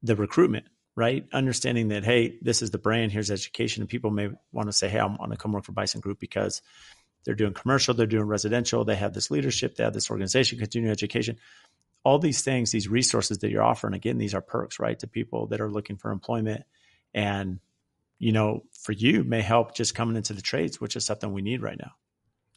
the 0.03 0.16
recruitment, 0.16 0.66
right? 0.94 1.27
Understanding 1.33 1.88
that 1.88 2.05
hey, 2.05 2.38
this 2.42 2.62
is 2.62 2.70
the 2.70 2.79
brand, 2.79 3.12
here's 3.12 3.31
education, 3.31 3.83
and 3.83 3.88
people 3.88 4.11
may 4.11 4.31
want 4.53 4.68
to 4.68 4.72
say, 4.72 4.88
hey, 4.88 4.99
I 4.99 5.07
want 5.07 5.33
to 5.33 5.38
come 5.38 5.53
work 5.53 5.64
for 5.64 5.72
Bison 5.72 6.01
Group 6.01 6.18
because 6.18 6.62
they're 7.25 7.35
doing 7.35 7.55
commercial, 7.55 7.92
they're 7.92 8.07
doing 8.07 8.27
residential, 8.27 8.85
they 8.85 8.94
have 8.94 9.12
this 9.12 9.31
leadership, 9.31 9.75
they 9.75 9.85
have 9.85 9.92
this 9.92 10.11
organization, 10.11 10.59
continuing 10.59 10.92
education. 10.92 11.38
All 12.05 12.20
these 12.20 12.42
things, 12.42 12.70
these 12.70 12.87
resources 12.87 13.38
that 13.38 13.51
you're 13.51 13.64
offering, 13.64 13.94
again, 13.94 14.16
these 14.16 14.33
are 14.33 14.40
perks, 14.40 14.79
right, 14.79 14.96
to 15.01 15.09
people 15.09 15.49
that 15.49 15.61
are 15.61 15.70
looking 15.70 15.96
for 15.96 16.12
employment. 16.12 16.62
And, 17.12 17.59
you 18.20 18.31
know, 18.31 18.62
for 18.70 18.92
you 18.92 19.25
may 19.25 19.42
help 19.42 19.75
just 19.75 19.96
coming 19.96 20.14
into 20.14 20.35
the 20.35 20.40
trades, 20.40 20.81
which 20.81 20.94
is 20.94 21.05
something 21.05 21.33
we 21.33 21.42
need 21.42 21.62
right 21.62 21.79
now. 21.79 21.92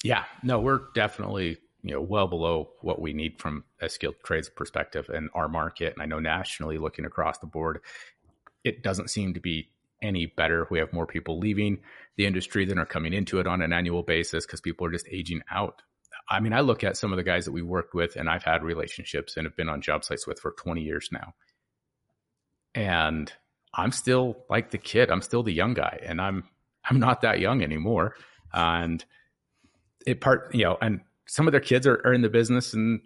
Yeah, 0.04 0.24
no, 0.44 0.60
we're 0.60 0.82
definitely 0.94 1.58
you 1.82 1.94
know 1.94 2.02
well 2.02 2.28
below 2.28 2.70
what 2.82 3.02
we 3.02 3.14
need 3.14 3.40
from 3.40 3.64
a 3.82 3.90
skilled 3.90 4.16
trades 4.24 4.50
perspective 4.50 5.10
in 5.14 5.30
our 5.34 5.48
market. 5.48 5.94
And 5.94 6.02
i 6.02 6.06
know 6.06 6.20
nationally 6.20 6.78
looking 6.78 7.06
across 7.06 7.38
the 7.40 7.48
board 7.48 7.80
it 8.64 8.84
doesn't 8.84 9.10
seem 9.10 9.34
to 9.34 9.40
be 9.40 9.70
any 10.02 10.26
better. 10.26 10.68
We 10.70 10.80
have 10.80 10.94
more 10.94 11.08
people 11.08 11.40
leaving 11.40 11.80
the 12.18 12.26
industry 12.26 12.66
than 12.66 12.78
are 12.80 12.86
coming 12.86 13.14
into 13.14 13.40
it 13.40 13.48
on 13.48 13.62
an 13.62 13.74
annual 13.74 14.04
basis 14.04 14.46
because 14.46 14.62
people 14.62 14.86
are 14.88 14.92
just 14.92 15.08
aging 15.10 15.42
out. 15.52 15.82
I 16.30 16.40
mean 16.40 16.54
i 16.54 16.60
look 16.60 16.84
at 16.84 16.98
some 16.98 17.12
of 17.12 17.18
the 17.18 17.24
guys 17.24 17.46
that 17.46 17.52
we 17.52 17.62
worked 17.62 17.94
with 17.94 18.16
and 18.16 18.30
i've 18.30 18.44
had 18.44 18.64
relationships 18.64 19.36
and 19.36 19.46
have 19.46 19.56
been 19.56 19.70
on 19.70 19.82
job 19.82 20.04
sites 20.04 20.28
with 20.28 20.40
for 20.40 20.52
20 20.52 20.82
years 20.82 21.10
now. 21.12 21.34
And 22.76 23.32
i'm 23.74 23.92
still 23.92 24.46
like 24.50 24.72
the 24.72 24.78
kid. 24.78 25.10
I'm 25.10 25.22
still 25.22 25.44
the 25.44 25.54
young 25.54 25.74
guy 25.74 26.00
and 26.04 26.22
i'm 26.22 26.44
i'm 26.90 27.00
not 27.00 27.22
that 27.22 27.40
young 27.40 27.64
anymore. 27.64 28.16
And 28.54 29.04
it 30.06 30.22
part 30.22 30.54
you 30.54 30.64
know 30.64 30.78
and 30.82 31.02
some 31.28 31.48
of 31.48 31.52
their 31.52 31.62
kids 31.62 31.86
are, 31.86 32.02
are 32.06 32.14
in 32.14 32.22
the 32.22 32.30
business 32.30 32.74
and 32.74 33.02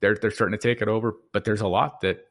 they're 0.00 0.16
they're 0.16 0.30
starting 0.30 0.58
to 0.58 0.62
take 0.62 0.80
it 0.80 0.88
over 0.88 1.14
but 1.32 1.44
there's 1.44 1.60
a 1.60 1.68
lot 1.68 2.00
that 2.00 2.26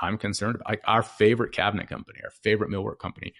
i'm 0.00 0.18
concerned 0.18 0.56
about. 0.56 0.68
Like 0.68 0.82
our 0.84 1.02
favorite 1.02 1.52
cabinet 1.52 1.88
company 1.88 2.20
our 2.24 2.30
favorite 2.30 2.70
millwork 2.70 2.98
company 2.98 3.34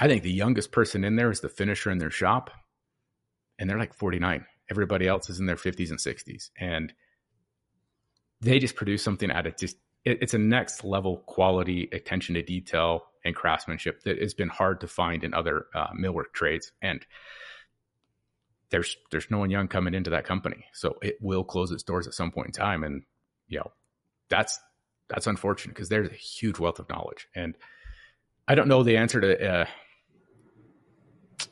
i 0.00 0.08
think 0.08 0.22
the 0.22 0.32
youngest 0.32 0.72
person 0.72 1.04
in 1.04 1.16
there 1.16 1.30
is 1.30 1.40
the 1.40 1.48
finisher 1.48 1.90
in 1.90 1.98
their 1.98 2.10
shop 2.10 2.50
and 3.58 3.68
they're 3.68 3.78
like 3.78 3.94
49 3.94 4.44
everybody 4.70 5.06
else 5.06 5.30
is 5.30 5.40
in 5.40 5.46
their 5.46 5.56
50s 5.56 5.90
and 5.90 5.98
60s 5.98 6.50
and 6.58 6.92
they 8.40 8.58
just 8.58 8.76
produce 8.76 9.02
something 9.02 9.30
at 9.30 9.46
it 9.46 9.58
just 9.58 9.76
it, 10.06 10.18
it's 10.22 10.34
a 10.34 10.38
next 10.38 10.84
level 10.84 11.18
quality 11.26 11.90
attention 11.92 12.34
to 12.36 12.42
detail 12.42 13.02
and 13.26 13.34
craftsmanship 13.34 14.02
that 14.04 14.22
has 14.22 14.32
been 14.32 14.48
hard 14.48 14.80
to 14.80 14.88
find 14.88 15.24
in 15.24 15.34
other 15.34 15.66
uh, 15.74 15.88
millwork 16.00 16.32
trades. 16.32 16.72
And 16.80 17.04
there's 18.70 18.96
there's 19.10 19.30
no 19.30 19.38
one 19.38 19.50
young 19.50 19.68
coming 19.68 19.94
into 19.94 20.10
that 20.10 20.24
company, 20.24 20.64
so 20.72 20.96
it 21.02 21.18
will 21.20 21.44
close 21.44 21.70
its 21.70 21.82
doors 21.82 22.06
at 22.06 22.14
some 22.14 22.30
point 22.30 22.48
in 22.48 22.52
time, 22.52 22.82
and 22.84 23.02
you 23.48 23.58
know 23.58 23.70
that's 24.28 24.58
that's 25.08 25.26
unfortunate 25.26 25.74
because 25.74 25.88
there's 25.88 26.10
a 26.10 26.14
huge 26.14 26.58
wealth 26.58 26.78
of 26.78 26.88
knowledge, 26.88 27.28
and 27.34 27.56
I 28.48 28.54
don't 28.54 28.68
know 28.68 28.82
the 28.82 28.96
answer 28.96 29.20
to 29.20 29.50
uh, 29.50 29.66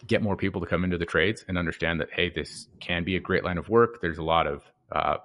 get 0.07 0.23
more 0.23 0.37
people 0.37 0.61
to 0.61 0.67
come 0.67 0.85
into 0.85 0.99
the 0.99 1.07
trades 1.07 1.45
and 1.47 1.57
understand 1.59 2.01
that 2.01 2.09
hey, 2.13 2.31
this 2.31 2.69
can 2.81 3.05
be 3.05 3.17
a 3.17 3.21
great 3.21 3.45
line 3.45 3.59
of 3.59 3.69
work. 3.69 4.01
There's 4.01 4.19
a 4.19 4.25
lot 4.25 4.47
of 4.47 4.63
uh, 4.91 5.17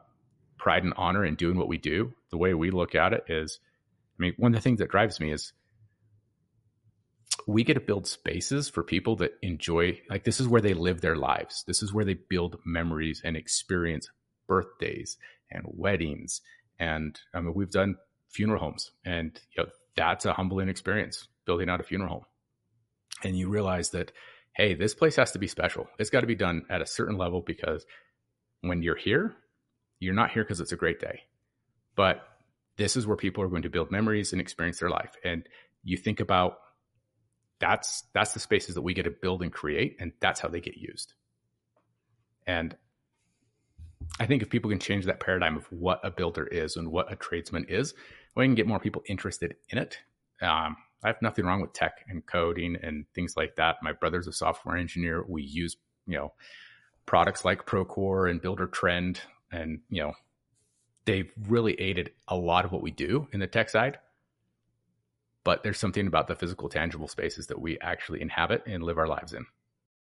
pride 0.58 0.84
and 0.84 0.94
honor 0.98 1.26
in 1.26 1.36
doing 1.36 1.58
what 1.58 1.68
we 1.68 1.78
do. 1.78 2.14
The 2.32 2.38
way 2.38 2.54
we 2.54 2.72
look 2.72 2.96
at 2.96 3.14
it 3.14 3.24
is, 3.28 3.60
I 4.18 4.22
mean, 4.22 4.34
one 4.38 4.54
of 4.54 4.56
the 4.56 4.62
things 4.62 4.80
that 4.80 4.90
drives 4.90 5.20
me 5.20 5.32
is 5.32 5.54
we 7.48 7.64
get 7.64 7.76
to 7.76 7.80
build 7.80 8.08
spaces 8.08 8.70
for 8.70 8.84
people 8.84 9.16
that 9.18 9.34
enjoy 9.42 10.00
like 10.10 10.24
this 10.24 10.40
is 10.40 10.48
where 10.48 10.62
they 10.62 10.74
live 10.74 11.02
their 11.02 11.16
lives. 11.16 11.64
This 11.68 11.82
is 11.84 11.94
where 11.94 12.06
they 12.06 12.16
build 12.16 12.60
memories 12.66 13.22
and 13.24 13.36
experience 13.36 14.10
birthdays 14.48 15.18
and 15.52 15.64
weddings. 15.66 16.42
And 16.80 17.20
i 17.34 17.42
mean 17.42 17.54
we've 17.54 17.72
done 17.72 17.96
funeral 18.30 18.60
homes 18.60 18.92
and 19.06 19.40
you 19.56 19.64
know 19.64 19.70
that's 19.96 20.26
a 20.26 20.34
humbling 20.34 20.70
experience 20.70 21.28
building 21.46 21.70
out 21.70 21.82
a 21.82 21.84
funeral 21.84 22.10
home. 22.10 22.26
And 23.24 23.38
you 23.38 23.50
realize 23.50 23.92
that 23.92 24.12
hey 24.56 24.74
this 24.74 24.96
place 24.96 25.16
has 25.18 25.32
to 25.32 25.40
be 25.40 25.48
special. 25.48 25.88
It's 25.98 26.10
got 26.10 26.22
to 26.22 26.28
be 26.28 26.36
done 26.36 26.66
at 26.70 26.82
a 26.82 26.88
certain 26.88 27.18
level 27.18 27.42
because 27.42 27.86
when 28.62 28.82
you're 28.82 28.96
here 28.96 29.36
you're 30.00 30.14
not 30.14 30.32
here 30.32 30.44
because 30.44 30.60
it's 30.62 30.72
a 30.72 30.78
great 30.78 31.00
day. 31.00 31.22
But 31.96 32.22
this 32.78 32.96
is 32.96 33.06
where 33.06 33.18
people 33.18 33.44
are 33.44 33.50
going 33.50 33.64
to 33.64 33.70
build 33.70 33.92
memories 33.92 34.32
and 34.32 34.42
experience 34.42 34.80
their 34.80 34.90
life. 34.90 35.12
And 35.24 35.44
you 35.84 35.98
think 35.98 36.22
about 36.22 36.58
that's 37.60 38.04
that's 38.14 38.34
the 38.34 38.40
spaces 38.40 38.76
that 38.76 38.82
we 38.82 38.94
get 38.94 39.04
to 39.04 39.12
build 39.12 39.42
and 39.42 39.52
create 39.52 39.98
and 40.00 40.12
that's 40.20 40.40
how 40.40 40.48
they 40.48 40.62
get 40.62 40.78
used. 40.78 41.14
And 42.48 42.76
i 44.20 44.26
think 44.26 44.42
if 44.42 44.50
people 44.50 44.72
can 44.72 44.80
change 44.80 45.06
that 45.06 45.20
paradigm 45.20 45.56
of 45.56 45.66
what 45.72 46.00
a 46.04 46.10
builder 46.10 46.48
is 46.48 46.78
and 46.78 46.90
what 46.90 47.12
a 47.12 47.16
tradesman 47.16 47.66
is 47.70 47.94
we 48.36 48.46
can 48.46 48.56
get 48.56 48.68
more 48.68 48.80
people 48.80 49.04
interested 49.08 49.56
in 49.70 49.78
it. 49.78 50.00
Um, 50.42 50.78
i 51.04 51.08
have 51.08 51.22
nothing 51.22 51.46
wrong 51.46 51.62
with 51.62 51.74
tech 51.74 52.06
and 52.08 52.26
coding 52.26 52.78
and 52.82 53.06
things 53.14 53.36
like 53.36 53.56
that. 53.58 53.78
My 53.82 53.94
brother's 53.94 54.28
a 54.28 54.34
software 54.34 54.78
engineer. 54.78 55.24
We 55.28 55.44
use 55.44 55.78
you 56.08 56.18
know 56.18 56.34
products 57.06 57.44
like 57.44 57.66
procore 57.66 58.30
and 58.30 58.42
Buildertrend 58.42 59.20
and 59.52 59.80
you 59.90 60.04
know 60.04 60.14
they've 61.06 61.32
really 61.48 61.74
aided 61.80 62.12
a 62.28 62.36
lot 62.36 62.66
of 62.66 62.72
what 62.72 62.82
we 62.82 62.92
do 62.92 63.28
in 63.32 63.40
the 63.40 63.48
tech 63.48 63.70
side 63.70 63.98
but 65.50 65.64
there's 65.64 65.80
something 65.80 66.06
about 66.06 66.28
the 66.28 66.36
physical, 66.36 66.70
tangible 66.70 67.08
spaces 67.08 67.48
that 67.48 67.60
we 67.60 67.80
actually 67.80 68.22
inhabit 68.22 68.62
and 68.68 68.84
live 68.84 69.00
our 69.00 69.08
lives 69.08 69.34
in. 69.34 69.48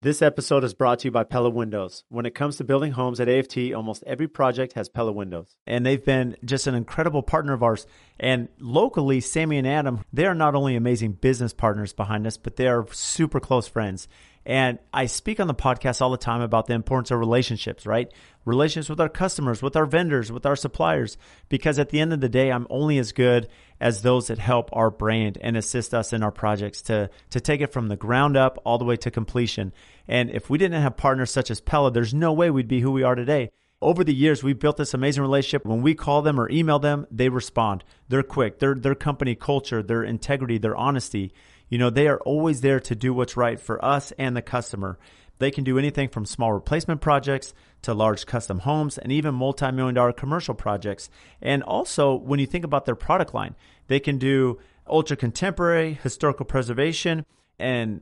This 0.01 0.23
episode 0.23 0.63
is 0.63 0.73
brought 0.73 0.97
to 0.99 1.07
you 1.09 1.11
by 1.11 1.23
Pella 1.23 1.51
Windows. 1.51 2.03
When 2.09 2.25
it 2.25 2.33
comes 2.33 2.57
to 2.57 2.63
building 2.63 2.93
homes 2.93 3.19
at 3.19 3.29
AFT, 3.29 3.71
almost 3.75 4.03
every 4.07 4.27
project 4.27 4.73
has 4.73 4.89
Pella 4.89 5.11
Windows. 5.11 5.55
And 5.67 5.85
they've 5.85 6.03
been 6.03 6.35
just 6.43 6.65
an 6.65 6.73
incredible 6.73 7.21
partner 7.21 7.53
of 7.53 7.61
ours. 7.61 7.85
And 8.19 8.49
locally, 8.59 9.21
Sammy 9.21 9.59
and 9.59 9.67
Adam, 9.67 10.03
they 10.11 10.25
are 10.25 10.33
not 10.33 10.55
only 10.55 10.75
amazing 10.75 11.11
business 11.11 11.53
partners 11.53 11.93
behind 11.93 12.25
us, 12.25 12.37
but 12.37 12.55
they 12.55 12.67
are 12.67 12.87
super 12.91 13.39
close 13.39 13.67
friends. 13.67 14.07
And 14.47 14.79
I 14.91 15.05
speak 15.05 15.39
on 15.39 15.47
the 15.47 15.53
podcast 15.53 16.01
all 16.01 16.11
the 16.11 16.17
time 16.17 16.41
about 16.41 16.65
the 16.65 16.73
importance 16.73 17.11
of 17.11 17.19
relationships, 17.19 17.85
right? 17.85 18.11
Relationships 18.45 18.89
with 18.89 19.01
our 19.01 19.09
customers, 19.09 19.61
with 19.61 19.75
our 19.75 19.87
vendors, 19.87 20.31
with 20.31 20.45
our 20.45 20.55
suppliers, 20.55 21.17
because 21.49 21.77
at 21.77 21.89
the 21.89 21.99
end 21.99 22.13
of 22.13 22.21
the 22.21 22.29
day, 22.29 22.51
I'm 22.51 22.67
only 22.69 22.97
as 22.99 23.11
good 23.11 23.47
as 23.79 24.01
those 24.01 24.27
that 24.27 24.39
help 24.39 24.69
our 24.73 24.89
brand 24.89 25.37
and 25.41 25.57
assist 25.57 25.93
us 25.93 26.13
in 26.13 26.23
our 26.23 26.31
projects 26.31 26.81
to, 26.83 27.09
to 27.29 27.39
take 27.39 27.61
it 27.61 27.73
from 27.73 27.87
the 27.87 27.95
ground 27.95 28.37
up 28.37 28.57
all 28.65 28.77
the 28.77 28.85
way 28.85 28.95
to 28.97 29.11
completion. 29.11 29.73
And 30.07 30.29
if 30.29 30.49
we 30.49 30.57
didn't 30.57 30.81
have 30.81 30.97
partners 30.97 31.31
such 31.31 31.51
as 31.51 31.61
Pella, 31.61 31.91
there's 31.91 32.13
no 32.13 32.33
way 32.33 32.49
we'd 32.49 32.67
be 32.67 32.81
who 32.81 32.91
we 32.91 33.03
are 33.03 33.15
today. 33.15 33.51
Over 33.81 34.03
the 34.03 34.15
years, 34.15 34.41
we've 34.41 34.57
built 34.57 34.77
this 34.77 34.93
amazing 34.93 35.21
relationship. 35.21 35.65
When 35.65 35.81
we 35.81 35.93
call 35.93 36.21
them 36.21 36.39
or 36.39 36.49
email 36.49 36.79
them, 36.79 37.05
they 37.11 37.29
respond. 37.29 37.83
They're 38.07 38.23
quick. 38.23 38.59
Their 38.59 38.73
their 38.73 38.95
company 38.95 39.35
culture, 39.35 39.83
their 39.83 40.03
integrity, 40.03 40.57
their 40.57 40.75
honesty 40.75 41.33
you 41.69 41.77
know, 41.77 41.89
they 41.89 42.07
are 42.07 42.19
always 42.19 42.61
there 42.61 42.79
to 42.81 42.95
do 42.95 43.13
what's 43.13 43.37
right 43.37 43.59
for 43.59 43.83
us 43.83 44.11
and 44.17 44.35
the 44.35 44.41
customer. 44.41 44.99
They 45.37 45.51
can 45.51 45.63
do 45.63 45.77
anything 45.77 46.09
from 46.09 46.25
small 46.25 46.53
replacement 46.53 47.01
projects 47.01 47.53
to 47.81 47.93
large 47.93 48.25
custom 48.25 48.59
homes 48.59 48.97
and 48.97 49.11
even 49.11 49.35
multi 49.35 49.71
million 49.71 49.95
dollar 49.95 50.13
commercial 50.13 50.55
projects. 50.55 51.09
And 51.41 51.63
also, 51.63 52.15
when 52.15 52.39
you 52.39 52.45
think 52.45 52.65
about 52.65 52.85
their 52.85 52.95
product 52.95 53.33
line, 53.33 53.55
they 53.87 53.99
can 53.99 54.17
do 54.17 54.59
ultra 54.87 55.15
contemporary, 55.15 55.99
historical 56.01 56.45
preservation, 56.45 57.25
and 57.59 58.01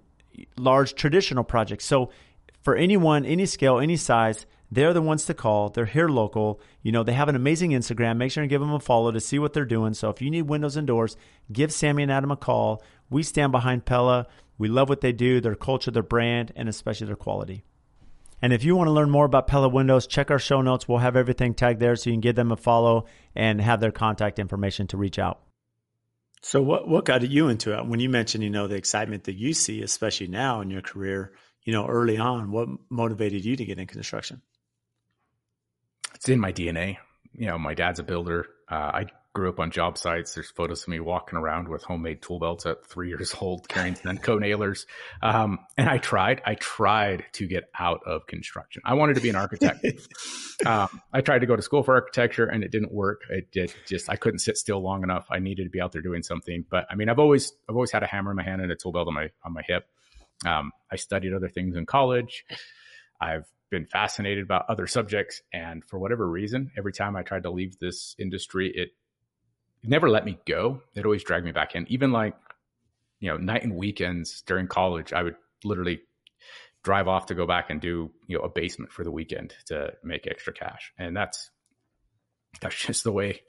large 0.57 0.95
traditional 0.95 1.43
projects. 1.43 1.85
So, 1.85 2.11
for 2.61 2.75
anyone, 2.75 3.25
any 3.25 3.45
scale, 3.45 3.79
any 3.79 3.97
size, 3.97 4.45
they're 4.71 4.93
the 4.93 5.01
ones 5.01 5.25
to 5.25 5.33
call. 5.33 5.69
They're 5.69 5.85
here 5.85 6.07
local. 6.07 6.59
You 6.81 6.91
know, 6.91 7.03
they 7.03 7.13
have 7.13 7.29
an 7.29 7.35
amazing 7.35 7.71
Instagram. 7.71 8.17
Make 8.17 8.31
sure 8.31 8.41
and 8.41 8.49
give 8.49 8.61
them 8.61 8.73
a 8.73 8.79
follow 8.79 9.11
to 9.11 9.19
see 9.19 9.37
what 9.37 9.53
they're 9.53 9.65
doing. 9.65 9.93
So 9.93 10.09
if 10.09 10.21
you 10.21 10.31
need 10.31 10.43
windows 10.43 10.77
and 10.77 10.87
doors, 10.87 11.15
give 11.51 11.71
Sammy 11.71 12.03
and 12.03 12.11
Adam 12.11 12.31
a 12.31 12.37
call. 12.37 12.81
We 13.09 13.21
stand 13.21 13.51
behind 13.51 13.85
Pella. 13.85 14.27
We 14.57 14.67
love 14.67 14.89
what 14.89 15.01
they 15.01 15.11
do, 15.11 15.41
their 15.41 15.55
culture, 15.55 15.91
their 15.91 16.03
brand, 16.03 16.51
and 16.55 16.69
especially 16.69 17.07
their 17.07 17.15
quality. 17.15 17.63
And 18.41 18.51
if 18.51 18.63
you 18.63 18.75
want 18.75 18.87
to 18.87 18.91
learn 18.91 19.09
more 19.09 19.25
about 19.25 19.47
Pella 19.47 19.69
Windows, 19.69 20.05
check 20.05 20.29
our 20.29 20.37
show 20.37 20.61
notes. 20.61 20.87
We'll 20.87 20.97
have 20.97 21.15
everything 21.15 21.53
tagged 21.53 21.79
there 21.79 21.95
so 21.95 22.09
you 22.09 22.15
can 22.15 22.21
give 22.21 22.35
them 22.35 22.51
a 22.51 22.57
follow 22.57 23.05
and 23.35 23.61
have 23.61 23.79
their 23.79 23.91
contact 23.91 24.37
information 24.37 24.85
to 24.87 24.97
reach 24.97 25.17
out. 25.17 25.39
So 26.41 26.61
what 26.61 26.89
what 26.89 27.05
got 27.05 27.21
you 27.21 27.47
into 27.47 27.77
it? 27.77 27.87
When 27.87 28.01
you 28.01 28.09
mentioned, 28.09 28.43
you 28.43 28.49
know, 28.49 28.67
the 28.67 28.75
excitement 28.75 29.23
that 29.23 29.35
you 29.35 29.53
see, 29.53 29.81
especially 29.81 30.27
now 30.27 30.59
in 30.59 30.69
your 30.69 30.81
career, 30.81 31.31
you 31.63 31.71
know, 31.71 31.87
early 31.87 32.17
on, 32.17 32.51
what 32.51 32.67
motivated 32.89 33.45
you 33.45 33.55
to 33.55 33.63
get 33.63 33.79
in 33.79 33.87
construction? 33.87 34.41
It's 36.15 36.27
in 36.27 36.41
my 36.41 36.51
DNA. 36.51 36.97
You 37.33 37.47
know, 37.47 37.57
my 37.57 37.73
dad's 37.73 37.99
a 37.99 38.03
builder. 38.03 38.47
Uh, 38.69 38.75
I 38.75 39.05
grew 39.33 39.49
up 39.49 39.59
on 39.59 39.71
job 39.71 39.97
sites. 39.97 40.35
There's 40.35 40.51
photos 40.51 40.83
of 40.83 40.89
me 40.89 40.99
walking 40.99 41.39
around 41.39 41.67
with 41.67 41.83
homemade 41.83 42.21
tool 42.21 42.39
belts 42.39 42.65
at 42.65 42.85
three 42.85 43.07
years 43.09 43.35
old, 43.39 43.67
carrying 43.67 43.95
Senco 43.95 44.39
nailers. 44.39 44.85
Um, 45.21 45.59
and 45.75 45.89
I 45.89 45.97
tried, 45.97 46.41
I 46.45 46.55
tried 46.55 47.25
to 47.33 47.47
get 47.47 47.65
out 47.77 48.01
of 48.05 48.27
construction. 48.27 48.83
I 48.85 48.93
wanted 48.93 49.15
to 49.15 49.21
be 49.21 49.29
an 49.29 49.35
architect. 49.35 49.85
um, 50.65 51.01
I 51.11 51.21
tried 51.21 51.39
to 51.39 51.47
go 51.47 51.55
to 51.55 51.61
school 51.61 51.83
for 51.83 51.95
architecture 51.95 52.45
and 52.45 52.63
it 52.63 52.71
didn't 52.71 52.93
work. 52.93 53.21
It 53.29 53.51
did 53.51 53.73
just, 53.87 54.09
I 54.09 54.15
couldn't 54.15 54.39
sit 54.39 54.57
still 54.57 54.81
long 54.81 55.03
enough. 55.03 55.25
I 55.31 55.39
needed 55.39 55.63
to 55.63 55.69
be 55.69 55.81
out 55.81 55.91
there 55.91 56.01
doing 56.01 56.23
something. 56.23 56.63
But 56.69 56.85
I 56.89 56.95
mean, 56.95 57.09
I've 57.09 57.19
always, 57.19 57.53
I've 57.67 57.75
always 57.75 57.91
had 57.91 58.03
a 58.03 58.07
hammer 58.07 58.31
in 58.31 58.37
my 58.37 58.43
hand 58.43 58.61
and 58.61 58.71
a 58.71 58.75
tool 58.75 58.91
belt 58.91 59.07
on 59.07 59.15
my, 59.15 59.29
on 59.43 59.53
my 59.53 59.63
hip. 59.67 59.87
Um, 60.45 60.71
I 60.91 60.97
studied 60.97 61.33
other 61.33 61.49
things 61.49 61.75
in 61.75 61.85
college. 61.85 62.45
I've 63.19 63.45
been 63.71 63.85
fascinated 63.87 64.43
about 64.43 64.65
other 64.69 64.85
subjects. 64.85 65.41
And 65.51 65.83
for 65.83 65.97
whatever 65.97 66.29
reason, 66.29 66.71
every 66.77 66.93
time 66.93 67.15
I 67.15 67.23
tried 67.23 67.43
to 67.43 67.49
leave 67.49 67.79
this 67.79 68.15
industry, 68.19 68.71
it 68.73 68.89
never 69.83 70.09
let 70.09 70.25
me 70.25 70.37
go. 70.45 70.81
It 70.95 71.05
always 71.05 71.23
dragged 71.23 71.45
me 71.45 71.51
back 71.51 71.75
in. 71.75 71.85
Even 71.89 72.11
like, 72.11 72.35
you 73.19 73.29
know, 73.29 73.37
night 73.37 73.63
and 73.63 73.75
weekends 73.75 74.41
during 74.41 74.67
college, 74.67 75.13
I 75.13 75.23
would 75.23 75.35
literally 75.63 76.01
drive 76.83 77.07
off 77.07 77.27
to 77.27 77.35
go 77.35 77.47
back 77.47 77.69
and 77.69 77.79
do, 77.79 78.11
you 78.27 78.37
know, 78.37 78.43
a 78.43 78.49
basement 78.49 78.91
for 78.91 79.03
the 79.03 79.11
weekend 79.11 79.53
to 79.67 79.93
make 80.03 80.27
extra 80.27 80.53
cash. 80.53 80.91
And 80.97 81.15
that's, 81.15 81.49
that's 82.61 82.75
just 82.75 83.03
the 83.03 83.11
way, 83.11 83.41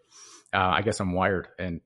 uh, 0.52 0.58
I 0.74 0.82
guess 0.82 1.00
I'm 1.00 1.12
wired. 1.12 1.48
And, 1.58 1.80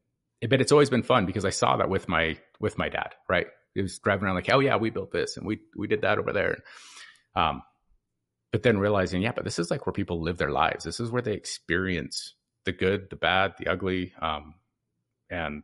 but 0.48 0.60
it's 0.60 0.72
always 0.72 0.90
been 0.90 1.02
fun 1.02 1.26
because 1.26 1.44
I 1.44 1.50
saw 1.50 1.78
that 1.78 1.88
with 1.88 2.08
my, 2.08 2.36
with 2.60 2.78
my 2.78 2.88
dad, 2.88 3.14
right? 3.28 3.46
He 3.74 3.82
was 3.82 3.98
driving 3.98 4.24
around 4.24 4.34
like, 4.34 4.50
oh 4.52 4.60
yeah, 4.60 4.76
we 4.76 4.90
built 4.90 5.10
this 5.10 5.36
and 5.36 5.46
we, 5.46 5.60
we 5.76 5.86
did 5.86 6.02
that 6.02 6.18
over 6.18 6.32
there. 6.32 6.58
Um, 7.34 7.62
but 8.52 8.62
then 8.62 8.78
realizing, 8.78 9.22
yeah, 9.22 9.32
but 9.32 9.44
this 9.44 9.58
is 9.58 9.70
like 9.70 9.86
where 9.86 9.92
people 9.92 10.22
live 10.22 10.38
their 10.38 10.50
lives. 10.50 10.84
This 10.84 11.00
is 11.00 11.10
where 11.10 11.22
they 11.22 11.34
experience 11.34 12.34
the 12.68 12.72
good, 12.72 13.08
the 13.08 13.16
bad, 13.16 13.54
the 13.58 13.66
ugly. 13.66 14.12
Um, 14.20 14.54
and 15.30 15.62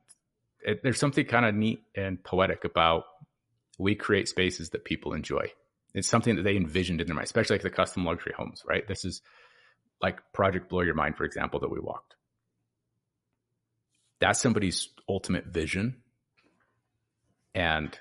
it, 0.64 0.82
there's 0.82 0.98
something 0.98 1.26
kind 1.26 1.44
of 1.44 1.55
neat 1.55 1.82
and 1.94 2.22
poetic 2.24 2.64
about 2.64 3.05
we 3.78 3.94
create 3.94 4.26
spaces 4.26 4.70
that 4.70 4.86
people 4.86 5.12
enjoy. 5.12 5.52
It's 5.92 6.09
something 6.09 6.36
that 6.36 6.44
they 6.44 6.57
envisioned 6.57 7.02
in 7.02 7.07
their 7.07 7.14
mind, 7.14 7.26
especially 7.26 7.57
like 7.57 7.62
the 7.62 7.68
custom 7.68 8.07
luxury 8.07 8.32
homes, 8.34 8.62
right? 8.66 8.88
This 8.88 9.05
is 9.05 9.20
like 10.00 10.18
Project 10.32 10.70
Blow 10.70 10.80
Your 10.80 10.94
Mind, 10.94 11.18
for 11.18 11.24
example, 11.24 11.61
that 11.61 11.70
we 11.70 11.78
walked. 11.78 12.14
That's 14.20 14.40
somebody's 14.40 14.88
ultimate 15.07 15.44
vision. 15.44 15.96
And 17.55 17.96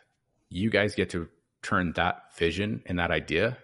you 0.50 0.70
guys 0.70 0.96
get 0.96 1.10
to 1.10 1.28
turn 1.62 1.92
that 1.98 2.38
vision 2.38 2.84
and 2.86 3.00
that 3.00 3.12
idea 3.12 3.58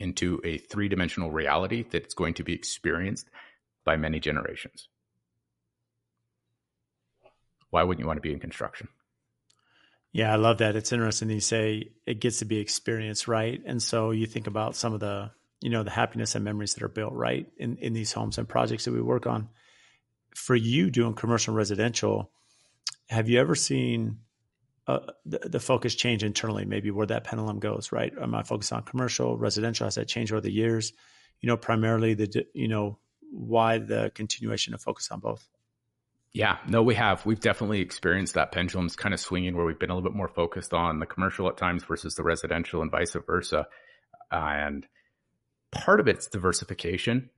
into 0.00 0.40
a 0.42 0.56
three 0.56 0.88
dimensional 0.88 1.30
reality 1.30 1.84
that's 1.88 2.14
going 2.14 2.34
to 2.34 2.44
be 2.44 2.54
experienced 2.54 3.28
by 3.84 3.96
many 3.96 4.20
generations. 4.20 4.88
Why 7.70 7.82
wouldn't 7.82 8.00
you 8.00 8.06
want 8.06 8.18
to 8.18 8.22
be 8.22 8.32
in 8.32 8.40
construction? 8.40 8.88
Yeah, 10.12 10.32
I 10.32 10.36
love 10.36 10.58
that. 10.58 10.76
It's 10.76 10.92
interesting 10.92 11.28
you 11.28 11.40
say 11.40 11.90
it 12.06 12.20
gets 12.20 12.38
to 12.38 12.44
be 12.44 12.58
experienced, 12.58 13.26
right? 13.26 13.60
And 13.66 13.82
so 13.82 14.12
you 14.12 14.26
think 14.26 14.46
about 14.46 14.76
some 14.76 14.94
of 14.94 15.00
the, 15.00 15.32
you 15.60 15.70
know, 15.70 15.82
the 15.82 15.90
happiness 15.90 16.36
and 16.36 16.44
memories 16.44 16.74
that 16.74 16.84
are 16.84 16.88
built, 16.88 17.12
right, 17.14 17.48
in, 17.56 17.76
in 17.78 17.94
these 17.94 18.12
homes 18.12 18.38
and 18.38 18.48
projects 18.48 18.84
that 18.84 18.92
we 18.92 19.02
work 19.02 19.26
on. 19.26 19.48
For 20.36 20.54
you 20.54 20.90
doing 20.90 21.14
commercial 21.14 21.52
residential, 21.52 22.30
have 23.08 23.28
you 23.28 23.40
ever 23.40 23.56
seen 23.56 24.18
uh, 24.86 25.00
the, 25.24 25.38
the, 25.38 25.60
focus 25.60 25.94
change 25.94 26.22
internally, 26.22 26.64
maybe 26.64 26.90
where 26.90 27.06
that 27.06 27.24
pendulum 27.24 27.58
goes, 27.58 27.90
right? 27.90 28.12
Am 28.20 28.34
I 28.34 28.42
focused 28.42 28.72
on 28.72 28.82
commercial, 28.82 29.36
residential? 29.38 29.86
Has 29.86 29.94
that 29.94 30.08
changed 30.08 30.30
over 30.30 30.42
the 30.42 30.52
years? 30.52 30.92
You 31.40 31.46
know, 31.48 31.56
primarily 31.56 32.14
the, 32.14 32.46
you 32.52 32.68
know, 32.68 32.98
why 33.34 33.78
the 33.78 34.12
continuation 34.14 34.74
of 34.74 34.80
focus 34.80 35.10
on 35.10 35.20
both? 35.20 35.46
Yeah, 36.32 36.58
no, 36.66 36.82
we 36.82 36.94
have. 36.94 37.24
We've 37.26 37.38
definitely 37.38 37.80
experienced 37.80 38.34
that 38.34 38.50
pendulum's 38.50 38.96
kind 38.96 39.14
of 39.14 39.20
swinging 39.20 39.56
where 39.56 39.64
we've 39.64 39.78
been 39.78 39.90
a 39.90 39.94
little 39.94 40.08
bit 40.08 40.16
more 40.16 40.28
focused 40.28 40.74
on 40.74 40.98
the 40.98 41.06
commercial 41.06 41.48
at 41.48 41.56
times 41.56 41.84
versus 41.84 42.14
the 42.14 42.24
residential 42.24 42.82
and 42.82 42.90
vice 42.90 43.16
versa. 43.26 43.66
And 44.32 44.86
part 45.70 46.00
of 46.00 46.08
it's 46.08 46.26
diversification. 46.26 47.30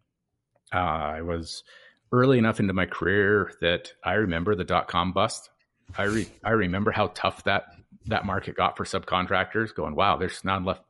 Uh, 0.72 0.78
I 0.78 1.22
was 1.22 1.62
early 2.10 2.38
enough 2.38 2.58
into 2.58 2.72
my 2.72 2.86
career 2.86 3.52
that 3.60 3.92
I 4.02 4.14
remember 4.14 4.54
the 4.54 4.64
dot 4.64 4.88
com 4.88 5.12
bust. 5.12 5.50
I 5.98 6.04
re- 6.04 6.28
I 6.42 6.50
remember 6.50 6.90
how 6.90 7.08
tough 7.08 7.44
that 7.44 7.66
that 8.06 8.24
market 8.24 8.56
got 8.56 8.76
for 8.76 8.84
subcontractors. 8.84 9.74
Going, 9.74 9.94
wow, 9.94 10.16
there's 10.16 10.42
not 10.42 10.62
enough 10.62 10.80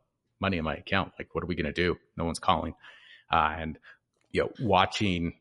money 0.40 0.58
in 0.58 0.64
my 0.64 0.74
account. 0.74 1.12
Like, 1.18 1.34
what 1.34 1.42
are 1.42 1.48
we 1.48 1.56
going 1.56 1.66
to 1.66 1.72
do? 1.72 1.96
No 2.16 2.24
one's 2.24 2.38
calling. 2.38 2.74
Uh, 3.32 3.54
and 3.58 3.78
you 4.36 4.42
know, 4.42 4.52
watching 4.60 5.32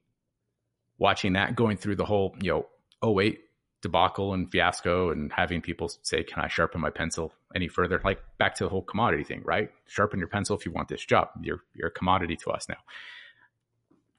watching 0.98 1.34
that 1.34 1.56
going 1.56 1.76
through 1.76 1.98
the 1.98 2.06
whole, 2.06 2.34
you 2.42 2.66
know, 3.04 3.22
08 3.22 3.40
debacle 3.82 4.34
and 4.34 4.50
fiasco 4.50 5.12
and 5.12 5.32
having 5.34 5.62
people 5.62 5.92
say, 6.02 6.24
Can 6.24 6.42
I 6.42 6.48
sharpen 6.48 6.80
my 6.80 6.90
pencil 6.90 7.34
any 7.54 7.68
further? 7.68 8.00
Like 8.04 8.20
back 8.38 8.56
to 8.56 8.64
the 8.64 8.70
whole 8.70 8.82
commodity 8.82 9.26
thing, 9.26 9.42
right? 9.44 9.70
Sharpen 9.88 10.20
your 10.20 10.30
pencil 10.30 10.58
if 10.58 10.66
you 10.66 10.72
want 10.72 10.88
this 10.88 11.04
job. 11.04 11.28
You're 11.42 11.60
you're 11.74 11.90
a 11.90 11.92
commodity 11.92 12.38
to 12.38 12.52
us 12.52 12.70
now. 12.70 12.78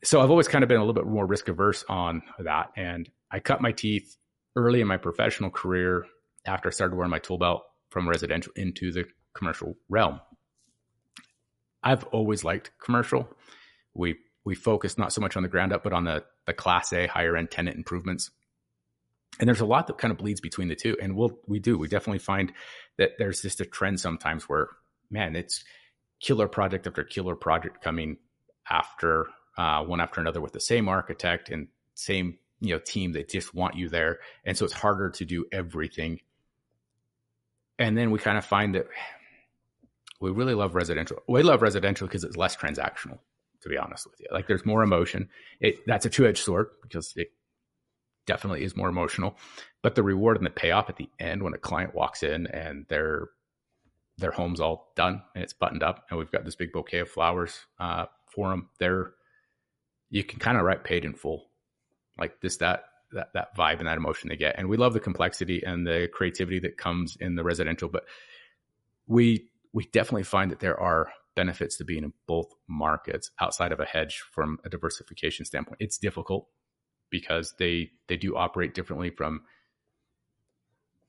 So 0.04 0.20
I've 0.20 0.30
always 0.30 0.46
kind 0.46 0.62
of 0.62 0.68
been 0.68 0.76
a 0.76 0.84
little 0.84 0.94
bit 0.94 1.06
more 1.06 1.26
risk 1.26 1.48
averse 1.48 1.84
on 1.88 2.22
that. 2.38 2.70
And 2.76 3.08
I 3.30 3.40
cut 3.40 3.62
my 3.62 3.72
teeth 3.72 4.16
early 4.54 4.82
in 4.82 4.86
my 4.86 4.98
professional 4.98 5.50
career 5.50 6.04
after 6.46 6.68
I 6.68 6.72
started 6.72 6.94
wearing 6.94 7.10
my 7.10 7.18
tool 7.18 7.38
belt 7.38 7.62
from 7.88 8.08
residential 8.08 8.52
into 8.56 8.92
the 8.92 9.06
commercial 9.34 9.74
realm. 9.88 10.20
I've 11.82 12.04
always 12.04 12.44
liked 12.44 12.72
commercial. 12.78 13.28
We 13.94 14.16
we 14.46 14.54
focus 14.54 14.96
not 14.96 15.12
so 15.12 15.20
much 15.20 15.36
on 15.36 15.42
the 15.42 15.48
ground 15.48 15.72
up, 15.72 15.82
but 15.82 15.92
on 15.92 16.04
the, 16.04 16.24
the 16.46 16.54
class 16.54 16.92
A 16.92 17.08
higher 17.08 17.36
end 17.36 17.50
tenant 17.50 17.76
improvements. 17.76 18.30
And 19.40 19.48
there's 19.48 19.60
a 19.60 19.66
lot 19.66 19.88
that 19.88 19.98
kind 19.98 20.12
of 20.12 20.18
bleeds 20.18 20.40
between 20.40 20.68
the 20.68 20.76
two. 20.76 20.96
And 21.02 21.16
we'll, 21.16 21.36
we 21.46 21.58
do, 21.58 21.76
we 21.76 21.88
definitely 21.88 22.20
find 22.20 22.52
that 22.96 23.18
there's 23.18 23.42
just 23.42 23.60
a 23.60 23.66
trend 23.66 23.98
sometimes 24.00 24.44
where, 24.44 24.68
man, 25.10 25.34
it's 25.34 25.64
killer 26.20 26.46
project 26.46 26.86
after 26.86 27.02
killer 27.02 27.34
project 27.34 27.82
coming 27.82 28.18
after 28.70 29.26
uh, 29.58 29.82
one 29.82 30.00
after 30.00 30.20
another 30.20 30.40
with 30.40 30.52
the 30.52 30.60
same 30.60 30.88
architect 30.88 31.50
and 31.50 31.66
same, 31.94 32.38
you 32.60 32.72
know, 32.72 32.78
team 32.78 33.12
that 33.12 33.28
just 33.28 33.52
want 33.52 33.74
you 33.74 33.88
there. 33.88 34.20
And 34.44 34.56
so 34.56 34.64
it's 34.64 34.74
harder 34.74 35.10
to 35.10 35.24
do 35.24 35.46
everything. 35.50 36.20
And 37.80 37.98
then 37.98 38.12
we 38.12 38.20
kind 38.20 38.38
of 38.38 38.44
find 38.44 38.76
that 38.76 38.86
we 40.20 40.30
really 40.30 40.54
love 40.54 40.76
residential. 40.76 41.20
We 41.26 41.42
love 41.42 41.62
residential 41.62 42.06
because 42.06 42.22
it's 42.22 42.36
less 42.36 42.56
transactional 42.56 43.18
to 43.66 43.70
be 43.70 43.78
honest 43.78 44.06
with 44.06 44.20
you. 44.20 44.26
Like 44.30 44.46
there's 44.46 44.64
more 44.64 44.82
emotion. 44.82 45.28
It 45.60 45.84
that's 45.86 46.06
a 46.06 46.10
two 46.10 46.26
edged 46.26 46.44
sword 46.44 46.68
because 46.82 47.12
it 47.16 47.28
definitely 48.26 48.64
is 48.64 48.76
more 48.76 48.88
emotional. 48.88 49.36
But 49.82 49.94
the 49.94 50.02
reward 50.02 50.36
and 50.36 50.46
the 50.46 50.50
payoff 50.50 50.88
at 50.88 50.96
the 50.96 51.10
end 51.18 51.42
when 51.42 51.54
a 51.54 51.58
client 51.58 51.94
walks 51.94 52.22
in 52.22 52.46
and 52.46 52.86
their 52.88 53.28
their 54.18 54.30
home's 54.30 54.60
all 54.60 54.92
done 54.96 55.22
and 55.34 55.44
it's 55.44 55.52
buttoned 55.52 55.82
up 55.82 56.06
and 56.08 56.18
we've 56.18 56.30
got 56.30 56.44
this 56.44 56.56
big 56.56 56.72
bouquet 56.72 57.00
of 57.00 57.10
flowers 57.10 57.58
uh, 57.78 58.06
for 58.26 58.50
them, 58.50 58.68
they're 58.78 59.12
you 60.08 60.22
can 60.22 60.38
kind 60.38 60.56
of 60.56 60.62
write 60.62 60.84
paid 60.84 61.04
in 61.04 61.12
full, 61.12 61.50
like 62.18 62.40
this 62.40 62.58
that 62.58 62.84
that 63.12 63.32
that 63.34 63.56
vibe 63.56 63.78
and 63.80 63.88
that 63.88 63.96
emotion 63.96 64.28
they 64.28 64.36
get. 64.36 64.54
And 64.58 64.68
we 64.68 64.76
love 64.76 64.92
the 64.92 65.00
complexity 65.00 65.62
and 65.64 65.84
the 65.84 66.08
creativity 66.12 66.60
that 66.60 66.78
comes 66.78 67.16
in 67.18 67.34
the 67.34 67.42
residential, 67.42 67.88
but 67.88 68.04
we 69.08 69.48
we 69.72 69.84
definitely 69.86 70.22
find 70.22 70.52
that 70.52 70.60
there 70.60 70.78
are 70.78 71.08
benefits 71.36 71.76
to 71.76 71.84
being 71.84 72.02
in 72.02 72.12
both 72.26 72.52
markets 72.66 73.30
outside 73.40 73.70
of 73.70 73.78
a 73.78 73.84
hedge 73.84 74.24
from 74.32 74.58
a 74.64 74.68
diversification 74.68 75.44
standpoint. 75.44 75.76
It's 75.78 75.98
difficult 75.98 76.48
because 77.10 77.54
they 77.58 77.90
they 78.08 78.16
do 78.16 78.36
operate 78.36 78.74
differently 78.74 79.10
from 79.10 79.42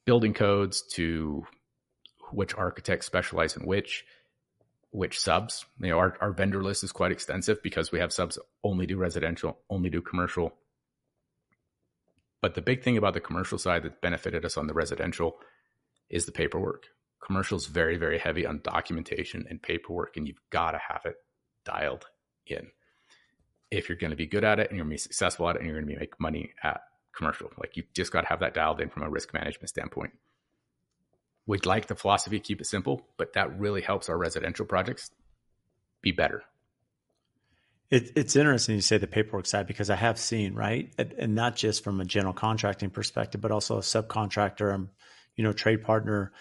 building 0.05 0.33
codes 0.33 0.83
to 0.93 1.47
which 2.31 2.53
architects 2.53 3.07
specialize 3.07 3.55
in 3.55 3.65
which 3.65 4.05
which 4.91 5.19
subs. 5.19 5.65
You 5.79 5.89
know, 5.89 5.97
our, 5.97 6.17
our 6.21 6.31
vendor 6.31 6.63
list 6.63 6.83
is 6.83 6.91
quite 6.91 7.11
extensive 7.11 7.63
because 7.63 7.91
we 7.91 7.99
have 7.99 8.13
subs 8.13 8.37
only 8.63 8.85
do 8.85 8.97
residential, 8.97 9.57
only 9.69 9.89
do 9.89 10.01
commercial. 10.01 10.53
But 12.41 12.53
the 12.53 12.61
big 12.61 12.83
thing 12.83 12.97
about 12.97 13.13
the 13.13 13.19
commercial 13.19 13.57
side 13.57 13.83
that 13.83 14.01
benefited 14.01 14.45
us 14.45 14.57
on 14.57 14.67
the 14.67 14.73
residential 14.73 15.37
is 16.09 16.25
the 16.25 16.31
paperwork 16.31 16.87
commercial 17.23 17.57
is 17.57 17.65
very 17.65 17.97
very 17.97 18.17
heavy 18.17 18.45
on 18.45 18.61
documentation 18.63 19.45
and 19.49 19.61
paperwork 19.61 20.17
and 20.17 20.27
you've 20.27 20.41
got 20.49 20.71
to 20.71 20.79
have 20.79 21.01
it 21.05 21.15
dialed 21.65 22.05
in. 22.45 22.67
If 23.69 23.89
you're 23.89 23.97
going 23.97 24.11
to 24.11 24.17
be 24.17 24.27
good 24.27 24.43
at 24.43 24.59
it 24.59 24.69
and 24.69 24.77
you're 24.77 24.85
going 24.85 24.97
to 24.97 25.01
be 25.01 25.09
successful 25.09 25.49
at 25.49 25.55
it 25.55 25.59
and 25.59 25.67
you're 25.67 25.81
going 25.81 25.93
to 25.93 25.99
make 25.99 26.19
money 26.19 26.51
at 26.63 26.81
commercial 27.15 27.51
like 27.59 27.75
you 27.75 27.83
just 27.93 28.11
got 28.11 28.21
to 28.21 28.27
have 28.27 28.39
that 28.39 28.53
dialed 28.53 28.79
in 28.79 28.89
from 28.89 29.03
a 29.03 29.09
risk 29.09 29.33
management 29.33 29.69
standpoint. 29.69 30.11
We'd 31.45 31.65
like 31.65 31.87
the 31.87 31.95
philosophy 31.95 32.39
keep 32.39 32.61
it 32.61 32.65
simple 32.65 33.07
but 33.17 33.33
that 33.33 33.59
really 33.59 33.81
helps 33.81 34.09
our 34.09 34.17
residential 34.17 34.65
projects 34.65 35.11
be 36.01 36.11
better. 36.11 36.43
It, 37.89 38.11
it's 38.15 38.35
interesting 38.35 38.75
you 38.75 38.81
say 38.81 38.97
the 38.97 39.07
paperwork 39.07 39.45
side 39.45 39.65
because 39.65 39.89
I 39.89 39.95
have 39.95 40.19
seen 40.19 40.53
right, 40.53 40.93
and 40.97 41.35
not 41.35 41.55
just 41.55 41.83
from 41.83 42.01
a 42.01 42.05
general 42.05 42.33
contracting 42.33 42.89
perspective, 42.89 43.39
but 43.39 43.51
also 43.51 43.77
a 43.77 43.81
subcontractor, 43.81 44.73
um, 44.73 44.89
you 45.35 45.43
know, 45.43 45.53
trade 45.53 45.83
partner 45.83 46.33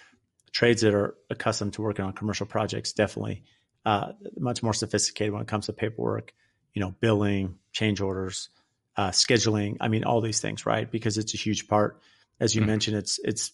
trades 0.57 0.81
that 0.81 0.95
are 0.95 1.15
accustomed 1.29 1.75
to 1.75 1.83
working 1.83 2.03
on 2.03 2.15
commercial 2.15 2.47
projects 2.47 2.95
definitely 2.95 3.45
uh, 3.85 4.13
much 4.39 4.63
more 4.63 4.73
sophisticated 4.73 5.31
when 5.31 5.43
it 5.43 5.49
comes 5.49 5.67
to 5.67 5.73
paperwork, 5.75 6.33
you 6.73 6.81
know, 6.81 6.95
billing, 6.99 7.59
change 7.73 8.01
orders, 8.01 8.49
uh, 8.97 9.11
scheduling. 9.11 9.77
I 9.83 9.89
mean, 9.89 10.05
all 10.05 10.23
these 10.23 10.41
things, 10.41 10.65
right? 10.65 10.91
Because 10.91 11.19
it's 11.19 11.35
a 11.35 11.37
huge 11.37 11.69
part. 11.69 12.01
As 12.41 12.55
you 12.55 12.63
mm-hmm. 12.63 12.71
mentioned, 12.71 12.97
it's 12.97 13.21
it's 13.23 13.53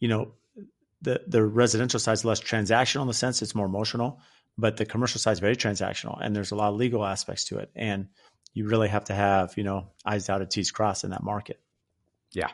you 0.00 0.08
know 0.08 0.32
the 1.02 1.20
the 1.26 1.44
residential 1.44 2.00
side 2.00 2.14
is 2.14 2.24
less 2.24 2.40
transactional 2.40 3.02
in 3.02 3.08
the 3.08 3.14
sense 3.14 3.42
it's 3.42 3.54
more 3.54 3.66
emotional, 3.66 4.18
but 4.56 4.78
the 4.78 4.86
commercial 4.86 5.20
side 5.20 5.32
is 5.32 5.40
very 5.40 5.56
transactional, 5.56 6.18
and 6.18 6.34
there's 6.34 6.52
a 6.52 6.56
lot 6.56 6.70
of 6.70 6.76
legal 6.76 7.04
aspects 7.04 7.44
to 7.48 7.58
it, 7.58 7.70
and 7.76 8.08
you 8.54 8.66
really 8.66 8.88
have 8.88 9.04
to 9.04 9.14
have 9.14 9.52
you 9.58 9.64
know 9.64 9.90
eyes 10.02 10.24
dotted, 10.24 10.50
T's 10.50 10.70
crossed 10.70 11.04
in 11.04 11.10
that 11.10 11.22
market. 11.22 11.60
Yeah, 12.32 12.48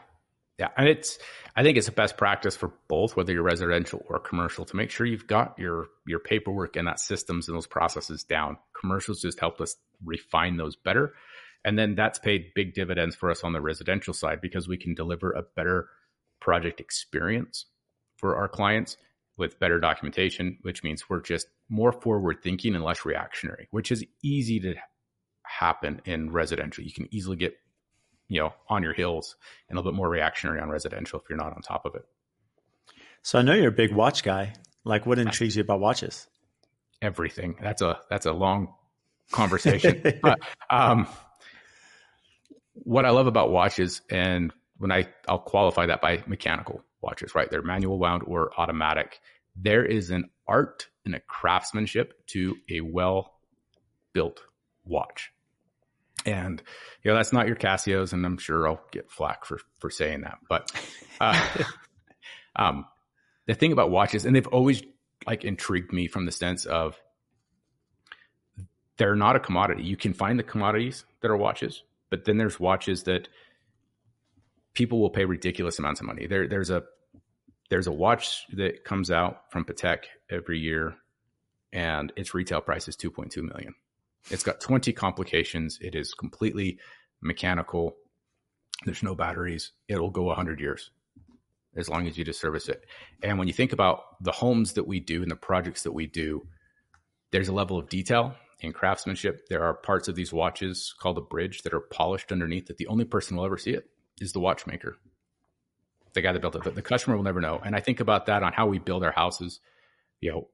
yeah, 0.58 0.68
and 0.76 0.88
it's 0.88 1.18
I 1.54 1.62
think 1.62 1.76
it's 1.78 1.88
a 1.88 1.92
best 1.92 2.16
practice 2.16 2.56
for 2.56 2.72
both, 2.88 3.16
whether 3.16 3.32
you're 3.32 3.42
residential 3.42 4.04
or 4.08 4.18
commercial, 4.18 4.64
to 4.64 4.76
make 4.76 4.90
sure 4.90 5.06
you've 5.06 5.26
got 5.26 5.58
your 5.58 5.86
your 6.06 6.18
paperwork 6.18 6.76
and 6.76 6.86
that 6.86 7.00
systems 7.00 7.48
and 7.48 7.56
those 7.56 7.66
processes 7.66 8.24
down. 8.24 8.58
Commercials 8.78 9.22
just 9.22 9.40
help 9.40 9.60
us 9.60 9.76
refine 10.04 10.56
those 10.56 10.76
better. 10.76 11.14
And 11.64 11.78
then 11.78 11.94
that's 11.94 12.18
paid 12.18 12.54
big 12.54 12.74
dividends 12.74 13.16
for 13.16 13.30
us 13.30 13.44
on 13.44 13.52
the 13.52 13.60
residential 13.60 14.14
side 14.14 14.40
because 14.40 14.68
we 14.68 14.76
can 14.76 14.94
deliver 14.94 15.32
a 15.32 15.42
better 15.56 15.88
project 16.40 16.80
experience 16.80 17.66
for 18.16 18.36
our 18.36 18.48
clients 18.48 18.96
with 19.36 19.60
better 19.60 19.78
documentation, 19.78 20.58
which 20.62 20.82
means 20.82 21.08
we're 21.08 21.20
just 21.20 21.46
more 21.68 21.92
forward 21.92 22.38
thinking 22.42 22.74
and 22.74 22.84
less 22.84 23.04
reactionary, 23.04 23.68
which 23.70 23.92
is 23.92 24.04
easy 24.22 24.60
to 24.60 24.74
happen 25.42 26.00
in 26.04 26.30
residential. 26.30 26.84
You 26.84 26.92
can 26.92 27.08
easily 27.12 27.36
get, 27.36 27.54
you 28.28 28.40
know, 28.40 28.54
on 28.68 28.82
your 28.82 28.92
heels 28.92 29.36
and 29.68 29.76
a 29.76 29.80
little 29.80 29.92
bit 29.92 29.96
more 29.96 30.08
reactionary 30.08 30.60
on 30.60 30.68
residential 30.68 31.20
if 31.20 31.28
you're 31.28 31.38
not 31.38 31.54
on 31.54 31.62
top 31.62 31.84
of 31.84 31.94
it. 31.94 32.04
So 33.22 33.38
I 33.38 33.42
know 33.42 33.54
you're 33.54 33.68
a 33.68 33.72
big 33.72 33.92
watch 33.92 34.22
guy. 34.22 34.54
Like 34.84 35.06
what 35.06 35.18
intrigues 35.18 35.56
you 35.56 35.62
about 35.62 35.80
watches? 35.80 36.28
Everything. 37.02 37.56
That's 37.60 37.82
a 37.82 38.00
that's 38.08 38.26
a 38.26 38.32
long 38.32 38.74
conversation. 39.30 40.02
but 40.22 40.38
um 40.70 41.06
what 42.74 43.04
I 43.04 43.10
love 43.10 43.26
about 43.26 43.50
watches 43.50 44.02
and 44.10 44.52
when 44.78 44.92
I 44.92 45.08
I'll 45.28 45.38
qualify 45.38 45.86
that 45.86 46.00
by 46.00 46.22
mechanical 46.26 46.82
watches, 47.00 47.34
right? 47.34 47.50
They're 47.50 47.62
manual 47.62 47.98
wound 47.98 48.22
or 48.26 48.50
automatic. 48.56 49.20
There 49.56 49.84
is 49.84 50.10
an 50.10 50.30
art 50.46 50.88
and 51.04 51.14
a 51.14 51.20
craftsmanship 51.20 52.26
to 52.28 52.56
a 52.70 52.80
well 52.80 53.34
built 54.12 54.40
watch. 54.84 55.32
And 56.28 56.62
you 57.02 57.10
know 57.10 57.16
that's 57.16 57.32
not 57.32 57.46
your 57.46 57.56
Casios, 57.56 58.12
and 58.12 58.24
I'm 58.24 58.38
sure 58.38 58.68
I'll 58.68 58.80
get 58.90 59.10
flack 59.10 59.44
for 59.44 59.58
for 59.78 59.90
saying 59.90 60.22
that. 60.22 60.38
But 60.48 60.70
uh, 61.20 61.64
um, 62.56 62.84
the 63.46 63.54
thing 63.54 63.72
about 63.72 63.90
watches, 63.90 64.24
and 64.26 64.36
they've 64.36 64.46
always 64.46 64.82
like 65.26 65.44
intrigued 65.44 65.92
me 65.92 66.06
from 66.06 66.26
the 66.26 66.32
sense 66.32 66.66
of 66.66 67.00
they're 68.98 69.16
not 69.16 69.36
a 69.36 69.40
commodity. 69.40 69.84
You 69.84 69.96
can 69.96 70.12
find 70.12 70.38
the 70.38 70.44
commodities 70.44 71.04
that 71.20 71.30
are 71.30 71.36
watches, 71.36 71.82
but 72.10 72.24
then 72.24 72.36
there's 72.36 72.60
watches 72.60 73.04
that 73.04 73.28
people 74.74 75.00
will 75.00 75.10
pay 75.10 75.24
ridiculous 75.24 75.78
amounts 75.78 76.00
of 76.00 76.06
money. 76.06 76.26
There, 76.26 76.46
there's 76.46 76.70
a 76.70 76.84
there's 77.70 77.86
a 77.86 77.92
watch 77.92 78.46
that 78.54 78.84
comes 78.84 79.10
out 79.10 79.50
from 79.50 79.64
Patek 79.64 80.04
every 80.30 80.58
year, 80.58 80.94
and 81.72 82.12
its 82.16 82.34
retail 82.34 82.60
price 82.60 82.88
is 82.88 82.96
2.2 82.96 83.42
million. 83.42 83.74
It's 84.30 84.42
got 84.42 84.60
20 84.60 84.92
complications. 84.92 85.78
It 85.80 85.94
is 85.94 86.14
completely 86.14 86.78
mechanical. 87.20 87.96
There's 88.84 89.02
no 89.02 89.14
batteries. 89.14 89.72
It'll 89.88 90.10
go 90.10 90.24
100 90.24 90.60
years 90.60 90.90
as 91.76 91.88
long 91.88 92.06
as 92.06 92.18
you 92.18 92.24
just 92.24 92.40
service 92.40 92.68
it. 92.68 92.84
And 93.22 93.38
when 93.38 93.46
you 93.46 93.54
think 93.54 93.72
about 93.72 94.22
the 94.22 94.32
homes 94.32 94.74
that 94.74 94.86
we 94.86 95.00
do 95.00 95.22
and 95.22 95.30
the 95.30 95.36
projects 95.36 95.82
that 95.84 95.92
we 95.92 96.06
do, 96.06 96.46
there's 97.30 97.48
a 97.48 97.54
level 97.54 97.78
of 97.78 97.88
detail 97.88 98.34
and 98.62 98.74
craftsmanship. 98.74 99.48
There 99.48 99.62
are 99.62 99.74
parts 99.74 100.08
of 100.08 100.16
these 100.16 100.32
watches 100.32 100.94
called 100.98 101.18
a 101.18 101.22
bridge 101.22 101.62
that 101.62 101.74
are 101.74 101.80
polished 101.80 102.32
underneath 102.32 102.66
that 102.66 102.78
the 102.78 102.88
only 102.88 103.04
person 103.04 103.36
will 103.36 103.44
ever 103.44 103.58
see 103.58 103.72
it 103.72 103.88
is 104.20 104.32
the 104.32 104.40
watchmaker, 104.40 104.96
the 106.14 106.20
guy 106.20 106.32
that 106.32 106.40
built 106.40 106.56
it. 106.56 106.74
The 106.74 106.82
customer 106.82 107.16
will 107.16 107.24
never 107.24 107.40
know. 107.40 107.60
And 107.64 107.76
I 107.76 107.80
think 107.80 108.00
about 108.00 108.26
that 108.26 108.42
on 108.42 108.52
how 108.52 108.66
we 108.66 108.78
build 108.78 109.04
our 109.04 109.12
houses. 109.12 109.60
You 110.20 110.32
know, 110.32 110.48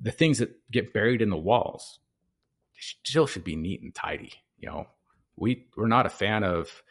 the 0.00 0.12
things 0.12 0.38
that 0.38 0.54
get 0.70 0.94
buried 0.94 1.20
in 1.20 1.30
the 1.30 1.36
walls 1.36 1.98
still 2.78 3.26
should 3.26 3.44
be 3.44 3.56
neat 3.56 3.82
and 3.82 3.94
tidy. 3.94 4.32
You 4.58 4.68
know, 4.68 4.86
we 5.36 5.66
we're 5.76 5.88
not 5.88 6.06
a 6.06 6.10
fan 6.10 6.44
of 6.44 6.82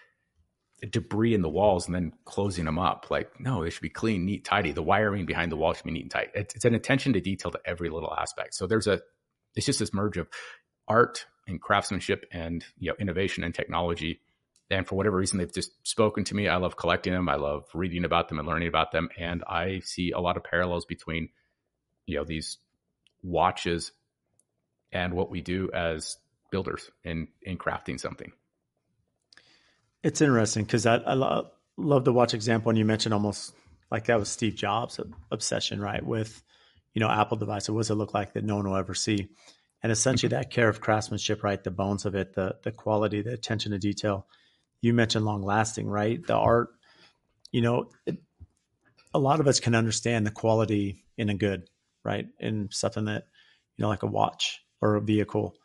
debris 0.89 1.33
in 1.33 1.41
the 1.41 1.49
walls 1.49 1.85
and 1.85 1.93
then 1.93 2.11
closing 2.25 2.65
them 2.65 2.79
up. 2.79 3.07
Like, 3.11 3.39
no, 3.39 3.63
they 3.63 3.69
should 3.69 3.81
be 3.81 3.89
clean, 3.89 4.25
neat, 4.25 4.43
tidy. 4.43 4.71
The 4.71 4.81
wiring 4.81 5.25
behind 5.25 5.51
the 5.51 5.55
wall 5.55 5.73
should 5.73 5.85
be 5.85 5.91
neat 5.91 6.03
and 6.03 6.11
tight. 6.11 6.31
It's, 6.33 6.55
it's 6.55 6.65
an 6.65 6.73
attention 6.73 7.13
to 7.13 7.21
detail 7.21 7.51
to 7.51 7.59
every 7.65 7.89
little 7.89 8.13
aspect. 8.13 8.55
So 8.55 8.65
there's 8.65 8.87
a, 8.87 8.99
it's 9.55 9.65
just 9.65 9.79
this 9.79 9.93
merge 9.93 10.17
of 10.17 10.27
art 10.87 11.25
and 11.47 11.61
craftsmanship 11.61 12.25
and 12.31 12.65
you 12.77 12.89
know 12.89 12.95
innovation 12.99 13.43
and 13.43 13.53
technology 13.53 14.21
and 14.69 14.87
for 14.87 14.95
whatever 14.95 15.17
reason 15.17 15.37
they've 15.37 15.53
just 15.53 15.71
spoken 15.87 16.23
to 16.23 16.35
me 16.35 16.47
i 16.47 16.55
love 16.57 16.77
collecting 16.77 17.13
them 17.13 17.27
i 17.29 17.35
love 17.35 17.65
reading 17.73 18.05
about 18.05 18.29
them 18.29 18.39
and 18.39 18.47
learning 18.47 18.67
about 18.67 18.91
them 18.91 19.09
and 19.17 19.43
i 19.47 19.79
see 19.79 20.11
a 20.11 20.19
lot 20.19 20.37
of 20.37 20.43
parallels 20.43 20.85
between 20.85 21.29
you 22.05 22.17
know 22.17 22.23
these 22.23 22.57
watches 23.23 23.91
and 24.91 25.13
what 25.13 25.29
we 25.29 25.41
do 25.41 25.69
as 25.73 26.17
builders 26.51 26.89
in 27.03 27.27
in 27.41 27.57
crafting 27.57 27.99
something 27.99 28.31
it's 30.03 30.21
interesting 30.21 30.63
because 30.63 30.85
I, 30.85 30.95
I 30.97 31.13
lo- 31.13 31.49
love 31.77 32.05
the 32.05 32.13
watch 32.13 32.33
example 32.33 32.69
and 32.69 32.77
you 32.77 32.85
mentioned 32.85 33.13
almost 33.13 33.53
like 33.89 34.05
that 34.05 34.19
was 34.19 34.29
steve 34.29 34.55
jobs 34.55 34.99
obsession 35.31 35.79
right 35.79 36.05
with 36.05 36.41
you 36.93 36.99
know 36.99 37.09
apple 37.09 37.37
device 37.37 37.69
what 37.69 37.79
does 37.79 37.89
it 37.89 37.95
look 37.95 38.13
like 38.13 38.33
that 38.33 38.43
no 38.43 38.57
one 38.57 38.69
will 38.69 38.77
ever 38.77 38.93
see 38.93 39.29
and 39.83 39.91
essentially 39.91 40.29
mm-hmm. 40.29 40.41
that 40.41 40.51
care 40.51 40.67
of 40.67 40.81
craftsmanship 40.81 41.43
right 41.43 41.63
the 41.63 41.71
bones 41.71 42.05
of 42.05 42.15
it 42.15 42.33
the 42.33 42.55
the 42.63 42.71
quality 42.71 43.21
the 43.21 43.33
attention 43.33 43.71
to 43.71 43.79
detail 43.79 44.27
you 44.81 44.93
mentioned 44.93 45.25
long 45.25 45.43
lasting, 45.43 45.87
right? 45.87 46.25
The 46.25 46.35
art, 46.35 46.69
you 47.51 47.61
know, 47.61 47.89
it, 48.05 48.17
a 49.13 49.19
lot 49.19 49.39
of 49.39 49.47
us 49.47 49.59
can 49.59 49.75
understand 49.75 50.25
the 50.25 50.31
quality 50.31 51.03
in 51.17 51.29
a 51.29 51.35
good, 51.35 51.69
right? 52.03 52.27
In 52.39 52.69
something 52.71 53.05
that, 53.05 53.27
you 53.77 53.83
know, 53.83 53.89
like 53.89 54.03
a 54.03 54.07
watch 54.07 54.63
or 54.81 54.95
a 54.95 55.01
vehicle. 55.01 55.55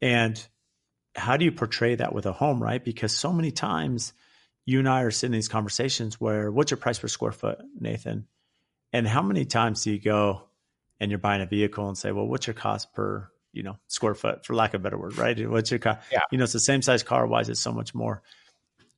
And 0.00 0.44
how 1.14 1.36
do 1.36 1.44
you 1.44 1.52
portray 1.52 1.94
that 1.96 2.12
with 2.12 2.26
a 2.26 2.32
home, 2.32 2.62
right? 2.62 2.84
Because 2.84 3.12
so 3.12 3.32
many 3.32 3.50
times 3.50 4.12
you 4.66 4.78
and 4.78 4.88
I 4.88 5.02
are 5.02 5.10
sitting 5.10 5.34
in 5.34 5.38
these 5.38 5.48
conversations 5.48 6.20
where 6.20 6.50
what's 6.50 6.70
your 6.70 6.78
price 6.78 6.98
per 6.98 7.08
square 7.08 7.32
foot, 7.32 7.58
Nathan? 7.78 8.26
And 8.92 9.06
how 9.06 9.22
many 9.22 9.44
times 9.44 9.84
do 9.84 9.92
you 9.92 10.00
go 10.00 10.42
and 11.00 11.10
you're 11.10 11.18
buying 11.18 11.42
a 11.42 11.46
vehicle 11.46 11.86
and 11.88 11.98
say, 11.98 12.12
well, 12.12 12.26
what's 12.26 12.46
your 12.46 12.54
cost 12.54 12.92
per, 12.94 13.28
you 13.52 13.62
know, 13.62 13.76
square 13.88 14.14
foot, 14.14 14.46
for 14.46 14.54
lack 14.54 14.74
of 14.74 14.80
a 14.80 14.84
better 14.84 14.98
word, 14.98 15.18
right? 15.18 15.48
What's 15.48 15.70
your 15.70 15.80
cost? 15.80 16.00
Yeah. 16.10 16.20
You 16.30 16.38
know, 16.38 16.44
it's 16.44 16.52
the 16.52 16.60
same 16.60 16.82
size 16.82 17.02
car. 17.02 17.26
Why 17.26 17.40
is 17.40 17.48
it 17.48 17.56
so 17.56 17.72
much 17.72 17.94
more? 17.94 18.22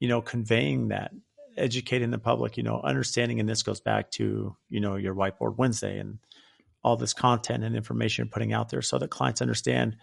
you 0.00 0.08
know, 0.08 0.20
conveying 0.20 0.88
that, 0.88 1.12
educating 1.56 2.10
the 2.10 2.18
public, 2.18 2.56
you 2.56 2.62
know, 2.62 2.80
understanding, 2.82 3.40
and 3.40 3.48
this 3.48 3.62
goes 3.62 3.80
back 3.80 4.10
to, 4.12 4.56
you 4.68 4.80
know, 4.80 4.96
your 4.96 5.14
whiteboard 5.14 5.56
Wednesday 5.56 5.98
and 5.98 6.18
all 6.86 6.96
this 6.96 7.14
content 7.14 7.64
and 7.64 7.74
information 7.74 8.24
you're 8.24 8.30
putting 8.30 8.52
out 8.52 8.68
there 8.68 8.80
so 8.80 8.96
that 8.96 9.10
clients 9.10 9.42
understand 9.42 9.96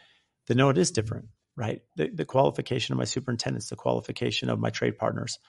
that 0.47 0.55
no, 0.55 0.67
it 0.67 0.77
is 0.77 0.91
different, 0.91 1.27
right? 1.55 1.81
The, 1.95 2.09
the 2.09 2.25
qualification 2.25 2.91
of 2.91 2.97
my 2.97 3.05
superintendents, 3.05 3.69
the 3.69 3.77
qualification 3.77 4.49
of 4.49 4.59
my 4.59 4.69
trade 4.69 4.97
partners, 4.97 5.39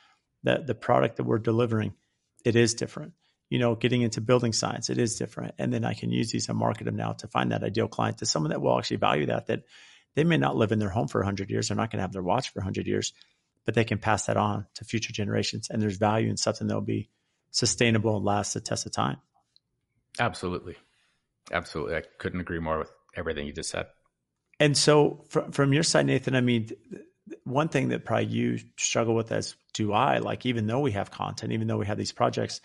that 0.44 0.68
the 0.68 0.76
product 0.76 1.16
that 1.16 1.24
we're 1.24 1.38
delivering, 1.38 1.92
it 2.44 2.54
is 2.54 2.74
different. 2.74 3.14
You 3.50 3.58
know, 3.58 3.74
getting 3.74 4.02
into 4.02 4.20
building 4.20 4.52
science, 4.52 4.90
it 4.90 4.98
is 4.98 5.16
different. 5.16 5.54
And 5.58 5.72
then 5.72 5.84
I 5.84 5.94
can 5.94 6.12
use 6.12 6.30
these 6.30 6.48
and 6.48 6.56
market 6.56 6.84
them 6.84 6.94
now 6.94 7.14
to 7.14 7.26
find 7.26 7.50
that 7.50 7.64
ideal 7.64 7.88
client 7.88 8.18
to 8.18 8.26
someone 8.26 8.50
that 8.50 8.62
will 8.62 8.78
actually 8.78 8.98
value 8.98 9.26
that, 9.26 9.48
that 9.48 9.64
they 10.14 10.22
may 10.22 10.36
not 10.36 10.54
live 10.54 10.70
in 10.70 10.78
their 10.78 10.88
home 10.88 11.08
for 11.08 11.18
100 11.18 11.50
years. 11.50 11.66
They're 11.66 11.76
not 11.76 11.90
going 11.90 11.98
to 11.98 12.02
have 12.02 12.12
their 12.12 12.22
watch 12.22 12.50
for 12.50 12.60
100 12.60 12.86
years, 12.86 13.12
but 13.64 13.74
they 13.74 13.82
can 13.82 13.98
pass 13.98 14.26
that 14.26 14.36
on 14.36 14.66
to 14.74 14.84
future 14.84 15.12
generations. 15.12 15.66
And 15.68 15.82
there's 15.82 15.96
value 15.96 16.30
in 16.30 16.36
something 16.36 16.68
that'll 16.68 16.80
be 16.80 17.10
sustainable 17.50 18.14
and 18.14 18.24
last 18.24 18.54
the 18.54 18.60
test 18.60 18.86
of 18.86 18.92
time. 18.92 19.16
Absolutely. 20.20 20.76
Absolutely. 21.52 21.96
I 21.96 22.02
couldn't 22.18 22.40
agree 22.40 22.58
more 22.58 22.78
with 22.78 22.92
everything 23.16 23.46
you 23.46 23.52
just 23.52 23.70
said. 23.70 23.86
And 24.60 24.76
so 24.76 25.24
from, 25.28 25.52
from 25.52 25.72
your 25.72 25.82
side, 25.82 26.06
Nathan, 26.06 26.34
I 26.34 26.40
mean, 26.40 26.70
one 27.44 27.68
thing 27.68 27.88
that 27.88 28.04
probably 28.04 28.26
you 28.26 28.58
struggle 28.78 29.14
with 29.14 29.32
as 29.32 29.56
do 29.72 29.92
I, 29.92 30.18
like, 30.18 30.46
even 30.46 30.66
though 30.66 30.80
we 30.80 30.92
have 30.92 31.10
content, 31.10 31.52
even 31.52 31.66
though 31.66 31.78
we 31.78 31.86
have 31.86 31.98
these 31.98 32.12
projects, 32.12 32.60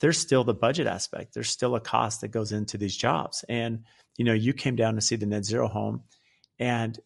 there's 0.00 0.18
still 0.18 0.44
the 0.44 0.54
budget 0.54 0.86
aspect. 0.86 1.32
There's 1.32 1.48
still 1.48 1.74
a 1.74 1.80
cost 1.80 2.20
that 2.20 2.28
goes 2.28 2.52
into 2.52 2.76
these 2.76 2.96
jobs. 2.96 3.44
And, 3.48 3.84
you 4.16 4.24
know, 4.24 4.34
you 4.34 4.52
came 4.52 4.76
down 4.76 4.96
to 4.96 5.00
see 5.00 5.16
the 5.16 5.26
net 5.26 5.44
zero 5.44 5.68
home 5.68 6.02
and 6.58 6.98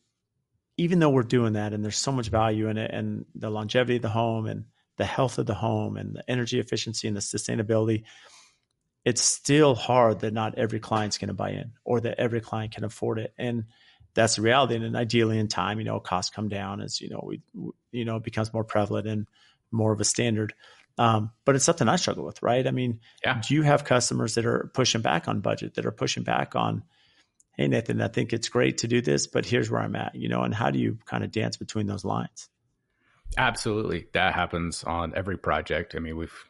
even 0.76 0.98
though 0.98 1.10
we're 1.10 1.22
doing 1.22 1.54
that 1.54 1.72
and 1.72 1.84
there's 1.84 1.98
so 1.98 2.12
much 2.12 2.28
value 2.28 2.68
in 2.68 2.78
it 2.78 2.90
and 2.90 3.26
the 3.34 3.50
longevity 3.50 3.96
of 3.96 4.02
the 4.02 4.08
home 4.08 4.46
and 4.46 4.64
the 4.96 5.04
health 5.04 5.38
of 5.38 5.46
the 5.46 5.54
home 5.54 5.96
and 5.96 6.16
the 6.16 6.30
energy 6.30 6.58
efficiency 6.58 7.06
and 7.06 7.16
the 7.16 7.20
sustainability, 7.20 8.04
it's 9.04 9.22
still 9.22 9.74
hard 9.74 10.20
that 10.20 10.32
not 10.32 10.58
every 10.58 10.80
client's 10.80 11.18
going 11.18 11.28
to 11.28 11.34
buy 11.34 11.50
in 11.50 11.72
or 11.84 12.00
that 12.00 12.20
every 12.20 12.40
client 12.40 12.74
can 12.74 12.84
afford 12.84 13.18
it. 13.18 13.32
And 13.38 13.64
that's 14.14 14.36
the 14.36 14.42
reality. 14.42 14.76
And 14.76 14.96
ideally 14.96 15.38
in 15.38 15.48
time, 15.48 15.78
you 15.78 15.84
know, 15.84 16.00
costs 16.00 16.34
come 16.34 16.48
down 16.48 16.80
as, 16.80 17.00
you 17.00 17.08
know, 17.08 17.24
we, 17.26 17.40
you 17.92 18.04
know, 18.04 18.16
it 18.16 18.24
becomes 18.24 18.52
more 18.52 18.64
prevalent 18.64 19.06
and 19.06 19.26
more 19.70 19.92
of 19.92 20.00
a 20.00 20.04
standard. 20.04 20.52
Um, 20.98 21.30
but 21.44 21.54
it's 21.54 21.64
something 21.64 21.88
I 21.88 21.96
struggle 21.96 22.24
with, 22.24 22.42
right? 22.42 22.66
I 22.66 22.72
mean, 22.72 23.00
yeah. 23.24 23.40
do 23.46 23.54
you 23.54 23.62
have 23.62 23.84
customers 23.84 24.34
that 24.34 24.44
are 24.44 24.70
pushing 24.74 25.00
back 25.00 25.28
on 25.28 25.40
budget, 25.40 25.74
that 25.74 25.86
are 25.86 25.92
pushing 25.92 26.24
back 26.24 26.54
on, 26.54 26.82
hey 27.56 27.68
Nathan, 27.68 28.02
I 28.02 28.08
think 28.08 28.32
it's 28.32 28.48
great 28.48 28.78
to 28.78 28.88
do 28.88 29.00
this, 29.00 29.26
but 29.26 29.46
here's 29.46 29.70
where 29.70 29.80
I'm 29.80 29.96
at, 29.96 30.14
you 30.14 30.28
know, 30.28 30.42
and 30.42 30.54
how 30.54 30.70
do 30.70 30.78
you 30.78 30.98
kind 31.06 31.24
of 31.24 31.30
dance 31.30 31.56
between 31.56 31.86
those 31.86 32.04
lines? 32.04 32.48
Absolutely. 33.38 34.08
That 34.12 34.34
happens 34.34 34.84
on 34.84 35.14
every 35.14 35.38
project. 35.38 35.94
I 35.94 36.00
mean, 36.00 36.16
we've, 36.16 36.44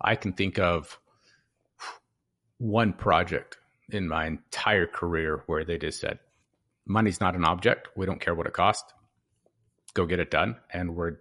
I 0.00 0.14
can 0.14 0.32
think 0.32 0.58
of 0.58 0.98
one 2.58 2.92
project 2.92 3.56
in 3.90 4.06
my 4.08 4.26
entire 4.26 4.86
career 4.86 5.42
where 5.46 5.64
they 5.64 5.78
just 5.78 6.00
said, 6.00 6.18
money's 6.86 7.20
not 7.20 7.34
an 7.34 7.44
object. 7.44 7.88
We 7.96 8.06
don't 8.06 8.20
care 8.20 8.34
what 8.34 8.46
it 8.46 8.52
costs. 8.52 8.92
Go 9.94 10.06
get 10.06 10.20
it 10.20 10.30
done. 10.30 10.56
And 10.72 10.94
we're, 10.94 11.16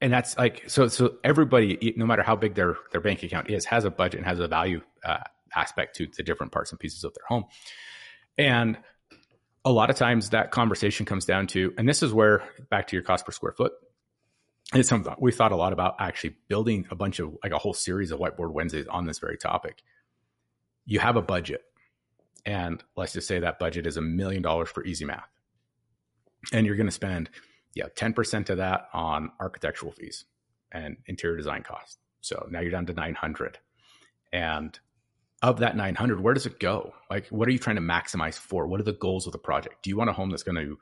and 0.00 0.12
that's 0.12 0.36
like, 0.36 0.68
so, 0.68 0.88
so 0.88 1.16
everybody, 1.24 1.94
no 1.96 2.04
matter 2.06 2.22
how 2.22 2.36
big 2.36 2.54
their, 2.54 2.76
their 2.92 3.00
bank 3.00 3.22
account 3.22 3.48
is, 3.48 3.64
has 3.64 3.84
a 3.84 3.90
budget 3.90 4.18
and 4.18 4.26
has 4.26 4.38
a 4.38 4.48
value 4.48 4.82
uh, 5.04 5.18
aspect 5.54 5.96
to 5.96 6.06
the 6.16 6.22
different 6.22 6.52
parts 6.52 6.70
and 6.70 6.78
pieces 6.78 7.04
of 7.04 7.14
their 7.14 7.24
home. 7.26 7.44
And 8.36 8.76
a 9.64 9.72
lot 9.72 9.90
of 9.90 9.96
times 9.96 10.30
that 10.30 10.50
conversation 10.50 11.06
comes 11.06 11.24
down 11.24 11.46
to, 11.48 11.72
and 11.78 11.88
this 11.88 12.02
is 12.02 12.12
where 12.12 12.44
back 12.70 12.88
to 12.88 12.96
your 12.96 13.02
cost 13.02 13.24
per 13.24 13.32
square 13.32 13.52
foot. 13.52 13.72
It's 14.74 14.88
something 14.88 15.14
we 15.18 15.32
thought 15.32 15.52
a 15.52 15.56
lot 15.56 15.72
about 15.72 15.96
actually 16.00 16.36
building 16.48 16.86
a 16.90 16.96
bunch 16.96 17.20
of 17.20 17.36
like 17.42 17.52
a 17.52 17.58
whole 17.58 17.74
series 17.74 18.10
of 18.10 18.18
whiteboard 18.18 18.50
Wednesdays 18.52 18.86
on 18.88 19.06
this 19.06 19.18
very 19.18 19.36
topic. 19.36 19.82
You 20.84 20.98
have 20.98 21.16
a 21.16 21.22
budget, 21.22 21.62
and 22.44 22.82
let's 22.96 23.12
just 23.12 23.28
say 23.28 23.38
that 23.38 23.58
budget 23.58 23.86
is 23.86 23.96
a 23.96 24.02
million 24.02 24.42
dollars 24.42 24.68
for 24.68 24.84
easy 24.84 25.04
math, 25.04 25.28
and 26.52 26.66
you're 26.66 26.76
going 26.76 26.88
to 26.88 26.92
spend 26.92 27.30
yeah 27.74 27.86
ten 27.94 28.12
percent 28.12 28.50
of 28.50 28.58
that 28.58 28.88
on 28.92 29.30
architectural 29.38 29.92
fees 29.92 30.24
and 30.72 30.96
interior 31.06 31.36
design 31.36 31.62
costs. 31.62 31.98
So 32.20 32.46
now 32.50 32.60
you're 32.60 32.72
down 32.72 32.86
to 32.86 32.92
nine 32.92 33.14
hundred, 33.14 33.58
and 34.32 34.78
of 35.42 35.58
that 35.58 35.76
900 35.76 36.20
where 36.20 36.34
does 36.34 36.46
it 36.46 36.58
go? 36.58 36.94
Like 37.10 37.28
what 37.28 37.46
are 37.46 37.52
you 37.52 37.58
trying 37.58 37.76
to 37.76 37.82
maximize 37.82 38.38
for? 38.38 38.66
What 38.66 38.80
are 38.80 38.84
the 38.84 38.92
goals 38.92 39.26
of 39.26 39.32
the 39.32 39.38
project? 39.38 39.82
Do 39.82 39.90
you 39.90 39.96
want 39.96 40.10
a 40.10 40.12
home 40.12 40.30
that's 40.30 40.42
going 40.42 40.56
to 40.56 40.78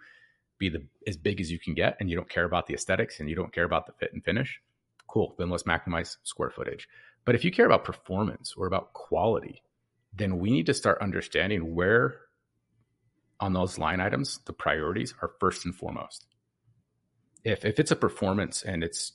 be 0.59 0.69
the 0.69 0.85
as 1.07 1.17
big 1.17 1.41
as 1.41 1.51
you 1.51 1.59
can 1.59 1.75
get 1.75 1.97
and 2.01 2.09
you 2.09 2.17
don't 2.17 2.29
care 2.29 2.45
about 2.45 2.67
the 2.67 2.75
aesthetics 2.75 3.21
and 3.21 3.29
you 3.29 3.37
don't 3.37 3.53
care 3.53 3.65
about 3.65 3.87
the 3.87 3.93
fit 3.93 4.13
and 4.13 4.25
finish 4.25 4.61
cool 5.07 5.35
then 5.39 5.51
let's 5.51 5.65
maximize 5.65 6.17
square 6.23 6.51
footage 6.51 6.89
but 7.25 7.35
if 7.35 7.45
you 7.45 7.51
care 7.51 7.67
about 7.67 7.85
performance 7.85 8.55
or 8.57 8.67
about 8.67 8.93
quality 8.93 9.63
then 10.17 10.39
we 10.39 10.51
need 10.51 10.67
to 10.67 10.75
start 10.75 11.01
understanding 11.01 11.75
where 11.75 12.17
on 13.41 13.53
those 13.53 13.79
line 13.79 14.01
items 14.01 14.41
the 14.47 14.53
priorities 14.53 15.15
are 15.23 15.33
first 15.41 15.65
and 15.65 15.75
foremost 15.75 16.27
if 17.43 17.65
if 17.65 17.79
it's 17.79 17.91
a 17.91 17.97
performance 17.97 18.63
and 18.63 18.83
it's 18.83 19.13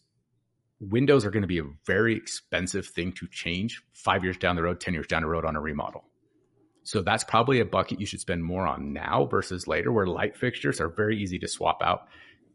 windows 0.80 1.26
are 1.26 1.32
going 1.32 1.42
to 1.42 1.48
be 1.48 1.60
a 1.60 1.66
very 1.86 2.16
expensive 2.16 2.88
thing 2.88 3.12
to 3.14 3.28
change 3.28 3.82
five 3.94 4.24
years 4.24 4.38
down 4.38 4.56
the 4.56 4.64
road, 4.64 4.80
10 4.80 4.94
years 4.94 5.08
down 5.08 5.22
the 5.22 5.28
road 5.28 5.46
on 5.46 5.56
a 5.56 5.62
remodel. 5.62 6.06
So 6.90 7.04
that's 7.04 7.24
probably 7.24 7.60
a 7.60 7.66
bucket 7.66 8.00
you 8.00 8.08
should 8.08 8.20
spend 8.20 8.44
more 8.44 8.66
on 8.66 8.94
now 8.94 9.28
versus 9.30 9.68
later, 9.68 9.92
where 9.92 10.08
light 10.08 10.36
fixtures 10.36 10.82
are 10.82 10.90
very 10.90 11.22
easy 11.22 11.38
to 11.38 11.48
swap 11.48 11.84
out 11.84 12.08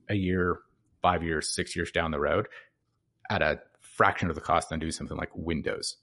a 0.08 0.16
year, 0.16 0.58
five 1.02 1.22
years, 1.22 1.54
six 1.54 1.76
years 1.76 1.92
down 1.92 2.10
the 2.10 2.18
road 2.18 2.48
at 3.30 3.42
a 3.42 3.60
fraction 3.78 4.30
of 4.30 4.34
the 4.34 4.40
cost 4.40 4.70
than 4.70 4.80
do 4.80 4.90
something 4.90 5.16
like 5.16 5.30
windows. 5.36 5.98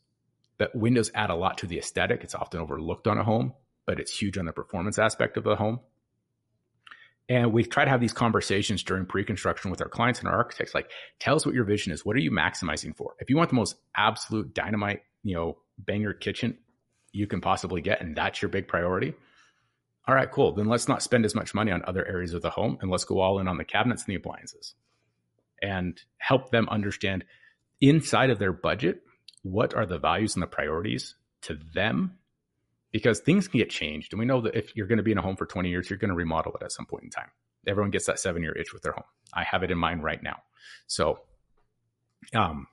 But 0.57 0.73
windows 0.73 1.11
add 1.13 1.29
a 1.29 1.35
lot 1.35 1.57
to 1.57 1.67
the 1.67 1.77
aesthetic. 1.77 2.23
It's 2.23 2.33
often 2.33 2.61
overlooked 2.61 3.05
on 3.05 3.17
a 3.17 3.23
home, 3.25 3.51
but 3.85 3.99
it's 3.99 4.17
huge 4.17 4.37
on 4.37 4.45
the 4.45 4.53
performance 4.53 4.97
aspect 4.97 5.35
of 5.35 5.43
the 5.43 5.57
home. 5.57 5.81
And 7.27 7.51
we 7.51 7.65
try 7.65 7.83
to 7.83 7.91
have 7.91 7.99
these 7.99 8.13
conversations 8.13 8.81
during 8.81 9.07
pre-construction 9.07 9.71
with 9.71 9.81
our 9.81 9.89
clients 9.89 10.19
and 10.19 10.29
our 10.29 10.37
architects. 10.37 10.73
Like, 10.73 10.89
tell 11.19 11.35
us 11.35 11.45
what 11.45 11.53
your 11.53 11.65
vision 11.65 11.91
is. 11.91 12.05
What 12.05 12.15
are 12.15 12.19
you 12.19 12.31
maximizing 12.31 12.95
for? 12.95 13.13
If 13.19 13.29
you 13.29 13.35
want 13.35 13.49
the 13.49 13.57
most 13.57 13.75
absolute 13.93 14.53
dynamite, 14.53 15.01
you 15.21 15.35
know, 15.35 15.57
banger 15.77 16.13
kitchen 16.13 16.57
you 17.11 17.27
can 17.27 17.41
possibly 17.41 17.81
get, 17.81 18.01
and 18.01 18.15
that's 18.15 18.41
your 18.41 18.49
big 18.49 18.67
priority. 18.67 19.13
All 20.07 20.15
right, 20.15 20.31
cool. 20.31 20.53
Then 20.53 20.67
let's 20.67 20.87
not 20.87 21.03
spend 21.03 21.25
as 21.25 21.35
much 21.35 21.53
money 21.53 21.71
on 21.71 21.83
other 21.85 22.05
areas 22.05 22.33
of 22.33 22.41
the 22.41 22.49
home 22.49 22.77
and 22.81 22.89
let's 22.89 23.05
go 23.05 23.19
all 23.19 23.39
in 23.39 23.47
on 23.47 23.57
the 23.57 23.63
cabinets 23.63 24.03
and 24.03 24.11
the 24.11 24.15
appliances 24.15 24.73
and 25.61 26.01
help 26.17 26.49
them 26.49 26.67
understand 26.69 27.23
inside 27.79 28.29
of 28.29 28.39
their 28.39 28.51
budget 28.53 29.01
what 29.43 29.73
are 29.75 29.85
the 29.85 29.99
values 29.99 30.35
and 30.35 30.41
the 30.41 30.47
priorities 30.47 31.15
to 31.41 31.57
them 31.73 32.17
because 32.91 33.19
things 33.19 33.47
can 33.47 33.59
get 33.59 33.69
changed. 33.69 34.13
And 34.13 34.19
we 34.19 34.25
know 34.25 34.41
that 34.41 34.55
if 34.55 34.75
you're 34.75 34.87
going 34.87 34.97
to 34.97 35.03
be 35.03 35.11
in 35.11 35.17
a 35.17 35.21
home 35.21 35.35
for 35.35 35.45
20 35.45 35.69
years, 35.69 35.89
you're 35.89 35.99
going 35.99 36.09
to 36.09 36.15
remodel 36.15 36.53
it 36.59 36.63
at 36.63 36.71
some 36.71 36.85
point 36.85 37.03
in 37.03 37.09
time. 37.09 37.29
Everyone 37.67 37.91
gets 37.91 38.07
that 38.07 38.19
seven 38.19 38.41
year 38.41 38.53
itch 38.53 38.73
with 38.73 38.81
their 38.81 38.93
home. 38.93 39.05
I 39.33 39.43
have 39.43 39.63
it 39.63 39.71
in 39.71 39.77
mind 39.77 40.03
right 40.03 40.21
now. 40.21 40.37
So, 40.87 41.19
um, 42.33 42.67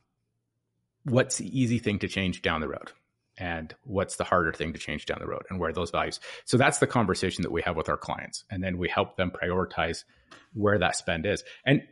what's 1.05 1.37
the 1.37 1.59
easy 1.59 1.79
thing 1.79 1.99
to 2.01 2.09
change 2.09 2.43
down 2.43 2.61
the 2.61 2.69
road? 2.69 2.93
And 3.39 3.75
what's 3.85 4.17
the 4.17 4.25
harder 4.25 4.53
thing 4.53 4.73
to 4.73 4.79
change 4.79 5.07
down 5.07 5.19
the 5.21 5.27
road 5.27 5.43
and 5.49 5.61
where 5.61 5.73
those 5.73 5.91
values? 5.91 6.21
So 6.45 6.57
that's 6.57 6.79
the 6.79 6.87
conversation 6.87 7.43
that 7.43 7.53
we 7.53 7.63
have 7.63 7.77
with 7.77 7.89
our 7.89 7.97
clients. 7.97 8.45
And 8.51 8.63
then 8.63 8.79
we 8.79 8.89
help 8.89 9.17
them 9.17 9.31
prioritize 9.31 10.05
where 10.55 10.79
that 10.79 10.97
spend 10.97 11.27
is. 11.27 11.45
And 11.65 11.83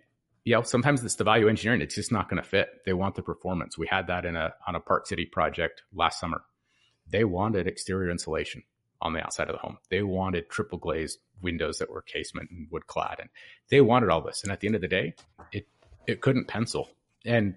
you 0.44 0.54
know, 0.54 0.62
sometimes 0.62 1.04
it's 1.04 1.16
the 1.16 1.24
value 1.24 1.48
engineering. 1.48 1.80
It's 1.80 1.94
just 1.96 2.12
not 2.12 2.28
going 2.28 2.40
to 2.40 2.48
fit. 2.48 2.68
They 2.84 2.92
want 2.92 3.16
the 3.16 3.22
performance. 3.22 3.76
We 3.76 3.88
had 3.88 4.06
that 4.08 4.24
in 4.24 4.36
a 4.36 4.54
on 4.66 4.76
a 4.76 4.80
Park 4.80 5.06
City 5.06 5.26
project 5.26 5.82
last 5.92 6.20
summer 6.20 6.42
they 7.08 7.24
wanted 7.24 7.66
exterior 7.66 8.10
insulation 8.10 8.62
on 9.00 9.12
the 9.12 9.20
outside 9.20 9.48
of 9.48 9.54
the 9.54 9.60
home. 9.60 9.78
They 9.90 10.02
wanted 10.02 10.48
triple 10.48 10.78
glazed 10.78 11.18
windows 11.42 11.78
that 11.78 11.90
were 11.90 12.02
casement 12.02 12.50
and 12.50 12.68
wood 12.70 12.86
clad, 12.86 13.16
and 13.20 13.28
they 13.68 13.80
wanted 13.80 14.10
all 14.10 14.22
this. 14.22 14.42
And 14.42 14.52
at 14.52 14.60
the 14.60 14.66
end 14.66 14.74
of 14.74 14.80
the 14.80 14.88
day, 14.88 15.14
it 15.52 15.66
it 16.06 16.20
couldn't 16.20 16.48
pencil. 16.48 16.90
And 17.24 17.56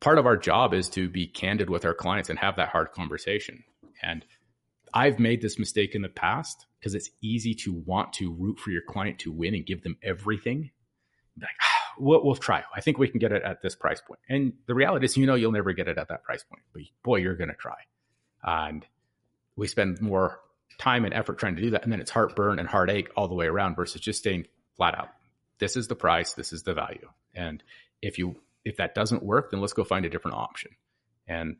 part 0.00 0.18
of 0.18 0.26
our 0.26 0.36
job 0.36 0.74
is 0.74 0.88
to 0.90 1.08
be 1.08 1.26
candid 1.26 1.70
with 1.70 1.84
our 1.84 1.94
clients 1.94 2.30
and 2.30 2.38
have 2.38 2.56
that 2.56 2.68
hard 2.68 2.92
conversation. 2.92 3.64
And 4.02 4.24
I've 4.94 5.18
made 5.18 5.42
this 5.42 5.58
mistake 5.58 5.94
in 5.94 6.02
the 6.02 6.08
past 6.08 6.66
because 6.78 6.94
it's 6.94 7.10
easy 7.20 7.54
to 7.54 7.72
want 7.72 8.12
to 8.14 8.32
root 8.32 8.58
for 8.58 8.70
your 8.70 8.82
client 8.82 9.18
to 9.20 9.32
win 9.32 9.54
and 9.54 9.66
give 9.66 9.82
them 9.82 9.96
everything. 10.02 10.70
Like, 11.40 11.50
ah, 11.60 11.94
we'll, 11.98 12.24
we'll 12.24 12.36
try. 12.36 12.64
I 12.74 12.80
think 12.80 12.98
we 12.98 13.08
can 13.08 13.18
get 13.18 13.32
it 13.32 13.42
at 13.42 13.62
this 13.62 13.74
price 13.74 14.00
point. 14.00 14.20
And 14.28 14.54
the 14.66 14.74
reality 14.74 15.04
is, 15.04 15.16
you 15.16 15.26
know, 15.26 15.34
you'll 15.34 15.52
never 15.52 15.72
get 15.72 15.88
it 15.88 15.98
at 15.98 16.08
that 16.08 16.24
price 16.24 16.42
point, 16.42 16.62
but 16.72 16.82
boy, 17.02 17.16
you're 17.16 17.36
going 17.36 17.50
to 17.50 17.56
try 17.56 17.76
and 18.42 18.86
we 19.56 19.66
spend 19.66 20.00
more 20.00 20.40
time 20.78 21.04
and 21.04 21.12
effort 21.12 21.38
trying 21.38 21.56
to 21.56 21.62
do 21.62 21.70
that. 21.70 21.82
And 21.82 21.92
then 21.92 22.00
it's 22.00 22.10
heartburn 22.10 22.58
and 22.58 22.68
heartache 22.68 23.10
all 23.16 23.28
the 23.28 23.34
way 23.34 23.46
around 23.46 23.74
versus 23.74 24.00
just 24.00 24.20
staying 24.20 24.46
flat 24.76 24.96
out. 24.96 25.08
This 25.58 25.76
is 25.76 25.88
the 25.88 25.96
price. 25.96 26.34
This 26.34 26.52
is 26.52 26.62
the 26.62 26.74
value. 26.74 27.08
And 27.34 27.62
if 28.00 28.18
you, 28.18 28.36
if 28.68 28.76
that 28.76 28.94
doesn't 28.94 29.22
work, 29.22 29.50
then 29.50 29.60
let's 29.60 29.72
go 29.72 29.82
find 29.82 30.04
a 30.04 30.10
different 30.10 30.36
option. 30.36 30.72
And 31.26 31.56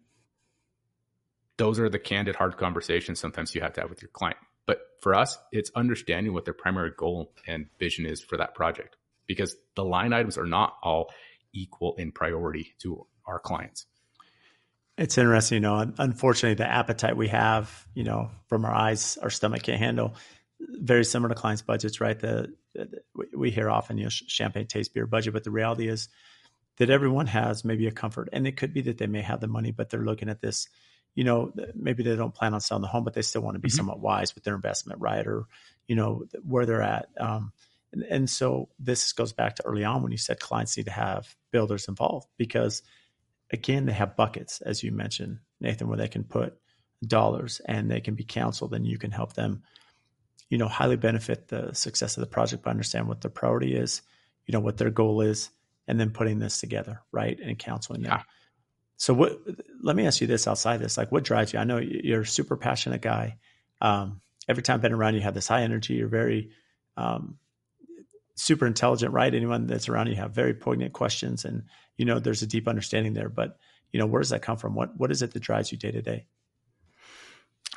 those 1.56 1.80
are 1.80 1.88
the 1.88 1.98
candid, 1.98 2.36
hard 2.36 2.56
conversations 2.58 3.18
sometimes 3.18 3.54
you 3.54 3.62
have 3.62 3.72
to 3.74 3.80
have 3.80 3.90
with 3.90 4.02
your 4.02 4.10
client. 4.10 4.36
But 4.66 4.80
for 5.00 5.14
us, 5.14 5.38
it's 5.50 5.70
understanding 5.74 6.34
what 6.34 6.44
their 6.44 6.54
primary 6.54 6.92
goal 6.96 7.32
and 7.46 7.66
vision 7.78 8.04
is 8.04 8.20
for 8.20 8.36
that 8.36 8.54
project 8.54 8.96
because 9.26 9.56
the 9.74 9.84
line 9.84 10.12
items 10.12 10.36
are 10.36 10.46
not 10.46 10.76
all 10.82 11.10
equal 11.52 11.94
in 11.96 12.12
priority 12.12 12.74
to 12.80 13.06
our 13.26 13.38
clients. 13.38 13.86
It's 14.98 15.16
interesting, 15.16 15.56
you 15.56 15.60
know. 15.60 15.92
Unfortunately, 15.96 16.54
the 16.54 16.70
appetite 16.70 17.16
we 17.16 17.28
have, 17.28 17.86
you 17.94 18.04
know, 18.04 18.30
from 18.48 18.64
our 18.64 18.74
eyes, 18.74 19.16
our 19.22 19.30
stomach 19.30 19.62
can't 19.62 19.78
handle. 19.78 20.14
Very 20.60 21.04
similar 21.04 21.34
to 21.34 21.40
clients' 21.40 21.62
budgets, 21.62 22.00
right? 22.00 22.18
The, 22.18 22.52
the 22.74 23.00
we 23.34 23.50
hear 23.50 23.70
often, 23.70 23.96
you 23.96 24.04
know, 24.04 24.10
champagne 24.10 24.66
taste 24.66 24.92
beer 24.92 25.06
budget, 25.06 25.32
but 25.32 25.44
the 25.44 25.52
reality 25.52 25.88
is 25.88 26.08
that 26.78 26.90
everyone 26.90 27.26
has 27.26 27.64
maybe 27.64 27.86
a 27.86 27.92
comfort, 27.92 28.28
and 28.32 28.46
it 28.46 28.56
could 28.56 28.72
be 28.72 28.82
that 28.82 28.98
they 28.98 29.06
may 29.06 29.22
have 29.22 29.40
the 29.40 29.48
money, 29.48 29.70
but 29.70 29.90
they're 29.90 30.04
looking 30.04 30.28
at 30.28 30.40
this, 30.40 30.68
you 31.14 31.24
know, 31.24 31.52
maybe 31.74 32.02
they 32.02 32.16
don't 32.16 32.34
plan 32.34 32.54
on 32.54 32.60
selling 32.60 32.82
the 32.82 32.88
home, 32.88 33.04
but 33.04 33.14
they 33.14 33.22
still 33.22 33.42
want 33.42 33.56
to 33.56 33.60
be 33.60 33.68
mm-hmm. 33.68 33.76
somewhat 33.76 34.00
wise 34.00 34.34
with 34.34 34.44
their 34.44 34.54
investment, 34.54 35.00
right? 35.00 35.26
Or, 35.26 35.46
you 35.86 35.96
know, 35.96 36.24
where 36.42 36.66
they're 36.66 36.82
at. 36.82 37.08
Um, 37.18 37.52
and, 37.92 38.02
and 38.04 38.30
so 38.30 38.68
this 38.78 39.12
goes 39.12 39.32
back 39.32 39.56
to 39.56 39.66
early 39.66 39.84
on 39.84 40.02
when 40.02 40.12
you 40.12 40.18
said 40.18 40.40
clients 40.40 40.76
need 40.76 40.86
to 40.86 40.92
have 40.92 41.34
builders 41.50 41.88
involved 41.88 42.28
because 42.36 42.82
again, 43.50 43.86
they 43.86 43.92
have 43.92 44.16
buckets, 44.16 44.60
as 44.60 44.82
you 44.82 44.92
mentioned, 44.92 45.38
Nathan, 45.60 45.88
where 45.88 45.96
they 45.96 46.08
can 46.08 46.24
put 46.24 46.58
dollars 47.06 47.60
and 47.64 47.90
they 47.90 48.00
can 48.00 48.14
be 48.14 48.24
counseled 48.24 48.74
and 48.74 48.86
you 48.86 48.98
can 48.98 49.10
help 49.10 49.32
them, 49.34 49.62
you 50.50 50.58
know, 50.58 50.68
highly 50.68 50.96
benefit 50.96 51.48
the 51.48 51.72
success 51.74 52.16
of 52.16 52.20
the 52.20 52.26
project 52.26 52.62
by 52.62 52.70
understand 52.70 53.08
what 53.08 53.20
their 53.20 53.30
priority 53.30 53.74
is, 53.74 54.02
you 54.46 54.52
know, 54.52 54.60
what 54.60 54.76
their 54.76 54.90
goal 54.90 55.20
is, 55.20 55.50
and 55.88 55.98
then 55.98 56.10
putting 56.10 56.38
this 56.38 56.60
together, 56.60 57.00
right? 57.10 57.38
And 57.40 57.58
counseling 57.58 58.02
them. 58.02 58.12
Yeah. 58.12 58.22
So 58.98 59.14
what 59.14 59.38
let 59.82 59.96
me 59.96 60.06
ask 60.06 60.20
you 60.20 60.26
this 60.26 60.46
outside 60.46 60.78
this, 60.78 60.96
like 60.96 61.10
what 61.10 61.24
drives 61.24 61.52
you? 61.52 61.58
I 61.58 61.64
know 61.64 61.78
you're 61.78 62.20
a 62.20 62.26
super 62.26 62.56
passionate 62.56 63.00
guy. 63.00 63.38
Um, 63.80 64.20
every 64.48 64.62
time 64.62 64.74
I've 64.74 64.82
been 64.82 64.92
around 64.92 65.14
you 65.14 65.20
have 65.22 65.34
this 65.34 65.48
high 65.48 65.62
energy, 65.62 65.94
you're 65.94 66.08
very 66.08 66.50
um, 66.96 67.38
super 68.34 68.66
intelligent, 68.66 69.12
right? 69.12 69.34
Anyone 69.34 69.66
that's 69.66 69.88
around 69.88 70.08
you 70.08 70.16
have 70.16 70.32
very 70.32 70.54
poignant 70.54 70.92
questions, 70.92 71.44
and 71.44 71.64
you 71.96 72.04
know 72.04 72.18
there's 72.18 72.42
a 72.42 72.46
deep 72.46 72.68
understanding 72.68 73.14
there. 73.14 73.28
But 73.28 73.56
you 73.92 74.00
know, 74.00 74.06
where 74.06 74.20
does 74.20 74.30
that 74.30 74.42
come 74.42 74.56
from? 74.56 74.74
What 74.74 74.96
what 74.96 75.10
is 75.10 75.22
it 75.22 75.32
that 75.32 75.40
drives 75.40 75.72
you 75.72 75.78
day 75.78 75.92
to 75.92 76.02
day? 76.02 76.26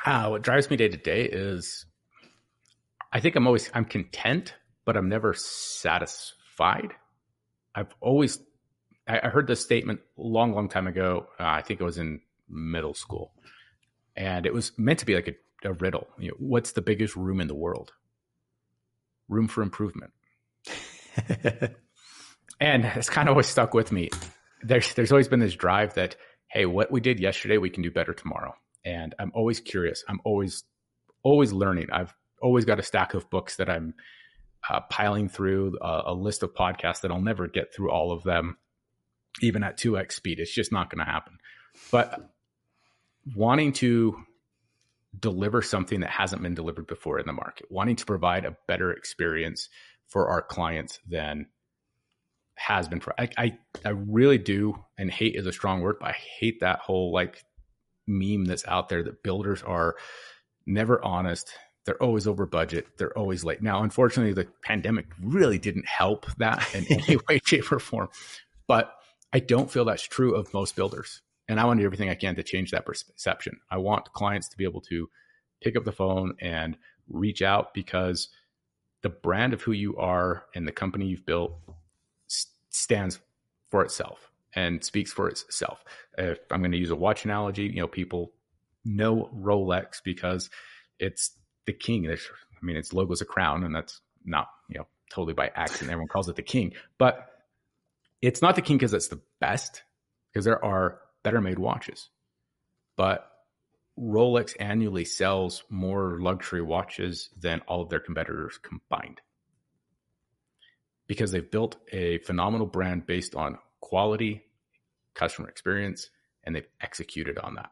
Uh, 0.03 0.29
what 0.29 0.41
drives 0.41 0.69
me 0.69 0.75
day 0.75 0.89
to 0.89 0.97
day 0.97 1.25
is, 1.25 1.85
I 3.13 3.19
think 3.19 3.35
I'm 3.35 3.45
always 3.45 3.69
I'm 3.73 3.85
content, 3.85 4.55
but 4.85 4.97
I'm 4.97 5.07
never 5.07 5.33
satisfied. 5.35 6.93
I've 7.73 7.93
always 8.01 8.39
I, 9.07 9.29
heard 9.29 9.47
this 9.47 9.61
statement 9.61 10.01
a 10.17 10.21
long, 10.21 10.53
long 10.53 10.69
time 10.69 10.87
ago. 10.87 11.27
Uh, 11.39 11.45
I 11.45 11.61
think 11.61 11.81
it 11.81 11.83
was 11.83 11.97
in 11.97 12.21
middle 12.49 12.93
school, 12.93 13.33
and 14.15 14.45
it 14.45 14.53
was 14.53 14.71
meant 14.77 14.99
to 14.99 15.05
be 15.05 15.15
like 15.15 15.27
a, 15.27 15.69
a 15.69 15.73
riddle. 15.73 16.07
You 16.17 16.29
know, 16.29 16.37
what's 16.39 16.73
the 16.73 16.81
biggest 16.81 17.15
room 17.15 17.41
in 17.41 17.47
the 17.47 17.55
world? 17.55 17.93
Room 19.29 19.47
for 19.47 19.61
improvement 19.61 20.11
and 22.59 22.85
it's 22.85 23.09
kind 23.09 23.27
of 23.27 23.33
always 23.33 23.47
stuck 23.47 23.73
with 23.73 23.91
me. 23.91 24.09
There's 24.63 24.93
there's 24.93 25.11
always 25.11 25.27
been 25.27 25.39
this 25.39 25.55
drive 25.55 25.93
that 25.95 26.15
hey, 26.49 26.65
what 26.65 26.91
we 26.91 26.99
did 26.99 27.19
yesterday, 27.19 27.57
we 27.57 27.69
can 27.69 27.83
do 27.83 27.91
better 27.91 28.13
tomorrow. 28.13 28.53
And 28.83 29.15
I'm 29.19 29.31
always 29.33 29.59
curious. 29.59 30.03
I'm 30.07 30.19
always 30.25 30.63
always 31.23 31.51
learning. 31.51 31.87
I've 31.91 32.13
always 32.41 32.65
got 32.65 32.79
a 32.79 32.83
stack 32.83 33.13
of 33.13 33.29
books 33.29 33.57
that 33.57 33.69
I'm 33.69 33.93
uh, 34.69 34.81
piling 34.89 35.29
through, 35.29 35.77
uh, 35.79 36.03
a 36.07 36.13
list 36.13 36.43
of 36.43 36.53
podcasts 36.53 37.01
that 37.01 37.11
I'll 37.11 37.21
never 37.21 37.47
get 37.47 37.73
through 37.73 37.91
all 37.91 38.11
of 38.11 38.23
them, 38.23 38.57
even 39.41 39.63
at 39.63 39.77
2x 39.77 40.13
speed. 40.13 40.39
It's 40.39 40.53
just 40.53 40.71
not 40.71 40.89
going 40.89 41.05
to 41.05 41.11
happen. 41.11 41.37
But 41.91 42.31
wanting 43.35 43.73
to 43.73 44.17
deliver 45.17 45.61
something 45.61 46.01
that 46.01 46.09
hasn't 46.09 46.41
been 46.41 46.55
delivered 46.55 46.87
before 46.87 47.19
in 47.19 47.25
the 47.25 47.33
market, 47.33 47.67
wanting 47.69 47.97
to 47.97 48.05
provide 48.05 48.45
a 48.45 48.57
better 48.67 48.91
experience 48.91 49.69
for 50.07 50.29
our 50.29 50.41
clients 50.41 50.99
than 51.07 51.47
has 52.55 52.87
been. 52.87 52.99
For, 52.99 53.13
I, 53.19 53.29
I, 53.37 53.57
I 53.83 53.89
really 53.89 54.37
do, 54.37 54.75
and 54.97 55.11
hate 55.11 55.35
is 55.35 55.45
a 55.45 55.51
strong 55.51 55.81
word, 55.81 55.97
but 55.99 56.09
I 56.09 56.17
hate 56.39 56.61
that 56.61 56.79
whole 56.79 57.11
like 57.11 57.43
meme 58.07 58.45
that's 58.45 58.67
out 58.67 58.89
there 58.89 59.03
that 59.03 59.23
builders 59.23 59.63
are 59.63 59.95
never 60.65 61.03
honest. 61.03 61.51
They're 61.85 62.01
always 62.01 62.27
over 62.27 62.45
budget. 62.45 62.87
They're 62.97 63.17
always 63.17 63.43
late. 63.43 63.61
Now, 63.61 63.83
unfortunately, 63.83 64.33
the 64.33 64.47
pandemic 64.63 65.07
really 65.21 65.57
didn't 65.57 65.87
help 65.87 66.27
that 66.37 66.67
in 66.75 66.85
any 66.85 67.17
way, 67.27 67.39
shape, 67.43 67.71
or 67.71 67.79
form. 67.79 68.09
But 68.67 68.93
I 69.33 69.39
don't 69.39 69.71
feel 69.71 69.85
that's 69.85 70.03
true 70.03 70.35
of 70.35 70.53
most 70.53 70.75
builders. 70.75 71.21
And 71.47 71.59
I 71.59 71.65
want 71.65 71.79
to 71.79 71.81
do 71.81 71.85
everything 71.85 72.09
I 72.09 72.15
can 72.15 72.35
to 72.35 72.43
change 72.43 72.71
that 72.71 72.85
perception. 72.85 73.59
I 73.69 73.77
want 73.77 74.13
clients 74.13 74.49
to 74.49 74.57
be 74.57 74.63
able 74.63 74.81
to 74.81 75.09
pick 75.61 75.75
up 75.75 75.83
the 75.83 75.91
phone 75.91 76.35
and 76.39 76.77
reach 77.09 77.41
out 77.41 77.73
because 77.73 78.29
the 79.01 79.09
brand 79.09 79.53
of 79.53 79.61
who 79.61 79.71
you 79.71 79.97
are 79.97 80.45
and 80.55 80.67
the 80.67 80.71
company 80.71 81.07
you've 81.07 81.25
built 81.25 81.53
stands 82.69 83.19
for 83.69 83.83
itself 83.83 84.31
and 84.53 84.83
speaks 84.83 85.11
for 85.11 85.27
itself. 85.27 85.83
If 86.17 86.39
I'm 86.51 86.61
going 86.61 86.71
to 86.71 86.77
use 86.77 86.91
a 86.91 86.95
watch 86.95 87.25
analogy, 87.25 87.63
you 87.63 87.81
know, 87.81 87.87
people 87.87 88.33
know 88.85 89.29
Rolex 89.35 90.01
because 90.03 90.49
it's 90.99 91.31
the 91.65 91.73
king. 91.73 92.03
There's, 92.03 92.27
I 92.61 92.65
mean, 92.65 92.77
its 92.77 92.93
logo's 92.93 93.21
a 93.21 93.25
crown, 93.25 93.63
and 93.63 93.75
that's 93.75 94.01
not, 94.25 94.47
you 94.69 94.79
know, 94.79 94.87
totally 95.11 95.33
by 95.33 95.51
accident. 95.55 95.91
Everyone 95.91 96.07
calls 96.07 96.29
it 96.29 96.35
the 96.35 96.41
king, 96.41 96.73
but 96.97 97.27
it's 98.21 98.41
not 98.41 98.55
the 98.55 98.61
king 98.61 98.77
because 98.77 98.93
it's 98.93 99.07
the 99.07 99.21
best, 99.39 99.83
because 100.31 100.45
there 100.45 100.63
are 100.63 100.99
better 101.23 101.41
made 101.41 101.59
watches. 101.59 102.09
But 102.95 103.27
Rolex 103.99 104.55
annually 104.59 105.05
sells 105.05 105.63
more 105.69 106.19
luxury 106.19 106.61
watches 106.61 107.29
than 107.37 107.61
all 107.67 107.81
of 107.81 107.89
their 107.89 107.99
competitors 107.99 108.59
combined 108.61 109.21
because 111.07 111.31
they've 111.31 111.51
built 111.51 111.75
a 111.91 112.19
phenomenal 112.19 112.65
brand 112.65 113.05
based 113.05 113.35
on 113.35 113.57
quality, 113.81 114.43
customer 115.13 115.49
experience, 115.49 116.09
and 116.43 116.55
they've 116.55 116.69
executed 116.79 117.37
on 117.37 117.55
that. 117.55 117.71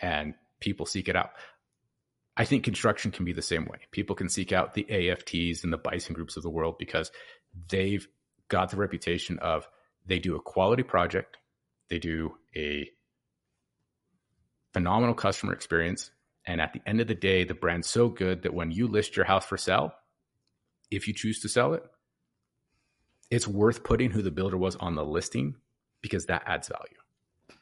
And 0.00 0.34
people 0.60 0.84
seek 0.84 1.08
it 1.08 1.16
out. 1.16 1.30
I 2.38 2.44
think 2.44 2.62
construction 2.62 3.10
can 3.10 3.24
be 3.24 3.32
the 3.32 3.42
same 3.42 3.64
way. 3.64 3.80
People 3.90 4.14
can 4.14 4.28
seek 4.28 4.52
out 4.52 4.72
the 4.72 4.86
AFTs 4.88 5.64
and 5.64 5.72
the 5.72 5.76
Bison 5.76 6.14
groups 6.14 6.36
of 6.36 6.44
the 6.44 6.50
world 6.50 6.76
because 6.78 7.10
they've 7.68 8.06
got 8.46 8.70
the 8.70 8.76
reputation 8.76 9.40
of 9.40 9.68
they 10.06 10.20
do 10.20 10.36
a 10.36 10.40
quality 10.40 10.84
project, 10.84 11.36
they 11.90 11.98
do 11.98 12.34
a 12.56 12.88
phenomenal 14.72 15.16
customer 15.16 15.52
experience, 15.52 16.12
and 16.46 16.60
at 16.60 16.72
the 16.72 16.80
end 16.86 17.00
of 17.00 17.08
the 17.08 17.14
day, 17.14 17.42
the 17.42 17.54
brand's 17.54 17.88
so 17.88 18.08
good 18.08 18.42
that 18.42 18.54
when 18.54 18.70
you 18.70 18.86
list 18.86 19.16
your 19.16 19.26
house 19.26 19.44
for 19.44 19.56
sale, 19.56 19.92
if 20.92 21.08
you 21.08 21.14
choose 21.14 21.40
to 21.40 21.48
sell 21.48 21.74
it, 21.74 21.82
it's 23.30 23.48
worth 23.48 23.82
putting 23.82 24.12
who 24.12 24.22
the 24.22 24.30
builder 24.30 24.56
was 24.56 24.76
on 24.76 24.94
the 24.94 25.04
listing 25.04 25.56
because 26.00 26.26
that 26.26 26.44
adds 26.46 26.68
value. 26.68 27.58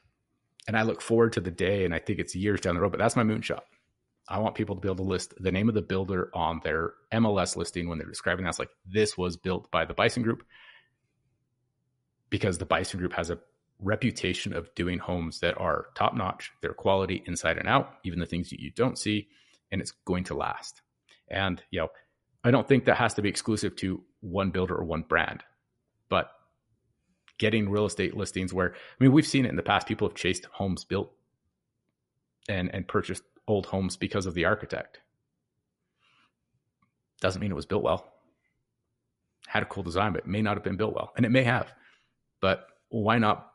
And 0.67 0.77
I 0.77 0.83
look 0.83 1.01
forward 1.01 1.33
to 1.33 1.41
the 1.41 1.51
day, 1.51 1.83
and 1.83 1.95
I 1.95 1.99
think 1.99 2.19
it's 2.19 2.35
years 2.35 2.61
down 2.61 2.75
the 2.75 2.81
road, 2.81 2.91
but 2.91 2.99
that's 2.99 3.15
my 3.15 3.23
moonshot. 3.23 3.61
I 4.27 4.39
want 4.39 4.55
people 4.55 4.75
to 4.75 4.81
be 4.81 4.87
able 4.87 4.97
to 4.97 5.03
list 5.03 5.33
the 5.39 5.51
name 5.51 5.69
of 5.69 5.75
the 5.75 5.81
builder 5.81 6.29
on 6.33 6.59
their 6.63 6.93
MLS 7.13 7.55
listing 7.55 7.87
when 7.87 7.97
they're 7.97 8.07
describing 8.07 8.45
that's 8.45 8.59
like 8.59 8.69
this 8.85 9.17
was 9.17 9.37
built 9.37 9.71
by 9.71 9.85
the 9.85 9.93
Bison 9.93 10.23
Group 10.23 10.43
because 12.29 12.57
the 12.57 12.65
Bison 12.65 12.99
Group 12.99 13.13
has 13.13 13.29
a 13.29 13.39
reputation 13.79 14.53
of 14.53 14.73
doing 14.75 14.97
homes 14.99 15.39
that 15.39 15.57
are 15.57 15.87
top 15.95 16.15
notch, 16.15 16.51
their 16.61 16.73
quality 16.73 17.23
inside 17.25 17.57
and 17.57 17.69
out, 17.69 17.95
even 18.03 18.19
the 18.19 18.25
things 18.25 18.49
that 18.49 18.59
you 18.59 18.71
don't 18.71 18.97
see, 18.97 19.27
and 19.71 19.79
it's 19.81 19.91
going 20.05 20.25
to 20.25 20.33
last. 20.33 20.81
And 21.29 21.61
you 21.71 21.79
know, 21.79 21.89
I 22.43 22.51
don't 22.51 22.67
think 22.67 22.85
that 22.85 22.97
has 22.97 23.13
to 23.15 23.21
be 23.21 23.29
exclusive 23.29 23.75
to 23.77 24.03
one 24.21 24.49
builder 24.51 24.75
or 24.75 24.83
one 24.83 25.03
brand 25.03 25.43
but 26.09 26.31
getting 27.37 27.69
real 27.69 27.85
estate 27.85 28.15
listings 28.15 28.53
where 28.53 28.73
I 28.73 29.03
mean 29.03 29.11
we've 29.11 29.27
seen 29.27 29.45
it 29.45 29.49
in 29.49 29.55
the 29.55 29.63
past. 29.63 29.87
People 29.87 30.07
have 30.07 30.15
chased 30.15 30.45
homes 30.45 30.85
built 30.85 31.11
and 32.49 32.73
and 32.73 32.87
purchased 32.87 33.23
old 33.47 33.65
homes 33.65 33.97
because 33.97 34.25
of 34.25 34.33
the 34.33 34.45
architect. 34.45 34.99
Doesn't 37.21 37.41
mean 37.41 37.51
it 37.51 37.55
was 37.55 37.65
built 37.65 37.83
well. 37.83 38.13
Had 39.47 39.63
a 39.63 39.67
cool 39.67 39.83
design, 39.83 40.13
but 40.13 40.23
it 40.23 40.27
may 40.27 40.41
not 40.41 40.57
have 40.57 40.63
been 40.63 40.77
built 40.77 40.93
well, 40.93 41.13
and 41.15 41.25
it 41.25 41.29
may 41.29 41.43
have. 41.43 41.71
But 42.41 42.67
why 42.89 43.17
not? 43.17 43.51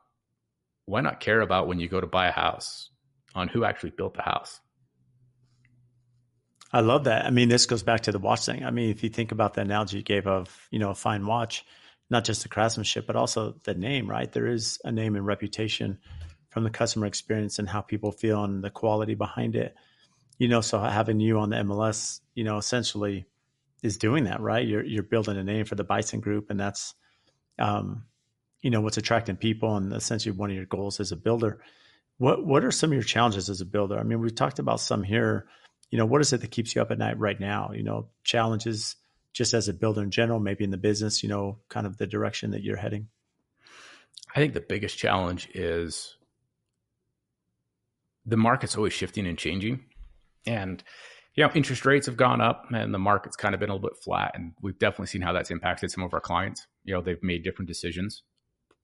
Why 0.87 1.01
not 1.01 1.21
care 1.21 1.41
about 1.41 1.69
when 1.69 1.79
you 1.79 1.89
go 1.89 2.01
to 2.01 2.07
buy 2.07 2.27
a 2.27 2.33
house 2.33 2.91
on 3.35 3.49
who 3.49 3.65
actually 3.65 3.91
built 3.91 4.15
the 4.15 4.23
house? 4.23 4.61
I 6.73 6.81
love 6.81 7.05
that. 7.05 7.27
I 7.27 7.31
mean, 7.31 7.49
this 7.49 7.67
goes 7.67 7.83
back 7.83 8.01
to 8.03 8.13
the 8.13 8.19
watch 8.19 8.47
thing. 8.47 8.65
I 8.65 8.71
mean, 8.71 8.91
if 8.91 9.05
you 9.05 9.11
think 9.11 9.31
about 9.31 9.55
the 9.55 9.61
analogy 9.61 9.99
you 9.99 10.03
gave 10.03 10.27
of, 10.27 10.67
you 10.71 10.79
know, 10.79 10.91
a 10.91 10.95
fine 10.95 11.27
watch, 11.27 11.65
not 12.11 12.25
just 12.25 12.43
the 12.43 12.49
craftsmanship, 12.49 13.07
but 13.07 13.15
also 13.15 13.57
the 13.65 13.75
name, 13.75 14.09
right? 14.09 14.31
There 14.33 14.47
is 14.47 14.79
a 14.83 14.91
name 14.91 15.15
and 15.15 15.27
reputation 15.27 15.99
from 16.53 16.65
the 16.65 16.71
customer 16.71 17.07
experience 17.07 17.59
and 17.59 17.67
how 17.67 17.81
people 17.81 18.13
feel 18.13 18.45
and 18.45 18.63
the 18.63 18.69
quality 18.69 19.15
behind 19.15 19.57
it. 19.57 19.75
You 20.37 20.49
know, 20.49 20.61
so 20.61 20.79
having 20.79 21.19
you 21.19 21.39
on 21.39 21.49
the 21.49 21.57
MLS, 21.57 22.21
you 22.35 22.45
know, 22.45 22.59
essentially 22.59 23.25
is 23.83 23.97
doing 23.97 24.25
that, 24.25 24.41
right? 24.41 24.67
You're 24.67 24.85
you're 24.85 25.03
building 25.03 25.39
a 25.39 25.45
name 25.45 25.65
for 25.65 25.77
the 25.77 25.85
Bison 25.85 26.21
Group, 26.21 26.51
and 26.51 26.61
that's, 26.61 26.95
um, 27.59 28.05
you 28.61 28.71
know, 28.71 28.83
what's 28.83 28.99
attracting 28.99 29.37
people, 29.37 29.77
and 29.77 29.95
essentially 29.95 30.37
one 30.37 30.51
of 30.51 30.57
your 30.57 30.67
goals 30.67 31.01
as 31.01 31.11
a 31.11 31.17
builder. 31.17 31.63
What 32.19 32.45
what 32.45 32.65
are 32.65 32.71
some 32.71 32.91
of 32.91 32.95
your 32.95 33.03
challenges 33.03 33.49
as 33.49 33.63
a 33.63 33.67
builder? 33.67 33.99
I 33.99 34.03
mean, 34.03 34.21
we've 34.21 34.35
talked 34.35 34.59
about 34.59 34.81
some 34.81 35.03
here. 35.03 35.47
You 35.91 35.99
know, 35.99 36.07
what 36.07 36.21
is 36.21 36.35
it 36.35 36.43
that 36.43 36.51
keeps 36.51 36.75
you 36.75 36.83
up 36.83 36.91
at 36.91 36.99
night 36.99 37.19
right 37.19 37.39
now? 37.39 37.73
You 37.75 37.83
know, 37.83 38.09
challenges 38.25 38.97
just 39.33 39.55
as 39.55 39.69
a 39.69 39.73
builder 39.73 40.03
in 40.03 40.11
general, 40.11 40.39
maybe 40.39 40.65
in 40.65 40.71
the 40.71 40.77
business, 40.77 41.23
you 41.23 41.31
know, 41.31 41.61
kind 41.71 41.87
of 41.87 41.97
the 41.97 42.07
direction 42.07 42.51
that 42.51 42.63
you're 42.63 42.77
heading? 42.77 43.09
I 44.35 44.41
think 44.41 44.53
the 44.53 44.61
biggest 44.61 44.99
challenge 44.99 45.49
is 45.55 46.17
the 48.27 48.37
market's 48.37 48.77
always 48.77 48.93
shifting 48.93 49.27
and 49.27 49.39
changing. 49.39 49.85
And, 50.47 50.83
you 51.35 51.45
know, 51.45 51.51
interest 51.55 51.85
rates 51.87 52.07
have 52.07 52.17
gone 52.17 52.41
up 52.41 52.67
and 52.75 52.93
the 52.93 52.99
market's 52.99 53.37
kind 53.37 53.55
of 53.55 53.61
been 53.61 53.71
a 53.71 53.75
little 53.75 53.89
bit 53.89 53.99
flat. 54.03 54.33
And 54.35 54.53
we've 54.61 54.79
definitely 54.79 55.07
seen 55.07 55.23
how 55.23 55.33
that's 55.33 55.51
impacted 55.51 55.91
some 55.91 56.05
of 56.05 56.15
our 56.15 56.21
clients. 56.21 56.67
You 56.85 56.95
know, 56.95 57.01
they've 57.01 57.23
made 57.23 57.45
different 57.45 57.69
decisions 57.69 58.23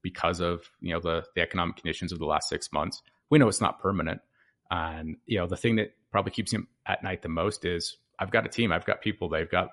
because 0.01 0.39
of, 0.39 0.63
you 0.79 0.93
know, 0.93 0.99
the, 0.99 1.23
the 1.35 1.41
economic 1.41 1.75
conditions 1.77 2.11
of 2.11 2.19
the 2.19 2.25
last 2.25 2.49
six 2.49 2.71
months. 2.71 3.01
We 3.29 3.39
know 3.39 3.47
it's 3.47 3.61
not 3.61 3.79
permanent. 3.79 4.21
And, 4.71 5.17
you 5.25 5.39
know, 5.39 5.47
the 5.47 5.57
thing 5.57 5.75
that 5.77 5.93
probably 6.11 6.31
keeps 6.31 6.53
him 6.53 6.67
at 6.85 7.03
night 7.03 7.21
the 7.21 7.29
most 7.29 7.65
is 7.65 7.97
I've 8.17 8.31
got 8.31 8.45
a 8.45 8.49
team, 8.49 8.71
I've 8.71 8.85
got 8.85 9.01
people, 9.01 9.29
they've 9.29 9.49
got 9.49 9.69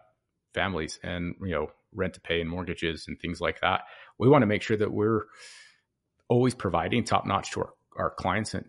families 0.56 0.98
and 1.04 1.34
you 1.42 1.50
know 1.50 1.70
rent 1.94 2.14
to 2.14 2.20
pay 2.20 2.40
and 2.40 2.50
mortgages 2.50 3.06
and 3.06 3.20
things 3.20 3.40
like 3.40 3.60
that. 3.60 3.82
We 4.18 4.28
want 4.28 4.42
to 4.42 4.46
make 4.46 4.62
sure 4.62 4.76
that 4.76 4.92
we're 4.92 5.26
always 6.28 6.54
providing 6.54 7.04
top 7.04 7.26
notch 7.26 7.52
to 7.52 7.60
our, 7.60 7.72
our 7.96 8.10
clients 8.10 8.54
and 8.54 8.64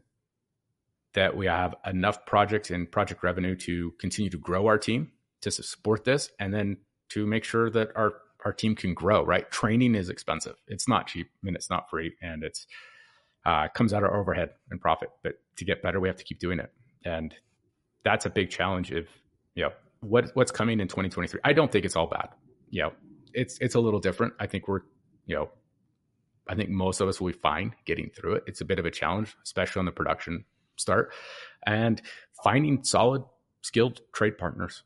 that 1.18 1.36
we 1.36 1.46
have 1.46 1.76
enough 1.86 2.26
projects 2.26 2.72
and 2.72 2.92
project 2.92 3.24
revenue 3.24 3.56
to 3.56 3.92
continue 4.00 4.30
to 4.30 4.38
grow 4.38 4.68
our 4.68 4.78
team 4.78 5.12
to 5.42 5.52
support 5.52 6.04
this 6.04 6.32
and 6.40 6.54
then 6.54 6.78
to 7.10 7.26
make 7.26 7.44
sure 7.44 7.70
that 7.70 7.90
our 7.96 8.14
our 8.46 8.54
team 8.54 8.76
can 8.76 8.94
grow 8.94 9.26
right 9.26 9.52
training 9.52 9.96
is 9.96 10.10
expensive 10.10 10.56
it's 10.68 10.88
not 10.88 11.08
cheap 11.08 11.30
and 11.44 11.56
it's 11.56 11.70
not 11.70 11.90
free 11.90 12.14
and 12.22 12.44
it's 12.44 12.66
uh, 13.46 13.68
comes 13.70 13.94
out 13.94 14.04
of 14.04 14.12
overhead 14.12 14.50
and 14.72 14.82
profit 14.82 15.10
but 15.24 15.34
to 15.56 15.66
get 15.66 15.82
better 15.82 16.00
we 16.00 16.08
have 16.08 16.18
to 16.18 16.24
keep 16.24 16.40
doing 16.40 16.60
it 16.60 16.72
and 17.06 17.36
that's 18.04 18.26
a 18.26 18.30
big 18.30 18.50
challenge 18.50 18.92
if 18.92 19.08
you 19.56 19.64
know 19.64 19.72
what 20.02 20.32
what's 20.34 20.52
coming 20.52 20.80
in 20.80 20.88
2023. 20.88 21.40
I 21.44 21.54
don't 21.54 21.72
think 21.72 21.86
it's 21.86 21.96
all 21.96 22.08
bad. 22.08 22.30
You 22.70 22.84
know, 22.84 22.94
it's 23.34 23.58
it's 23.60 23.76
a 23.76 23.80
little 23.80 24.00
different. 24.00 24.34
I 24.40 24.48
think 24.48 24.68
we're, 24.68 24.82
you 25.26 25.36
know, 25.36 25.50
I 26.48 26.56
think 26.56 26.70
most 26.70 27.02
of 27.02 27.08
us 27.08 27.20
will 27.20 27.32
be 27.32 27.38
fine 27.38 27.76
getting 27.86 28.10
through 28.10 28.36
it. 28.36 28.44
It's 28.48 28.62
a 28.62 28.66
bit 28.66 28.80
of 28.80 28.86
a 28.86 28.92
challenge, 28.92 29.36
especially 29.44 29.80
on 29.80 29.86
the 29.86 29.92
production 29.92 30.46
start, 30.78 31.14
and 31.66 32.02
finding 32.44 32.84
solid, 32.84 33.24
skilled 33.62 34.02
trade 34.14 34.38
partners. 34.38 34.84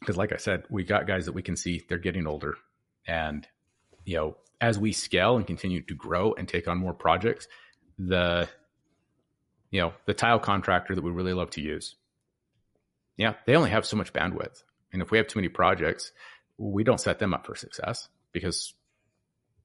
Because, 0.00 0.16
like 0.16 0.32
I 0.32 0.36
said, 0.36 0.64
we 0.68 0.84
got 0.84 1.06
guys 1.06 1.26
that 1.26 1.32
we 1.32 1.42
can 1.42 1.56
see 1.56 1.82
they're 1.88 1.98
getting 1.98 2.26
older, 2.26 2.54
and 3.06 3.46
you 4.04 4.16
know, 4.16 4.36
as 4.60 4.78
we 4.78 4.92
scale 4.92 5.36
and 5.36 5.46
continue 5.46 5.80
to 5.82 5.94
grow 5.94 6.34
and 6.34 6.46
take 6.46 6.68
on 6.68 6.78
more 6.78 6.94
projects, 6.94 7.48
the 7.98 8.48
you 9.70 9.80
know 9.80 9.94
the 10.06 10.14
tile 10.14 10.38
contractor 10.38 10.94
that 10.94 11.04
we 11.04 11.10
really 11.10 11.32
love 11.32 11.50
to 11.50 11.62
use 11.62 11.96
yeah, 13.16 13.34
they 13.46 13.54
only 13.56 13.70
have 13.70 13.86
so 13.86 13.96
much 13.96 14.12
bandwidth. 14.12 14.62
And 14.92 15.02
if 15.02 15.10
we 15.10 15.18
have 15.18 15.26
too 15.26 15.38
many 15.38 15.48
projects, 15.48 16.12
we 16.58 16.84
don't 16.84 17.00
set 17.00 17.18
them 17.18 17.34
up 17.34 17.46
for 17.46 17.54
success. 17.54 18.08
because 18.32 18.74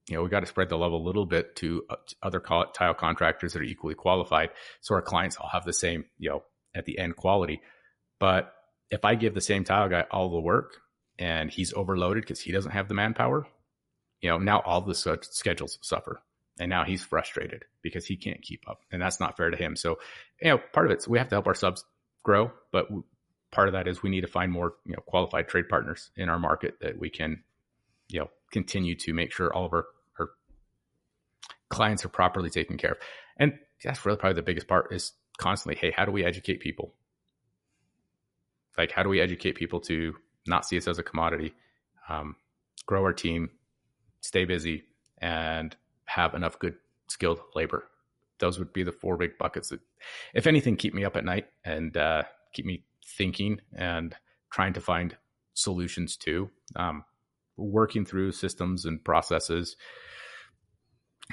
you 0.09 0.15
know 0.15 0.23
we 0.23 0.29
got 0.29 0.41
to 0.41 0.45
spread 0.45 0.69
the 0.69 0.77
love 0.77 0.91
a 0.91 0.97
little 0.97 1.25
bit 1.25 1.55
to, 1.57 1.83
uh, 1.89 1.95
other 2.23 2.39
tile 2.39 2.93
contractors 2.93 3.53
that 3.53 3.59
are 3.59 3.63
equally 3.63 3.95
qualified, 3.95 4.49
so 4.81 4.95
our 4.95 5.01
clients 5.01 5.37
all 5.37 5.49
have 5.49 5.65
the 5.65 5.73
same 5.73 6.05
you 6.17 6.29
know 6.29 6.43
at 6.75 6.85
the 6.85 6.97
end 6.97 7.15
quality. 7.15 7.61
But 8.19 8.53
if 8.89 9.05
I 9.05 9.15
give 9.15 9.33
the 9.33 9.41
same 9.41 9.63
tile 9.63 9.89
guy 9.89 10.05
all 10.11 10.29
the 10.29 10.39
work 10.39 10.73
and 11.17 11.51
he's 11.51 11.73
overloaded 11.73 12.23
because 12.23 12.41
he 12.41 12.51
doesn't 12.51 12.71
have 12.71 12.87
the 12.87 12.93
manpower, 12.93 13.47
you 14.21 14.29
know 14.29 14.37
now 14.37 14.61
all 14.65 14.81
the 14.81 14.95
schedules 14.95 15.77
suffer 15.81 16.21
and 16.59 16.69
now 16.69 16.83
he's 16.83 17.03
frustrated 17.03 17.63
because 17.81 18.05
he 18.05 18.17
can't 18.17 18.41
keep 18.41 18.67
up 18.67 18.81
and 18.91 19.01
that's 19.01 19.19
not 19.19 19.37
fair 19.37 19.49
to 19.49 19.57
him 19.57 19.75
so 19.75 19.97
you 20.41 20.49
know 20.49 20.59
part 20.73 20.85
of 20.85 20.91
it 20.91 21.07
we 21.07 21.17
have 21.17 21.29
to 21.29 21.35
help 21.35 21.47
our 21.47 21.55
subs 21.55 21.83
grow 22.23 22.51
but 22.71 22.87
part 23.51 23.67
of 23.67 23.73
that 23.73 23.87
is 23.87 24.03
we 24.03 24.09
need 24.09 24.21
to 24.21 24.27
find 24.27 24.51
more 24.51 24.73
you 24.85 24.93
know 24.93 25.01
qualified 25.05 25.47
trade 25.47 25.69
partners 25.69 26.11
in 26.15 26.29
our 26.29 26.39
market 26.39 26.75
that 26.81 26.99
we 26.99 27.09
can 27.09 27.43
you 28.09 28.19
know 28.19 28.29
continue 28.51 28.95
to 28.95 29.13
make 29.13 29.31
sure 29.31 29.53
all 29.53 29.65
of 29.65 29.73
our 29.73 29.85
clients 31.69 32.03
are 32.05 32.09
properly 32.09 32.49
taken 32.49 32.77
care 32.77 32.91
of 32.91 32.97
and 33.37 33.53
that's 33.83 34.05
really 34.05 34.17
probably 34.17 34.35
the 34.35 34.41
biggest 34.41 34.67
part 34.67 34.91
is 34.91 35.13
constantly 35.37 35.79
hey 35.79 35.93
how 35.95 36.05
do 36.05 36.11
we 36.11 36.23
educate 36.23 36.59
people 36.59 36.93
like 38.77 38.91
how 38.91 39.03
do 39.03 39.09
we 39.09 39.21
educate 39.21 39.53
people 39.55 39.79
to 39.79 40.13
not 40.47 40.65
see 40.65 40.77
us 40.77 40.87
as 40.87 40.99
a 40.99 41.03
commodity 41.03 41.53
um, 42.09 42.35
grow 42.85 43.03
our 43.03 43.13
team 43.13 43.49
stay 44.21 44.45
busy 44.45 44.83
and 45.19 45.75
have 46.05 46.33
enough 46.33 46.59
good 46.59 46.75
skilled 47.07 47.39
labor. 47.55 47.85
Those 48.39 48.57
would 48.57 48.73
be 48.73 48.83
the 48.83 48.91
four 48.91 49.17
big 49.17 49.37
buckets 49.37 49.69
that, 49.69 49.81
if 50.33 50.47
anything, 50.47 50.77
keep 50.77 50.93
me 50.93 51.03
up 51.03 51.17
at 51.17 51.25
night 51.25 51.47
and 51.65 51.95
uh, 51.95 52.23
keep 52.53 52.65
me 52.65 52.85
thinking 53.05 53.59
and 53.73 54.15
trying 54.49 54.73
to 54.73 54.81
find 54.81 55.17
solutions 55.53 56.15
to. 56.17 56.49
Um, 56.75 57.03
working 57.57 58.05
through 58.05 58.31
systems 58.31 58.85
and 58.85 59.03
processes. 59.03 59.75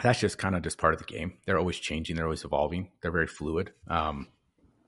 That's 0.02 0.20
just 0.20 0.38
kind 0.38 0.54
of 0.54 0.62
just 0.62 0.78
part 0.78 0.94
of 0.94 1.00
the 1.00 1.06
game. 1.06 1.38
They're 1.46 1.58
always 1.58 1.78
changing. 1.78 2.16
They're 2.16 2.26
always 2.26 2.44
evolving. 2.44 2.90
They're 3.00 3.10
very 3.10 3.26
fluid. 3.26 3.72
Um, 3.88 4.28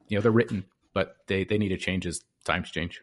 you 0.08 0.16
know, 0.16 0.22
they're 0.22 0.30
written, 0.30 0.66
but 0.92 1.16
they 1.26 1.44
they 1.44 1.58
need 1.58 1.70
to 1.70 1.78
change 1.78 2.06
as 2.06 2.20
times 2.44 2.70
change. 2.70 3.02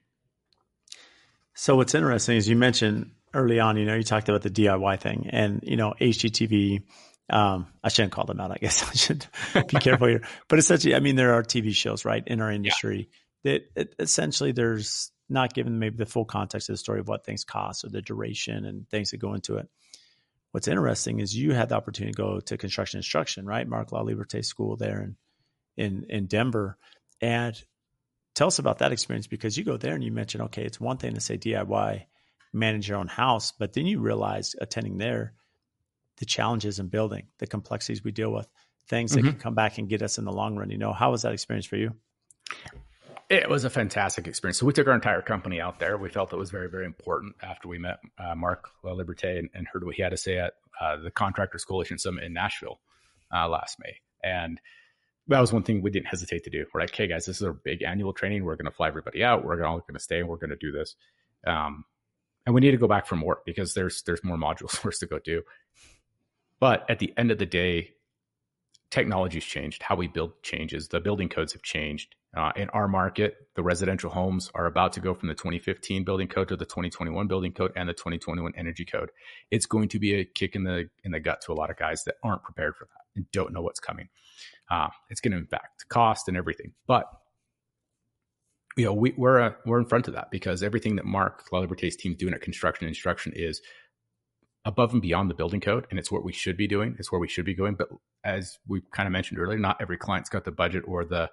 So 1.55 1.75
what's 1.77 1.95
interesting 1.95 2.37
is 2.37 2.47
you 2.49 2.55
mentioned 2.55 3.11
early 3.33 3.59
on, 3.59 3.77
you 3.77 3.85
know, 3.85 3.95
you 3.95 4.03
talked 4.03 4.29
about 4.29 4.41
the 4.41 4.49
DIY 4.49 4.99
thing 4.99 5.29
and, 5.31 5.61
you 5.63 5.77
know, 5.77 5.93
HGTV. 5.99 6.83
Um, 7.29 7.67
I 7.83 7.89
shouldn't 7.89 8.11
call 8.11 8.25
them 8.25 8.39
out. 8.39 8.51
I 8.51 8.57
guess 8.57 8.83
I 8.89 8.93
should 8.93 9.25
be 9.53 9.61
careful 9.79 10.07
here, 10.07 10.21
but 10.47 10.59
essentially, 10.59 10.95
I 10.95 10.99
mean, 10.99 11.15
there 11.15 11.33
are 11.33 11.43
TV 11.43 11.73
shows, 11.73 12.05
right, 12.05 12.23
in 12.27 12.41
our 12.41 12.51
industry 12.51 13.09
yeah. 13.43 13.53
that 13.53 13.61
it, 13.75 13.95
essentially 13.99 14.51
there's 14.51 15.11
not 15.27 15.53
given 15.53 15.79
maybe 15.79 15.97
the 15.97 16.05
full 16.05 16.25
context 16.25 16.69
of 16.69 16.73
the 16.73 16.77
story 16.77 16.99
of 16.99 17.07
what 17.07 17.25
things 17.25 17.43
cost 17.43 17.83
or 17.83 17.89
the 17.89 18.01
duration 18.01 18.65
and 18.65 18.87
things 18.89 19.11
that 19.11 19.17
go 19.17 19.33
into 19.33 19.57
it. 19.57 19.67
What's 20.55 20.69
interesting 20.69 21.19
is 21.19 21.35
you 21.35 21.51
had 21.51 21.67
the 21.67 21.75
opportunity 21.75 22.13
to 22.13 22.17
go 22.17 22.39
to 22.39 22.57
construction 22.57 22.99
instruction, 22.99 23.45
right? 23.45 23.67
Mark 23.67 23.91
La 23.91 24.01
Liberté 24.01 24.41
School 24.41 24.77
there 24.77 25.01
in, 25.01 25.17
in, 25.75 26.05
in 26.07 26.27
Denver. 26.27 26.77
And 27.19 27.61
tell 28.35 28.47
us 28.47 28.57
about 28.57 28.77
that 28.77 28.93
experience 28.93 29.27
because 29.27 29.57
you 29.57 29.65
go 29.65 29.75
there 29.75 29.95
and 29.95 30.01
you 30.01 30.13
mentioned, 30.13 30.43
okay, 30.43 30.63
it's 30.63 30.79
one 30.79 30.95
thing 30.95 31.15
to 31.15 31.19
say 31.19 31.37
DIY 31.37 32.05
manage 32.53 32.87
your 32.87 32.99
own 32.99 33.09
house. 33.09 33.51
But 33.51 33.73
then 33.73 33.85
you 33.85 33.99
realize 33.99 34.55
attending 34.61 34.97
there, 34.97 35.33
the 36.19 36.25
challenges 36.25 36.79
in 36.79 36.87
building, 36.87 37.27
the 37.39 37.47
complexities 37.47 38.05
we 38.05 38.13
deal 38.13 38.31
with, 38.31 38.47
things 38.87 39.11
that 39.11 39.23
mm-hmm. 39.23 39.31
can 39.31 39.39
come 39.39 39.55
back 39.55 39.77
and 39.77 39.89
get 39.89 40.03
us 40.03 40.19
in 40.19 40.23
the 40.23 40.31
long 40.31 40.55
run. 40.55 40.69
You 40.69 40.77
know, 40.77 40.93
how 40.93 41.11
was 41.11 41.23
that 41.23 41.33
experience 41.33 41.65
for 41.65 41.75
you? 41.75 41.91
It 43.29 43.49
was 43.49 43.63
a 43.63 43.69
fantastic 43.69 44.27
experience. 44.27 44.59
So 44.59 44.67
we 44.67 44.73
took 44.73 44.87
our 44.87 44.93
entire 44.93 45.21
company 45.21 45.59
out 45.59 45.79
there. 45.79 45.97
We 45.97 46.09
felt 46.09 46.31
it 46.31 46.37
was 46.37 46.51
very, 46.51 46.69
very 46.69 46.85
important 46.85 47.35
after 47.41 47.67
we 47.67 47.79
met 47.79 47.97
uh, 48.19 48.35
Mark 48.35 48.69
La 48.83 48.91
Liberté 48.91 49.39
and, 49.39 49.49
and, 49.55 49.67
heard 49.67 49.83
what 49.83 49.95
he 49.95 50.03
had 50.03 50.09
to 50.09 50.17
say 50.17 50.37
at 50.37 50.53
uh, 50.79 50.97
the 50.97 51.09
Contractors 51.09 51.65
Coalition 51.65 51.97
Summit 51.97 52.23
in 52.23 52.33
Nashville 52.33 52.79
uh, 53.33 53.49
last 53.49 53.77
May. 53.79 53.95
And 54.23 54.61
that 55.27 55.39
was 55.39 55.51
one 55.51 55.63
thing 55.63 55.81
we 55.81 55.89
didn't 55.89 56.07
hesitate 56.07 56.43
to 56.43 56.51
do. 56.51 56.65
We're 56.71 56.81
like, 56.81 56.95
hey 56.95 57.07
guys, 57.07 57.25
this 57.25 57.37
is 57.37 57.43
our 57.43 57.53
big 57.53 57.81
annual 57.81 58.13
training. 58.13 58.43
We're 58.43 58.57
going 58.57 58.65
to 58.65 58.71
fly 58.71 58.89
everybody 58.89 59.23
out. 59.23 59.43
We're 59.43 59.63
all 59.63 59.79
going 59.79 59.93
to 59.95 59.99
stay 59.99 60.19
and 60.19 60.29
we're 60.29 60.37
going 60.37 60.51
to 60.51 60.55
do 60.55 60.71
this. 60.71 60.95
Um, 61.47 61.85
and 62.45 62.53
we 62.53 62.61
need 62.61 62.71
to 62.71 62.77
go 62.77 62.87
back 62.87 63.07
for 63.07 63.15
more 63.15 63.39
because 63.45 63.73
there's 63.73 64.03
there's 64.03 64.23
more 64.23 64.37
modules 64.37 64.71
for 64.77 64.89
us 64.89 64.99
to 64.99 65.07
go 65.07 65.19
do. 65.19 65.41
But 66.59 66.89
at 66.89 66.99
the 66.99 67.13
end 67.17 67.31
of 67.31 67.37
the 67.37 67.45
day, 67.45 67.91
technology's 68.91 69.43
changed. 69.43 69.83
How 69.83 69.95
we 69.95 70.07
build 70.07 70.41
changes. 70.43 70.87
The 70.87 70.99
building 70.99 71.27
codes 71.27 71.53
have 71.53 71.63
changed. 71.63 72.15
Uh, 72.35 72.51
in 72.57 72.69
our 72.69 72.87
market, 72.87 73.35
the 73.55 73.63
residential 73.63 74.09
homes 74.09 74.51
are 74.53 74.65
about 74.65 74.91
to 74.93 74.99
go 74.99 75.13
from 75.13 75.29
the 75.29 75.35
2015 75.35 76.03
building 76.03 76.27
code 76.27 76.49
to 76.49 76.57
the 76.57 76.65
2021 76.65 77.27
building 77.27 77.53
code 77.53 77.71
and 77.77 77.87
the 77.87 77.93
2021 77.93 78.51
energy 78.57 78.83
code. 78.83 79.09
It's 79.51 79.65
going 79.65 79.87
to 79.89 79.99
be 79.99 80.15
a 80.15 80.25
kick 80.25 80.55
in 80.55 80.63
the 80.63 80.89
in 81.05 81.11
the 81.11 81.21
gut 81.21 81.41
to 81.45 81.53
a 81.53 81.55
lot 81.55 81.69
of 81.69 81.77
guys 81.77 82.03
that 82.03 82.15
aren't 82.23 82.43
prepared 82.43 82.75
for 82.75 82.85
that 82.85 83.01
and 83.15 83.25
don't 83.31 83.53
know 83.53 83.61
what's 83.61 83.79
coming. 83.79 84.09
Uh, 84.69 84.89
it's 85.09 85.21
going 85.21 85.31
to 85.31 85.37
impact 85.37 85.87
cost 85.87 86.27
and 86.27 86.35
everything. 86.35 86.73
But 86.87 87.05
you 88.75 88.83
know, 88.83 88.93
we, 88.93 89.13
we're 89.15 89.39
uh, 89.39 89.51
we're 89.65 89.79
in 89.79 89.85
front 89.85 90.09
of 90.09 90.15
that 90.15 90.29
because 90.29 90.61
everything 90.61 90.97
that 90.97 91.05
Mark 91.05 91.45
La 91.53 91.61
Liberté's 91.61 91.95
team's 91.95 92.17
doing 92.17 92.33
at 92.33 92.41
construction 92.41 92.87
instruction 92.87 93.31
is 93.33 93.61
above 94.65 94.91
and 94.91 95.01
beyond 95.01 95.29
the 95.29 95.35
building 95.35 95.61
code, 95.61 95.87
and 95.89 95.99
it's 95.99 96.11
what 96.11 96.25
we 96.25 96.33
should 96.33 96.57
be 96.57 96.67
doing. 96.67 96.95
It's 96.99 97.11
where 97.11 97.21
we 97.21 97.29
should 97.29 97.45
be 97.45 97.53
going. 97.53 97.75
But 97.75 97.87
as 98.25 98.57
we 98.67 98.81
kind 98.91 99.07
of 99.07 99.13
mentioned 99.13 99.39
earlier, 99.39 99.59
not 99.59 99.77
every 99.79 99.97
client's 99.97 100.29
got 100.29 100.43
the 100.43 100.51
budget 100.51 100.83
or 100.85 101.05
the 101.05 101.29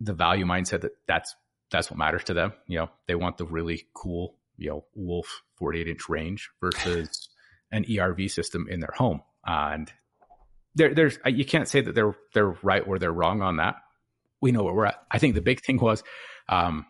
the 0.00 0.14
value 0.14 0.46
mindset 0.46 0.80
that 0.82 0.92
that's 1.06 1.34
that's 1.70 1.90
what 1.90 1.98
matters 1.98 2.24
to 2.24 2.34
them. 2.34 2.52
You 2.66 2.80
know, 2.80 2.90
they 3.06 3.14
want 3.14 3.38
the 3.38 3.44
really 3.44 3.86
cool, 3.94 4.36
you 4.56 4.70
know, 4.70 4.84
Wolf 4.94 5.42
48 5.56 5.88
inch 5.88 6.08
range 6.08 6.50
versus 6.60 7.28
an 7.72 7.84
ERV 7.84 8.30
system 8.30 8.66
in 8.68 8.80
their 8.80 8.94
home. 8.94 9.22
Uh, 9.46 9.70
and 9.72 9.92
there, 10.74 10.94
there's 10.94 11.18
you 11.26 11.44
can't 11.44 11.68
say 11.68 11.80
that 11.80 11.94
they're 11.94 12.16
they're 12.34 12.56
right 12.62 12.86
or 12.86 12.98
they're 12.98 13.12
wrong 13.12 13.42
on 13.42 13.56
that. 13.56 13.76
We 14.40 14.52
know 14.52 14.62
where 14.62 14.74
we're 14.74 14.86
at. 14.86 15.02
I 15.10 15.18
think 15.18 15.34
the 15.34 15.42
big 15.42 15.60
thing 15.62 15.78
was 15.78 16.02
um, 16.48 16.86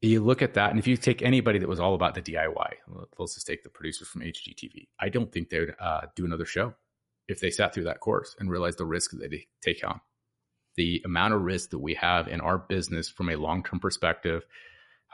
you 0.00 0.22
look 0.22 0.42
at 0.42 0.54
that, 0.54 0.70
and 0.70 0.78
if 0.78 0.86
you 0.86 0.96
take 0.96 1.22
anybody 1.22 1.58
that 1.58 1.68
was 1.68 1.80
all 1.80 1.94
about 1.94 2.14
the 2.14 2.22
DIY, 2.22 2.72
let's 3.18 3.34
just 3.34 3.46
take 3.46 3.64
the 3.64 3.70
producers 3.70 4.08
from 4.08 4.22
HGTV. 4.22 4.88
I 5.00 5.08
don't 5.08 5.32
think 5.32 5.48
they 5.48 5.60
would 5.60 5.74
uh, 5.80 6.02
do 6.14 6.24
another 6.24 6.44
show 6.44 6.74
if 7.26 7.40
they 7.40 7.50
sat 7.50 7.74
through 7.74 7.84
that 7.84 8.00
course 8.00 8.36
and 8.38 8.50
realized 8.50 8.78
the 8.78 8.86
risk 8.86 9.10
that 9.12 9.30
they 9.30 9.46
take 9.60 9.82
on. 9.86 10.00
The 10.78 11.02
amount 11.04 11.34
of 11.34 11.42
risk 11.42 11.70
that 11.70 11.78
we 11.78 11.94
have 11.94 12.28
in 12.28 12.40
our 12.40 12.56
business 12.56 13.08
from 13.08 13.28
a 13.28 13.36
long 13.36 13.64
term 13.64 13.80
perspective, 13.80 14.44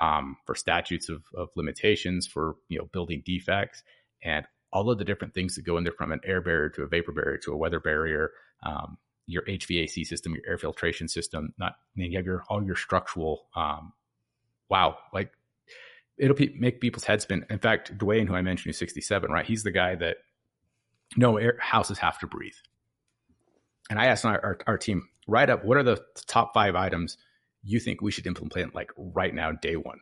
um, 0.01 0.37
for 0.45 0.55
statutes 0.55 1.09
of, 1.09 1.23
of 1.35 1.49
limitations, 1.57 2.27
for 2.27 2.57
you 2.69 2.79
know 2.79 2.89
building 2.93 3.23
defects, 3.25 3.83
and 4.23 4.47
all 4.73 4.91
of 4.91 4.99
the 4.99 5.05
different 5.05 5.33
things 5.35 5.55
that 5.55 5.65
go 5.65 5.79
in 5.79 5.85
there 5.85 5.93
from 5.93 6.12
an 6.12 6.21
air 6.25 6.41
barrier 6.41 6.69
to 6.69 6.83
a 6.83 6.87
vapor 6.87 7.12
barrier 7.12 7.39
to 7.39 7.53
a 7.53 7.57
weather 7.57 7.81
barrier, 7.81 8.33
um, 8.62 8.99
your 9.27 9.43
HVAC 9.45 10.05
system, 10.05 10.35
your 10.35 10.43
air 10.47 10.59
filtration 10.59 11.09
system, 11.09 11.55
not 11.59 11.77
you 11.95 12.17
have 12.17 12.27
your 12.27 12.45
all 12.49 12.62
your 12.62 12.77
structural. 12.77 13.47
Um, 13.57 13.93
wow, 14.69 14.99
like 15.12 15.33
it'll 16.19 16.37
be, 16.37 16.55
make 16.59 16.81
people's 16.81 17.05
heads 17.05 17.25
spin. 17.25 17.47
In 17.51 17.59
fact, 17.59 17.97
Dwayne, 17.97 18.29
who 18.29 18.35
I 18.35 18.43
mentioned, 18.43 18.67
who's 18.67 18.79
67, 18.79 19.31
right? 19.31 19.47
He's 19.47 19.62
the 19.62 19.71
guy 19.71 19.95
that 19.97 20.19
no 21.17 21.37
air, 21.37 21.57
houses 21.61 21.99
have 21.99 22.19
to 22.21 22.27
breathe. 22.27 22.55
And 23.91 23.99
I 23.99 24.07
asked 24.07 24.25
our, 24.25 24.41
our, 24.43 24.59
our 24.67 24.79
team, 24.79 25.09
write 25.27 25.51
up 25.51 25.64
what 25.64 25.77
are 25.77 25.83
the 25.83 26.01
top 26.27 26.53
five 26.55 26.75
items 26.75 27.16
you 27.64 27.81
think 27.81 28.01
we 28.01 28.12
should 28.12 28.27
implement 28.27 28.75
like 28.75 28.91
right 28.97 29.35
now, 29.35 29.53
day 29.53 29.77
one, 29.77 29.99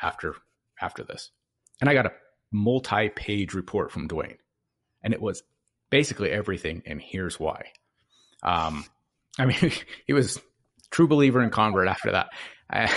after 0.00 0.34
after 0.80 1.04
this. 1.04 1.30
And 1.80 1.90
I 1.90 1.94
got 1.94 2.06
a 2.06 2.12
multi-page 2.50 3.52
report 3.52 3.92
from 3.92 4.08
Dwayne, 4.08 4.38
and 5.02 5.12
it 5.12 5.20
was 5.20 5.42
basically 5.90 6.30
everything. 6.30 6.82
And 6.86 7.00
here's 7.00 7.38
why. 7.38 7.66
Um, 8.42 8.84
I 9.38 9.46
mean, 9.46 9.72
he 10.06 10.12
was 10.12 10.40
true 10.90 11.08
believer 11.08 11.40
and 11.40 11.50
convert 11.50 11.88
after 11.88 12.12
that. 12.12 12.28
Uh, 12.72 12.88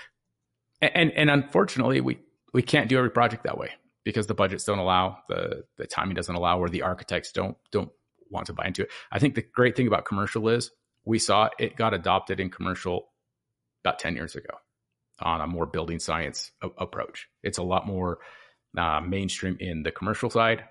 and 0.80 1.12
and 1.12 1.30
unfortunately, 1.30 2.00
we 2.00 2.18
we 2.54 2.62
can't 2.62 2.88
do 2.88 2.96
every 2.96 3.10
project 3.10 3.44
that 3.44 3.58
way 3.58 3.70
because 4.04 4.26
the 4.26 4.34
budgets 4.34 4.64
don't 4.64 4.78
allow, 4.78 5.18
the 5.28 5.64
the 5.76 5.86
timing 5.86 6.14
doesn't 6.14 6.34
allow, 6.34 6.58
or 6.58 6.68
the 6.68 6.82
architects 6.82 7.32
don't 7.32 7.56
don't 7.70 7.90
want 8.30 8.46
to 8.46 8.52
buy 8.52 8.66
into 8.66 8.82
it. 8.82 8.90
I 9.12 9.18
think 9.18 9.34
the 9.34 9.42
great 9.42 9.76
thing 9.76 9.86
about 9.86 10.04
commercial 10.04 10.48
is 10.48 10.70
we 11.06 11.18
saw 11.18 11.48
it 11.58 11.76
got 11.76 11.94
adopted 11.94 12.40
in 12.40 12.50
commercial 12.50 13.08
about 13.82 13.98
ten 13.98 14.16
years 14.16 14.34
ago 14.34 14.54
on 15.20 15.40
a 15.40 15.46
more 15.46 15.64
building 15.64 15.98
science 15.98 16.52
a- 16.62 16.68
approach. 16.76 17.28
It's 17.42 17.58
a 17.58 17.62
lot 17.62 17.86
more 17.86 18.18
uh, 18.76 19.00
mainstream 19.00 19.56
in 19.60 19.82
the 19.82 19.90
commercial 19.90 20.28
side. 20.28 20.64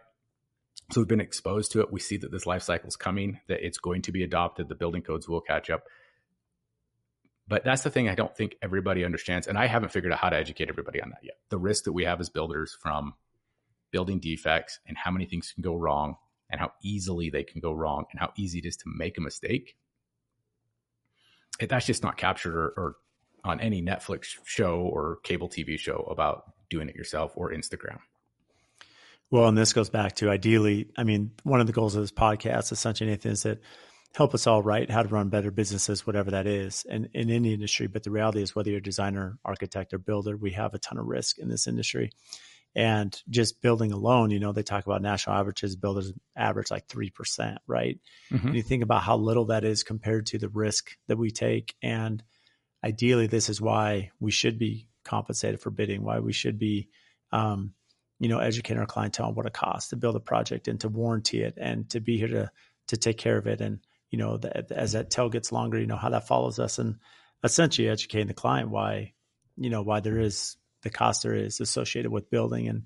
So 0.92 1.02
we've 1.02 1.08
been 1.08 1.22
exposed 1.22 1.72
to 1.72 1.82
it. 1.82 1.92
We 1.92 2.00
see 2.00 2.18
that 2.18 2.32
this 2.32 2.46
life 2.46 2.62
cycle 2.62 2.88
is 2.88 2.96
coming, 2.96 3.40
that 3.48 3.66
it's 3.66 3.80
going 3.80 4.04
to 4.04 4.12
be 4.12 4.24
adopted. 4.24 4.70
The 4.70 4.76
building 4.76 5.02
codes 5.02 5.28
will 5.28 5.42
catch 5.42 5.72
up. 5.72 5.86
But 7.48 7.64
that's 7.64 7.84
the 7.84 7.90
thing 7.90 8.08
I 8.08 8.16
don't 8.16 8.36
think 8.36 8.56
everybody 8.62 9.04
understands. 9.04 9.48
And 9.48 9.58
I 9.58 9.66
haven't 9.68 9.92
figured 9.92 10.14
out 10.14 10.20
how 10.20 10.30
to 10.30 10.36
educate 10.36 10.70
everybody 10.70 11.02
on 11.02 11.10
that 11.10 11.24
yet. 11.24 11.38
The 11.50 11.58
risk 11.58 11.86
that 11.86 11.94
we 11.94 12.04
have 12.06 12.20
as 12.20 12.30
builders 12.30 12.78
from 12.82 13.14
building 13.92 14.20
defects 14.20 14.80
and 14.86 14.98
how 14.98 15.10
many 15.10 15.26
things 15.26 15.52
can 15.54 15.64
go 15.64 15.76
wrong 15.76 16.18
and 16.52 16.60
how 16.60 16.72
easily 16.84 17.30
they 17.30 17.44
can 17.44 17.62
go 17.62 17.72
wrong 17.72 18.06
and 18.12 18.20
how 18.20 18.32
easy 18.36 18.60
it 18.60 18.66
is 18.66 18.78
to 18.78 18.86
make 18.86 19.18
a 19.18 19.22
mistake. 19.22 19.76
It, 21.60 21.70
that's 21.70 21.86
just 21.86 22.04
not 22.04 22.18
captured 22.18 22.56
or, 22.56 22.74
or 22.78 22.96
on 23.44 23.60
any 23.60 23.82
Netflix 23.82 24.36
show 24.44 24.80
or 24.80 25.20
cable 25.24 25.48
TV 25.48 25.78
show 25.78 26.08
about 26.10 26.52
doing 26.70 26.90
it 26.90 26.96
yourself 26.96 27.34
or 27.36 27.52
Instagram. 27.52 28.00
Well, 29.32 29.48
and 29.48 29.58
this 29.58 29.74
goes 29.74 29.90
back 29.90 30.16
to 30.18 30.30
ideally, 30.30 30.90
I 30.98 31.04
mean, 31.04 31.32
one 31.44 31.60
of 31.60 31.68
the 31.68 31.74
goals 31.74 31.96
of 31.96 32.02
this 32.02 32.12
podcast, 32.12 32.72
essentially, 32.72 33.10
Nathan, 33.10 33.32
is 33.32 33.44
that 33.44 33.60
help 34.16 34.34
us 34.34 34.48
all 34.48 34.62
write 34.62 34.90
how 34.90 35.04
to 35.04 35.10
run 35.10 35.30
better 35.30 35.52
businesses, 35.52 36.06
whatever 36.06 36.32
that 36.32 36.48
is, 36.48 36.86
and 36.90 37.10
in 37.14 37.30
any 37.30 37.54
industry. 37.54 37.88
But 37.88 38.04
the 38.04 38.12
reality 38.12 38.42
is, 38.42 38.56
whether 38.56 38.70
you're 38.70 38.80
a 38.80 38.84
designer, 38.84 39.38
architect, 39.44 39.94
or 39.94 39.98
builder, 39.98 40.38
we 40.38 40.52
have 40.52 40.74
a 40.74 40.80
ton 40.80 40.98
of 40.98 41.06
risk 41.06 41.38
in 41.38 41.50
this 41.50 41.68
industry. 41.68 42.12
And 42.76 43.18
just 43.30 43.62
building 43.62 43.94
alone, 43.94 44.32
you 44.32 44.40
know, 44.40 44.52
they 44.52 44.64
talk 44.64 44.86
about 44.86 45.02
national 45.02 45.38
averages, 45.38 45.78
builders 45.78 46.12
average 46.36 46.72
like 46.72 46.88
3%, 46.88 47.58
right? 47.68 48.00
Mm-hmm. 48.32 48.48
And 48.48 48.56
you 48.56 48.62
think 48.62 48.84
about 48.84 49.04
how 49.04 49.16
little 49.16 49.46
that 49.46 49.64
is 49.64 49.84
compared 49.84 50.26
to 50.28 50.38
the 50.38 50.50
risk 50.50 50.98
that 51.08 51.18
we 51.18 51.32
take. 51.32 51.74
And 51.82 52.22
ideally, 52.84 53.28
this 53.28 53.48
is 53.48 53.62
why 53.62 54.12
we 54.20 54.32
should 54.32 54.60
be 54.60 54.90
compensated 55.06 55.62
for 55.62 55.70
bidding, 55.70 56.04
why 56.04 56.20
we 56.20 56.34
should 56.34 56.60
be, 56.60 56.90
um, 57.32 57.74
you 58.20 58.28
know, 58.28 58.40
educating 58.40 58.80
our 58.80 58.86
clientele 58.86 59.28
on 59.28 59.36
what 59.36 59.46
it 59.46 59.54
costs 59.54 59.92
to 59.92 59.96
build 59.96 60.18
a 60.18 60.20
project 60.22 60.68
and 60.68 60.80
to 60.82 60.90
warranty 60.90 61.44
it 61.44 61.54
and 61.58 61.90
to 61.92 62.02
be 62.02 62.18
here 62.18 62.28
to, 62.28 62.52
to 62.90 62.98
take 62.98 63.18
care 63.18 63.38
of 63.38 63.48
it. 63.48 63.62
And, 63.62 63.80
you 64.12 64.18
know, 64.18 64.36
the, 64.36 64.70
as 64.72 64.92
that 64.94 65.12
tail 65.12 65.30
gets 65.30 65.54
longer, 65.54 65.80
you 65.80 65.88
know, 65.88 65.96
how 65.96 66.10
that 66.10 66.28
follows 66.28 66.60
us 66.60 66.78
and 66.78 66.98
essentially 67.44 67.88
educating 67.88 68.28
the 68.28 68.34
client 68.34 68.70
why, 68.70 69.14
you 69.56 69.70
know, 69.70 69.82
why 69.82 70.02
there 70.02 70.20
is 70.20 70.58
the 70.86 70.90
cost 70.92 71.24
there 71.24 71.34
is 71.34 71.60
associated 71.60 72.12
with 72.12 72.30
building. 72.30 72.70
And, 72.70 72.84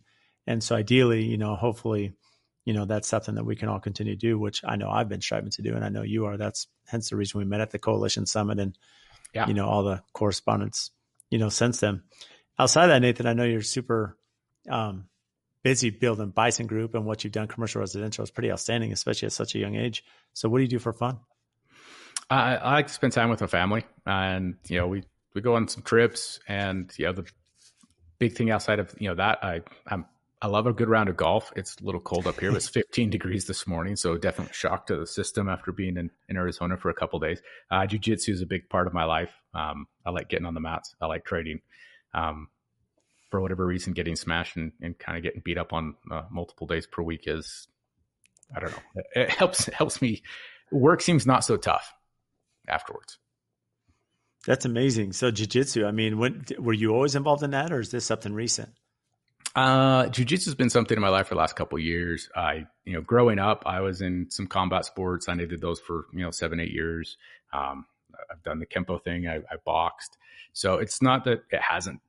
and 0.47 0.63
so 0.63 0.75
ideally, 0.75 1.25
you 1.25 1.37
know, 1.37 1.55
hopefully, 1.55 2.13
you 2.65 2.73
know, 2.73 2.85
that's 2.85 3.07
something 3.07 3.35
that 3.35 3.45
we 3.45 3.55
can 3.55 3.67
all 3.69 3.79
continue 3.79 4.13
to 4.13 4.19
do, 4.19 4.39
which 4.39 4.61
I 4.63 4.77
know 4.77 4.89
I've 4.89 5.09
been 5.09 5.21
striving 5.21 5.51
to 5.51 5.61
do. 5.61 5.75
And 5.75 5.83
I 5.83 5.89
know 5.89 6.01
you 6.01 6.25
are, 6.25 6.37
that's 6.37 6.67
hence 6.87 7.09
the 7.09 7.17
reason 7.17 7.39
we 7.39 7.45
met 7.45 7.61
at 7.61 7.71
the 7.71 7.79
coalition 7.79 8.25
summit 8.25 8.59
and, 8.59 8.77
yeah. 9.35 9.47
you 9.47 9.53
know, 9.53 9.67
all 9.67 9.83
the 9.83 10.01
correspondence, 10.13 10.91
you 11.29 11.37
know, 11.37 11.49
since 11.49 11.81
then 11.81 12.03
outside 12.57 12.85
of 12.85 12.89
that, 12.89 13.01
Nathan, 13.01 13.27
I 13.27 13.33
know 13.33 13.43
you're 13.43 13.61
super, 13.61 14.17
um, 14.69 15.09
busy 15.63 15.89
building 15.89 16.29
Bison 16.29 16.67
Group 16.67 16.95
and 16.95 17.05
what 17.05 17.23
you've 17.23 17.33
done 17.33 17.47
commercial 17.47 17.81
residential 17.81 18.23
is 18.23 18.31
pretty 18.31 18.51
outstanding, 18.51 18.93
especially 18.93 19.27
at 19.27 19.33
such 19.33 19.55
a 19.55 19.59
young 19.59 19.75
age. 19.75 20.03
So, 20.33 20.49
what 20.49 20.59
do 20.59 20.63
you 20.63 20.69
do 20.69 20.79
for 20.79 20.93
fun? 20.93 21.19
I, 22.29 22.55
I 22.55 22.73
like 22.73 22.87
to 22.87 22.93
spend 22.93 23.13
time 23.13 23.29
with 23.29 23.41
my 23.41 23.47
family, 23.47 23.83
and 24.05 24.55
you 24.67 24.77
know, 24.77 24.87
we 24.87 25.03
we 25.33 25.41
go 25.41 25.55
on 25.55 25.67
some 25.67 25.83
trips, 25.83 26.39
and 26.47 26.91
you 26.97 27.05
know, 27.05 27.13
the 27.13 27.25
big 28.19 28.35
thing 28.35 28.51
outside 28.51 28.79
of 28.79 28.93
you 28.99 29.09
know 29.09 29.15
that 29.15 29.43
I 29.43 29.61
I'm 29.87 30.05
I 30.41 30.47
love 30.47 30.67
a 30.67 30.73
good 30.73 30.87
round 30.87 31.09
of 31.09 31.17
golf. 31.17 31.51
It's 31.55 31.75
a 31.81 31.83
little 31.83 31.99
cold 31.99 32.25
up 32.25 32.39
here. 32.39 32.55
It's 32.55 32.69
15 32.79 33.09
degrees 33.09 33.45
this 33.45 33.67
morning, 33.67 33.95
so 33.95 34.17
definitely 34.17 34.53
shock 34.53 34.87
to 34.87 34.95
the 34.95 35.05
system 35.05 35.49
after 35.49 35.71
being 35.71 35.97
in, 35.97 36.11
in 36.29 36.37
Arizona 36.37 36.77
for 36.77 36.89
a 36.89 36.93
couple 36.93 37.19
days. 37.19 37.41
Uh, 37.69 37.85
Jiu 37.85 37.99
Jitsu 37.99 38.31
is 38.31 38.41
a 38.41 38.45
big 38.45 38.69
part 38.69 38.87
of 38.87 38.93
my 38.93 39.03
life. 39.03 39.31
Um, 39.53 39.87
I 40.05 40.11
like 40.11 40.29
getting 40.29 40.45
on 40.45 40.53
the 40.53 40.61
mats. 40.61 40.95
I 41.01 41.07
like 41.07 41.25
trading. 41.25 41.59
Um, 42.13 42.47
for 43.29 43.41
whatever 43.41 43.65
reason, 43.65 43.93
getting 43.93 44.15
smashed 44.15 44.55
and, 44.55 44.71
and 44.81 44.97
kind 44.97 45.17
of 45.17 45.23
getting 45.23 45.41
beat 45.43 45.57
up 45.57 45.73
on 45.73 45.95
uh, 46.09 46.23
multiple 46.31 46.67
days 46.67 46.87
per 46.87 47.03
week 47.03 47.23
is, 47.27 47.67
I 48.55 48.61
don't 48.61 48.71
know, 48.71 48.83
it, 48.95 49.05
it 49.15 49.29
helps 49.29 49.67
it 49.67 49.73
helps 49.73 50.01
me. 50.01 50.23
Work 50.71 51.01
seems 51.01 51.25
not 51.25 51.43
so 51.43 51.57
tough 51.57 51.93
afterwards. 52.67 53.17
That's 54.45 54.65
amazing. 54.65 55.13
So 55.13 55.31
jujitsu, 55.31 55.85
I 55.85 55.91
mean, 55.91 56.17
when 56.17 56.45
were 56.57 56.73
you 56.73 56.91
always 56.91 57.15
involved 57.15 57.43
in 57.43 57.51
that, 57.51 57.71
or 57.71 57.79
is 57.79 57.91
this 57.91 58.05
something 58.05 58.33
recent? 58.33 58.69
Uh, 59.55 60.07
jiu-jitsu 60.07 60.49
has 60.49 60.55
been 60.55 60.69
something 60.69 60.95
in 60.95 61.01
my 61.01 61.09
life 61.09 61.27
for 61.27 61.35
the 61.35 61.39
last 61.39 61.55
couple 61.55 61.79
years. 61.79 62.29
I, 62.35 62.67
you 62.85 62.93
know, 62.93 63.01
growing 63.01 63.39
up, 63.39 63.63
I 63.65 63.81
was 63.81 64.01
in 64.01 64.27
some 64.29 64.47
combat 64.47 64.85
sports. 64.85 65.27
I 65.27 65.35
did 65.35 65.59
those 65.59 65.79
for, 65.79 66.05
you 66.13 66.21
know, 66.21 66.31
seven, 66.31 66.59
eight 66.59 66.71
years. 66.71 67.17
Um, 67.51 67.85
I've 68.31 68.43
done 68.43 68.59
the 68.59 68.65
Kempo 68.65 69.03
thing. 69.03 69.27
I, 69.27 69.37
I, 69.37 69.57
boxed. 69.65 70.17
So 70.53 70.75
it's 70.75 71.01
not 71.01 71.25
that 71.25 71.43
it 71.51 71.61
hasn't 71.61 71.99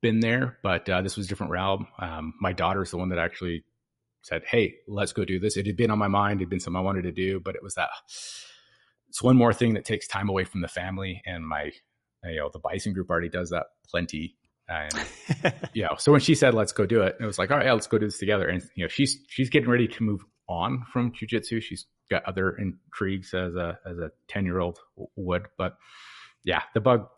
been 0.00 0.20
there, 0.20 0.58
but 0.62 0.88
uh, 0.88 1.02
this 1.02 1.16
was 1.16 1.26
a 1.26 1.28
different 1.28 1.52
realm. 1.52 1.86
Um, 1.98 2.34
my 2.40 2.52
daughter's 2.52 2.90
the 2.90 2.96
one 2.96 3.10
that 3.10 3.18
actually 3.18 3.64
said, 4.22 4.42
Hey, 4.44 4.76
let's 4.88 5.12
go 5.12 5.24
do 5.24 5.38
this. 5.38 5.56
It 5.56 5.66
had 5.66 5.76
been 5.76 5.90
on 5.90 5.98
my 5.98 6.08
mind. 6.08 6.40
It 6.40 6.44
had 6.44 6.50
been 6.50 6.60
something 6.60 6.78
I 6.78 6.82
wanted 6.82 7.02
to 7.02 7.12
do, 7.12 7.38
but 7.38 7.54
it 7.54 7.62
was 7.62 7.74
that 7.74 7.90
it's 9.08 9.22
one 9.22 9.36
more 9.36 9.52
thing 9.52 9.74
that 9.74 9.84
takes 9.84 10.06
time 10.06 10.28
away 10.28 10.44
from 10.44 10.60
the 10.60 10.68
family. 10.68 11.22
And 11.26 11.46
my, 11.46 11.70
you 12.24 12.36
know, 12.36 12.50
the 12.52 12.58
Bison 12.58 12.92
group 12.92 13.10
already 13.10 13.28
does 13.28 13.50
that 13.50 13.66
plenty. 13.90 14.36
And 14.68 14.92
you 15.72 15.82
know, 15.82 15.94
so 15.98 16.12
when 16.12 16.20
she 16.20 16.34
said, 16.34 16.54
let's 16.54 16.72
go 16.72 16.86
do 16.86 17.02
it, 17.02 17.16
it 17.20 17.24
was 17.24 17.38
like, 17.38 17.50
all 17.50 17.56
right, 17.56 17.66
yeah, 17.66 17.72
let's 17.72 17.86
go 17.86 17.98
do 17.98 18.06
this 18.06 18.18
together. 18.18 18.48
And, 18.48 18.62
you 18.74 18.84
know, 18.84 18.88
she's, 18.88 19.18
she's 19.28 19.50
getting 19.50 19.70
ready 19.70 19.88
to 19.88 20.02
move 20.02 20.24
on 20.48 20.84
from 20.92 21.12
jujitsu. 21.12 21.62
She's 21.62 21.86
got 22.10 22.24
other 22.24 22.56
intrigues 22.56 23.32
as 23.34 23.54
a, 23.54 23.78
as 23.88 23.98
a 23.98 24.10
10 24.28 24.44
year 24.44 24.60
old 24.60 24.78
would, 25.16 25.46
but 25.56 25.76
yeah, 26.44 26.62
the 26.74 26.80
bug, 26.80 27.08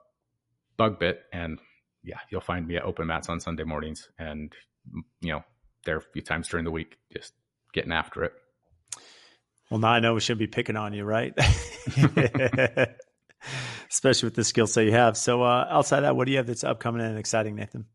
bug 0.76 0.98
bit. 0.98 1.22
And 1.32 1.58
yeah, 2.02 2.18
you'll 2.30 2.40
find 2.40 2.66
me 2.66 2.76
at 2.76 2.84
open 2.84 3.06
mats 3.06 3.28
on 3.28 3.40
Sunday 3.40 3.64
mornings 3.64 4.08
and, 4.18 4.52
you 5.20 5.32
know, 5.32 5.42
there 5.84 5.96
a 5.96 6.00
few 6.00 6.22
times 6.22 6.48
during 6.48 6.64
the 6.64 6.70
week, 6.70 6.98
just 7.12 7.32
getting 7.72 7.92
after 7.92 8.24
it. 8.24 8.32
Well, 9.70 9.78
now 9.80 9.90
I 9.90 10.00
know 10.00 10.14
we 10.14 10.20
shouldn't 10.20 10.40
be 10.40 10.46
picking 10.48 10.76
on 10.76 10.92
you, 10.92 11.04
right? 11.04 11.32
Especially 13.90 14.26
with 14.26 14.34
the 14.34 14.44
skill 14.44 14.66
set 14.66 14.84
you 14.84 14.92
have. 14.92 15.16
So, 15.16 15.42
uh, 15.42 15.66
outside 15.70 16.00
that, 16.00 16.16
what 16.16 16.26
do 16.26 16.32
you 16.32 16.38
have 16.38 16.46
that's 16.46 16.64
upcoming 16.64 17.02
and 17.02 17.18
exciting, 17.18 17.54
Nathan? 17.54 17.86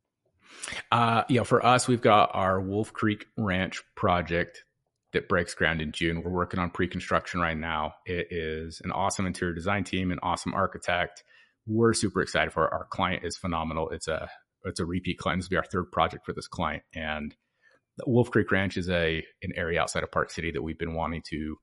Uh, 0.92 1.24
you 1.30 1.38
know, 1.38 1.44
for 1.44 1.66
us, 1.66 1.88
we've 1.88 2.02
got 2.02 2.32
our 2.34 2.60
Wolf 2.62 2.94
Creek 2.94 3.26
Ranch 3.38 3.84
project 3.96 4.64
that 5.14 5.30
breaks 5.30 5.54
ground 5.54 5.82
in 5.82 5.92
June. 5.92 6.24
We're 6.24 6.32
working 6.32 6.60
on 6.60 6.70
pre-construction 6.70 7.40
right 7.40 7.58
now. 7.58 7.94
It 8.06 8.28
is 8.32 8.82
an 8.84 8.92
awesome 8.92 9.26
interior 9.26 9.54
design 9.54 9.84
team, 9.84 10.12
an 10.12 10.20
awesome 10.24 10.54
architect. 10.54 11.24
We're 11.68 11.94
super 11.94 12.22
excited 12.22 12.52
for 12.52 12.66
it. 12.66 12.74
Our 12.74 12.88
client 12.90 13.24
is 13.24 13.38
phenomenal. 13.38 13.90
It's 13.90 14.08
a 14.08 14.30
it's 14.64 14.80
a 14.80 14.86
repeat 14.86 15.18
client. 15.18 15.42
This 15.42 15.50
will 15.50 15.56
be 15.56 15.58
our 15.58 15.66
third 15.66 15.92
project 15.92 16.26
for 16.26 16.34
this 16.34 16.48
client, 16.48 16.84
and 16.94 17.36
Wolf 18.06 18.32
Creek 18.32 18.52
Ranch 18.52 18.78
is 18.78 18.90
a 18.90 19.24
an 19.42 19.52
area 19.56 19.82
outside 19.82 20.04
of 20.04 20.12
Park 20.12 20.32
City 20.32 20.52
that 20.52 20.62
we've 20.62 20.78
been 20.78 20.96
wanting 20.96 21.24
to 21.30 21.58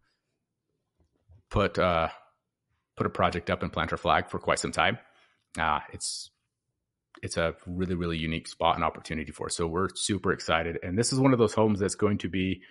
put 1.53 1.79
uh, 1.79 2.09
put 2.97 3.07
a 3.07 3.11
project 3.11 3.51
up 3.51 3.63
and 3.63 3.73
plant 3.73 3.93
our 3.93 3.99
flag 3.99 4.29
for 4.29 4.41
quite 4.41 4.59
some 4.59 4.73
time. 4.73 4.99
Uh, 5.57 5.81
it's 5.93 6.31
it's 7.23 7.37
a 7.37 7.55
really 7.67 7.95
really 7.95 8.19
unique 8.19 8.49
spot 8.49 8.75
and 8.75 8.83
opportunity 8.83 9.31
for 9.31 9.47
us. 9.47 9.57
So 9.57 9.69
we're 9.69 9.91
super 9.95 10.33
excited, 10.33 10.79
and 10.83 10.99
this 10.99 11.13
is 11.13 11.21
one 11.21 11.33
of 11.33 11.39
those 11.39 11.55
homes 11.55 11.79
that's 11.79 11.95
going 11.95 12.19
to 12.19 12.29
be 12.29 12.63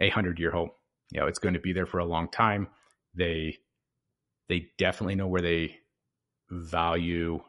a 0.00 0.08
hundred 0.08 0.40
year 0.40 0.50
home. 0.50 0.70
You 1.12 1.20
know, 1.20 1.26
it's 1.26 1.38
going 1.38 1.54
to 1.54 1.60
be 1.60 1.72
there 1.72 1.86
for 1.86 1.98
a 1.98 2.04
long 2.04 2.28
time. 2.28 2.68
They 3.14 3.58
they 4.48 4.66
definitely 4.78 5.14
know 5.14 5.28
where 5.28 5.42
they 5.42 5.76
value 6.50 7.40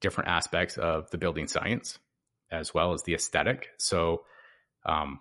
different 0.00 0.30
aspects 0.30 0.78
of 0.78 1.10
the 1.10 1.18
building 1.18 1.48
science 1.48 1.98
as 2.50 2.72
well 2.72 2.92
as 2.92 3.02
the 3.02 3.14
aesthetic. 3.14 3.68
So 3.78 4.22
um, 4.84 5.18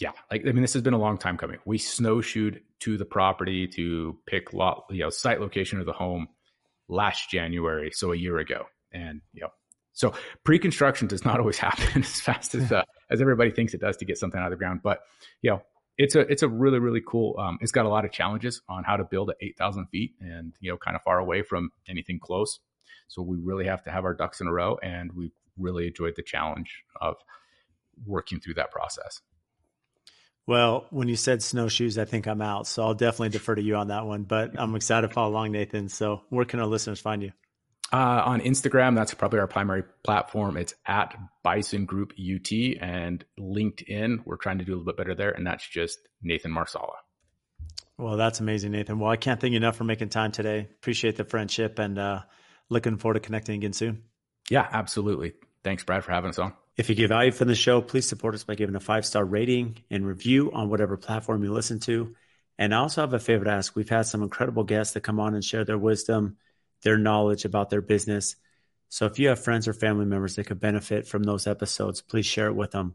yeah, 0.00 0.12
like 0.30 0.42
I 0.46 0.52
mean, 0.52 0.62
this 0.62 0.74
has 0.74 0.82
been 0.82 0.94
a 0.94 0.98
long 0.98 1.18
time 1.18 1.36
coming. 1.36 1.58
We 1.64 1.78
snowshoed 1.78 2.62
to 2.80 2.96
the 2.96 3.04
property 3.04 3.66
to 3.68 4.16
pick 4.26 4.52
lot, 4.52 4.84
you 4.90 5.00
know, 5.00 5.10
site 5.10 5.40
location 5.40 5.80
of 5.80 5.86
the 5.86 5.92
home 5.92 6.28
last 6.88 7.30
January, 7.30 7.90
so 7.92 8.12
a 8.12 8.16
year 8.16 8.38
ago, 8.38 8.66
and 8.92 9.20
you 9.32 9.42
know, 9.42 9.50
so 9.92 10.14
pre-construction 10.44 11.08
does 11.08 11.24
not 11.24 11.40
always 11.40 11.58
happen 11.68 12.02
as 12.02 12.20
fast 12.20 12.54
as 12.54 12.70
uh, 12.70 12.82
as 13.10 13.20
everybody 13.20 13.50
thinks 13.50 13.74
it 13.74 13.80
does 13.80 13.96
to 13.98 14.04
get 14.04 14.18
something 14.18 14.40
out 14.40 14.46
of 14.46 14.50
the 14.52 14.56
ground. 14.56 14.80
But 14.82 15.00
you 15.42 15.50
know, 15.50 15.62
it's 15.96 16.14
a 16.14 16.20
it's 16.20 16.42
a 16.42 16.48
really 16.48 16.78
really 16.78 17.02
cool. 17.06 17.36
Um, 17.38 17.58
it's 17.60 17.72
got 17.72 17.84
a 17.84 17.88
lot 17.88 18.04
of 18.04 18.12
challenges 18.12 18.62
on 18.68 18.84
how 18.84 18.96
to 18.96 19.04
build 19.04 19.30
at 19.30 19.36
eight 19.40 19.58
thousand 19.58 19.86
feet 19.86 20.12
and 20.20 20.54
you 20.60 20.70
know, 20.70 20.76
kind 20.76 20.96
of 20.96 21.02
far 21.02 21.18
away 21.18 21.42
from 21.42 21.70
anything 21.88 22.20
close. 22.20 22.60
So 23.08 23.22
we 23.22 23.38
really 23.38 23.64
have 23.64 23.82
to 23.84 23.90
have 23.90 24.04
our 24.04 24.14
ducks 24.14 24.40
in 24.40 24.46
a 24.46 24.52
row, 24.52 24.78
and 24.82 25.12
we 25.12 25.32
really 25.56 25.88
enjoyed 25.88 26.14
the 26.14 26.22
challenge 26.22 26.84
of 27.00 27.16
working 28.06 28.38
through 28.38 28.54
that 28.54 28.70
process. 28.70 29.20
Well, 30.48 30.86
when 30.88 31.08
you 31.08 31.16
said 31.16 31.42
snowshoes, 31.42 31.98
I 31.98 32.06
think 32.06 32.26
I'm 32.26 32.40
out. 32.40 32.66
So 32.66 32.82
I'll 32.82 32.94
definitely 32.94 33.28
defer 33.28 33.54
to 33.54 33.60
you 33.60 33.76
on 33.76 33.88
that 33.88 34.06
one. 34.06 34.22
But 34.22 34.58
I'm 34.58 34.74
excited 34.74 35.06
to 35.06 35.12
follow 35.12 35.28
along, 35.28 35.52
Nathan. 35.52 35.90
So 35.90 36.22
where 36.30 36.46
can 36.46 36.58
our 36.58 36.66
listeners 36.66 36.98
find 36.98 37.22
you? 37.22 37.32
Uh, 37.92 38.22
on 38.24 38.40
Instagram, 38.40 38.94
that's 38.94 39.12
probably 39.12 39.40
our 39.40 39.46
primary 39.46 39.82
platform. 40.02 40.56
It's 40.56 40.72
at 40.86 41.14
Bison 41.42 41.84
Group 41.84 42.14
UT 42.18 42.50
and 42.80 43.22
LinkedIn. 43.38 44.24
We're 44.24 44.38
trying 44.38 44.58
to 44.58 44.64
do 44.64 44.72
a 44.72 44.76
little 44.76 44.86
bit 44.86 44.96
better 44.96 45.14
there, 45.14 45.32
and 45.32 45.46
that's 45.46 45.68
just 45.68 45.98
Nathan 46.22 46.50
Marsala. 46.50 46.96
Well, 47.98 48.16
that's 48.16 48.40
amazing, 48.40 48.72
Nathan. 48.72 48.98
Well, 48.98 49.10
I 49.10 49.16
can't 49.16 49.38
thank 49.38 49.52
you 49.52 49.58
enough 49.58 49.76
for 49.76 49.84
making 49.84 50.08
time 50.08 50.32
today. 50.32 50.60
Appreciate 50.60 51.16
the 51.16 51.24
friendship 51.24 51.78
and 51.78 51.98
uh, 51.98 52.20
looking 52.70 52.96
forward 52.96 53.14
to 53.14 53.20
connecting 53.20 53.56
again 53.56 53.74
soon. 53.74 54.02
Yeah, 54.48 54.66
absolutely. 54.70 55.34
Thanks, 55.62 55.84
Brad, 55.84 56.04
for 56.04 56.12
having 56.12 56.30
us 56.30 56.38
on. 56.38 56.54
If 56.78 56.88
you 56.88 56.94
get 56.94 57.08
value 57.08 57.32
from 57.32 57.48
the 57.48 57.56
show, 57.56 57.80
please 57.80 58.06
support 58.06 58.36
us 58.36 58.44
by 58.44 58.54
giving 58.54 58.76
a 58.76 58.80
five 58.80 59.04
star 59.04 59.24
rating 59.24 59.78
and 59.90 60.06
review 60.06 60.52
on 60.52 60.70
whatever 60.70 60.96
platform 60.96 61.42
you 61.42 61.52
listen 61.52 61.80
to. 61.80 62.14
And 62.56 62.72
I 62.72 62.78
also 62.78 63.00
have 63.00 63.12
a 63.12 63.18
favor 63.18 63.44
to 63.44 63.50
ask. 63.50 63.74
We've 63.74 63.88
had 63.88 64.06
some 64.06 64.22
incredible 64.22 64.62
guests 64.62 64.94
that 64.94 65.00
come 65.00 65.18
on 65.18 65.34
and 65.34 65.44
share 65.44 65.64
their 65.64 65.76
wisdom, 65.76 66.36
their 66.84 66.96
knowledge 66.96 67.44
about 67.44 67.68
their 67.68 67.80
business. 67.80 68.36
So 68.90 69.06
if 69.06 69.18
you 69.18 69.26
have 69.28 69.42
friends 69.42 69.66
or 69.66 69.72
family 69.72 70.04
members 70.04 70.36
that 70.36 70.46
could 70.46 70.60
benefit 70.60 71.08
from 71.08 71.24
those 71.24 71.48
episodes, 71.48 72.00
please 72.00 72.26
share 72.26 72.46
it 72.46 72.54
with 72.54 72.70
them, 72.70 72.94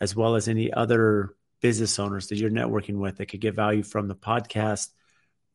as 0.00 0.14
well 0.14 0.36
as 0.36 0.46
any 0.46 0.72
other 0.72 1.34
business 1.60 1.98
owners 1.98 2.28
that 2.28 2.38
you're 2.38 2.50
networking 2.50 2.98
with 2.98 3.16
that 3.16 3.26
could 3.26 3.40
get 3.40 3.54
value 3.54 3.82
from 3.82 4.06
the 4.06 4.14
podcast 4.14 4.90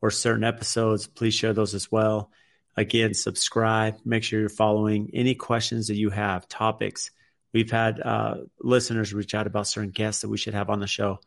or 0.02 0.10
certain 0.10 0.44
episodes. 0.44 1.06
Please 1.06 1.32
share 1.32 1.54
those 1.54 1.74
as 1.74 1.90
well. 1.90 2.30
Again, 2.76 3.14
subscribe, 3.14 3.96
make 4.04 4.22
sure 4.22 4.38
you're 4.38 4.50
following 4.50 5.10
any 5.14 5.34
questions 5.34 5.88
that 5.88 5.96
you 5.96 6.10
have, 6.10 6.46
topics 6.46 7.10
We've 7.52 7.70
had 7.70 8.00
uh, 8.00 8.34
listeners 8.60 9.12
reach 9.12 9.34
out 9.34 9.46
about 9.46 9.66
certain 9.66 9.90
guests 9.90 10.22
that 10.22 10.28
we 10.28 10.38
should 10.38 10.54
have 10.54 10.70
on 10.70 10.80
the 10.80 10.86
show. 10.86 11.20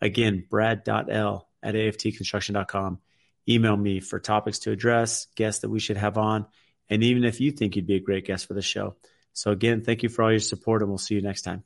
Again, 0.00 0.44
brad.l 0.48 1.48
at 1.62 1.74
aftconstruction.com. 1.74 2.98
Email 3.48 3.76
me 3.76 4.00
for 4.00 4.20
topics 4.20 4.60
to 4.60 4.70
address, 4.70 5.26
guests 5.34 5.62
that 5.62 5.70
we 5.70 5.80
should 5.80 5.96
have 5.96 6.18
on, 6.18 6.46
and 6.90 7.02
even 7.02 7.24
if 7.24 7.40
you 7.40 7.50
think 7.50 7.76
you'd 7.76 7.86
be 7.86 7.96
a 7.96 8.00
great 8.00 8.26
guest 8.26 8.46
for 8.46 8.54
the 8.54 8.62
show. 8.62 8.96
So, 9.32 9.50
again, 9.50 9.82
thank 9.82 10.02
you 10.02 10.08
for 10.08 10.22
all 10.22 10.30
your 10.30 10.40
support, 10.40 10.82
and 10.82 10.90
we'll 10.90 10.98
see 10.98 11.14
you 11.14 11.22
next 11.22 11.42
time. 11.42 11.64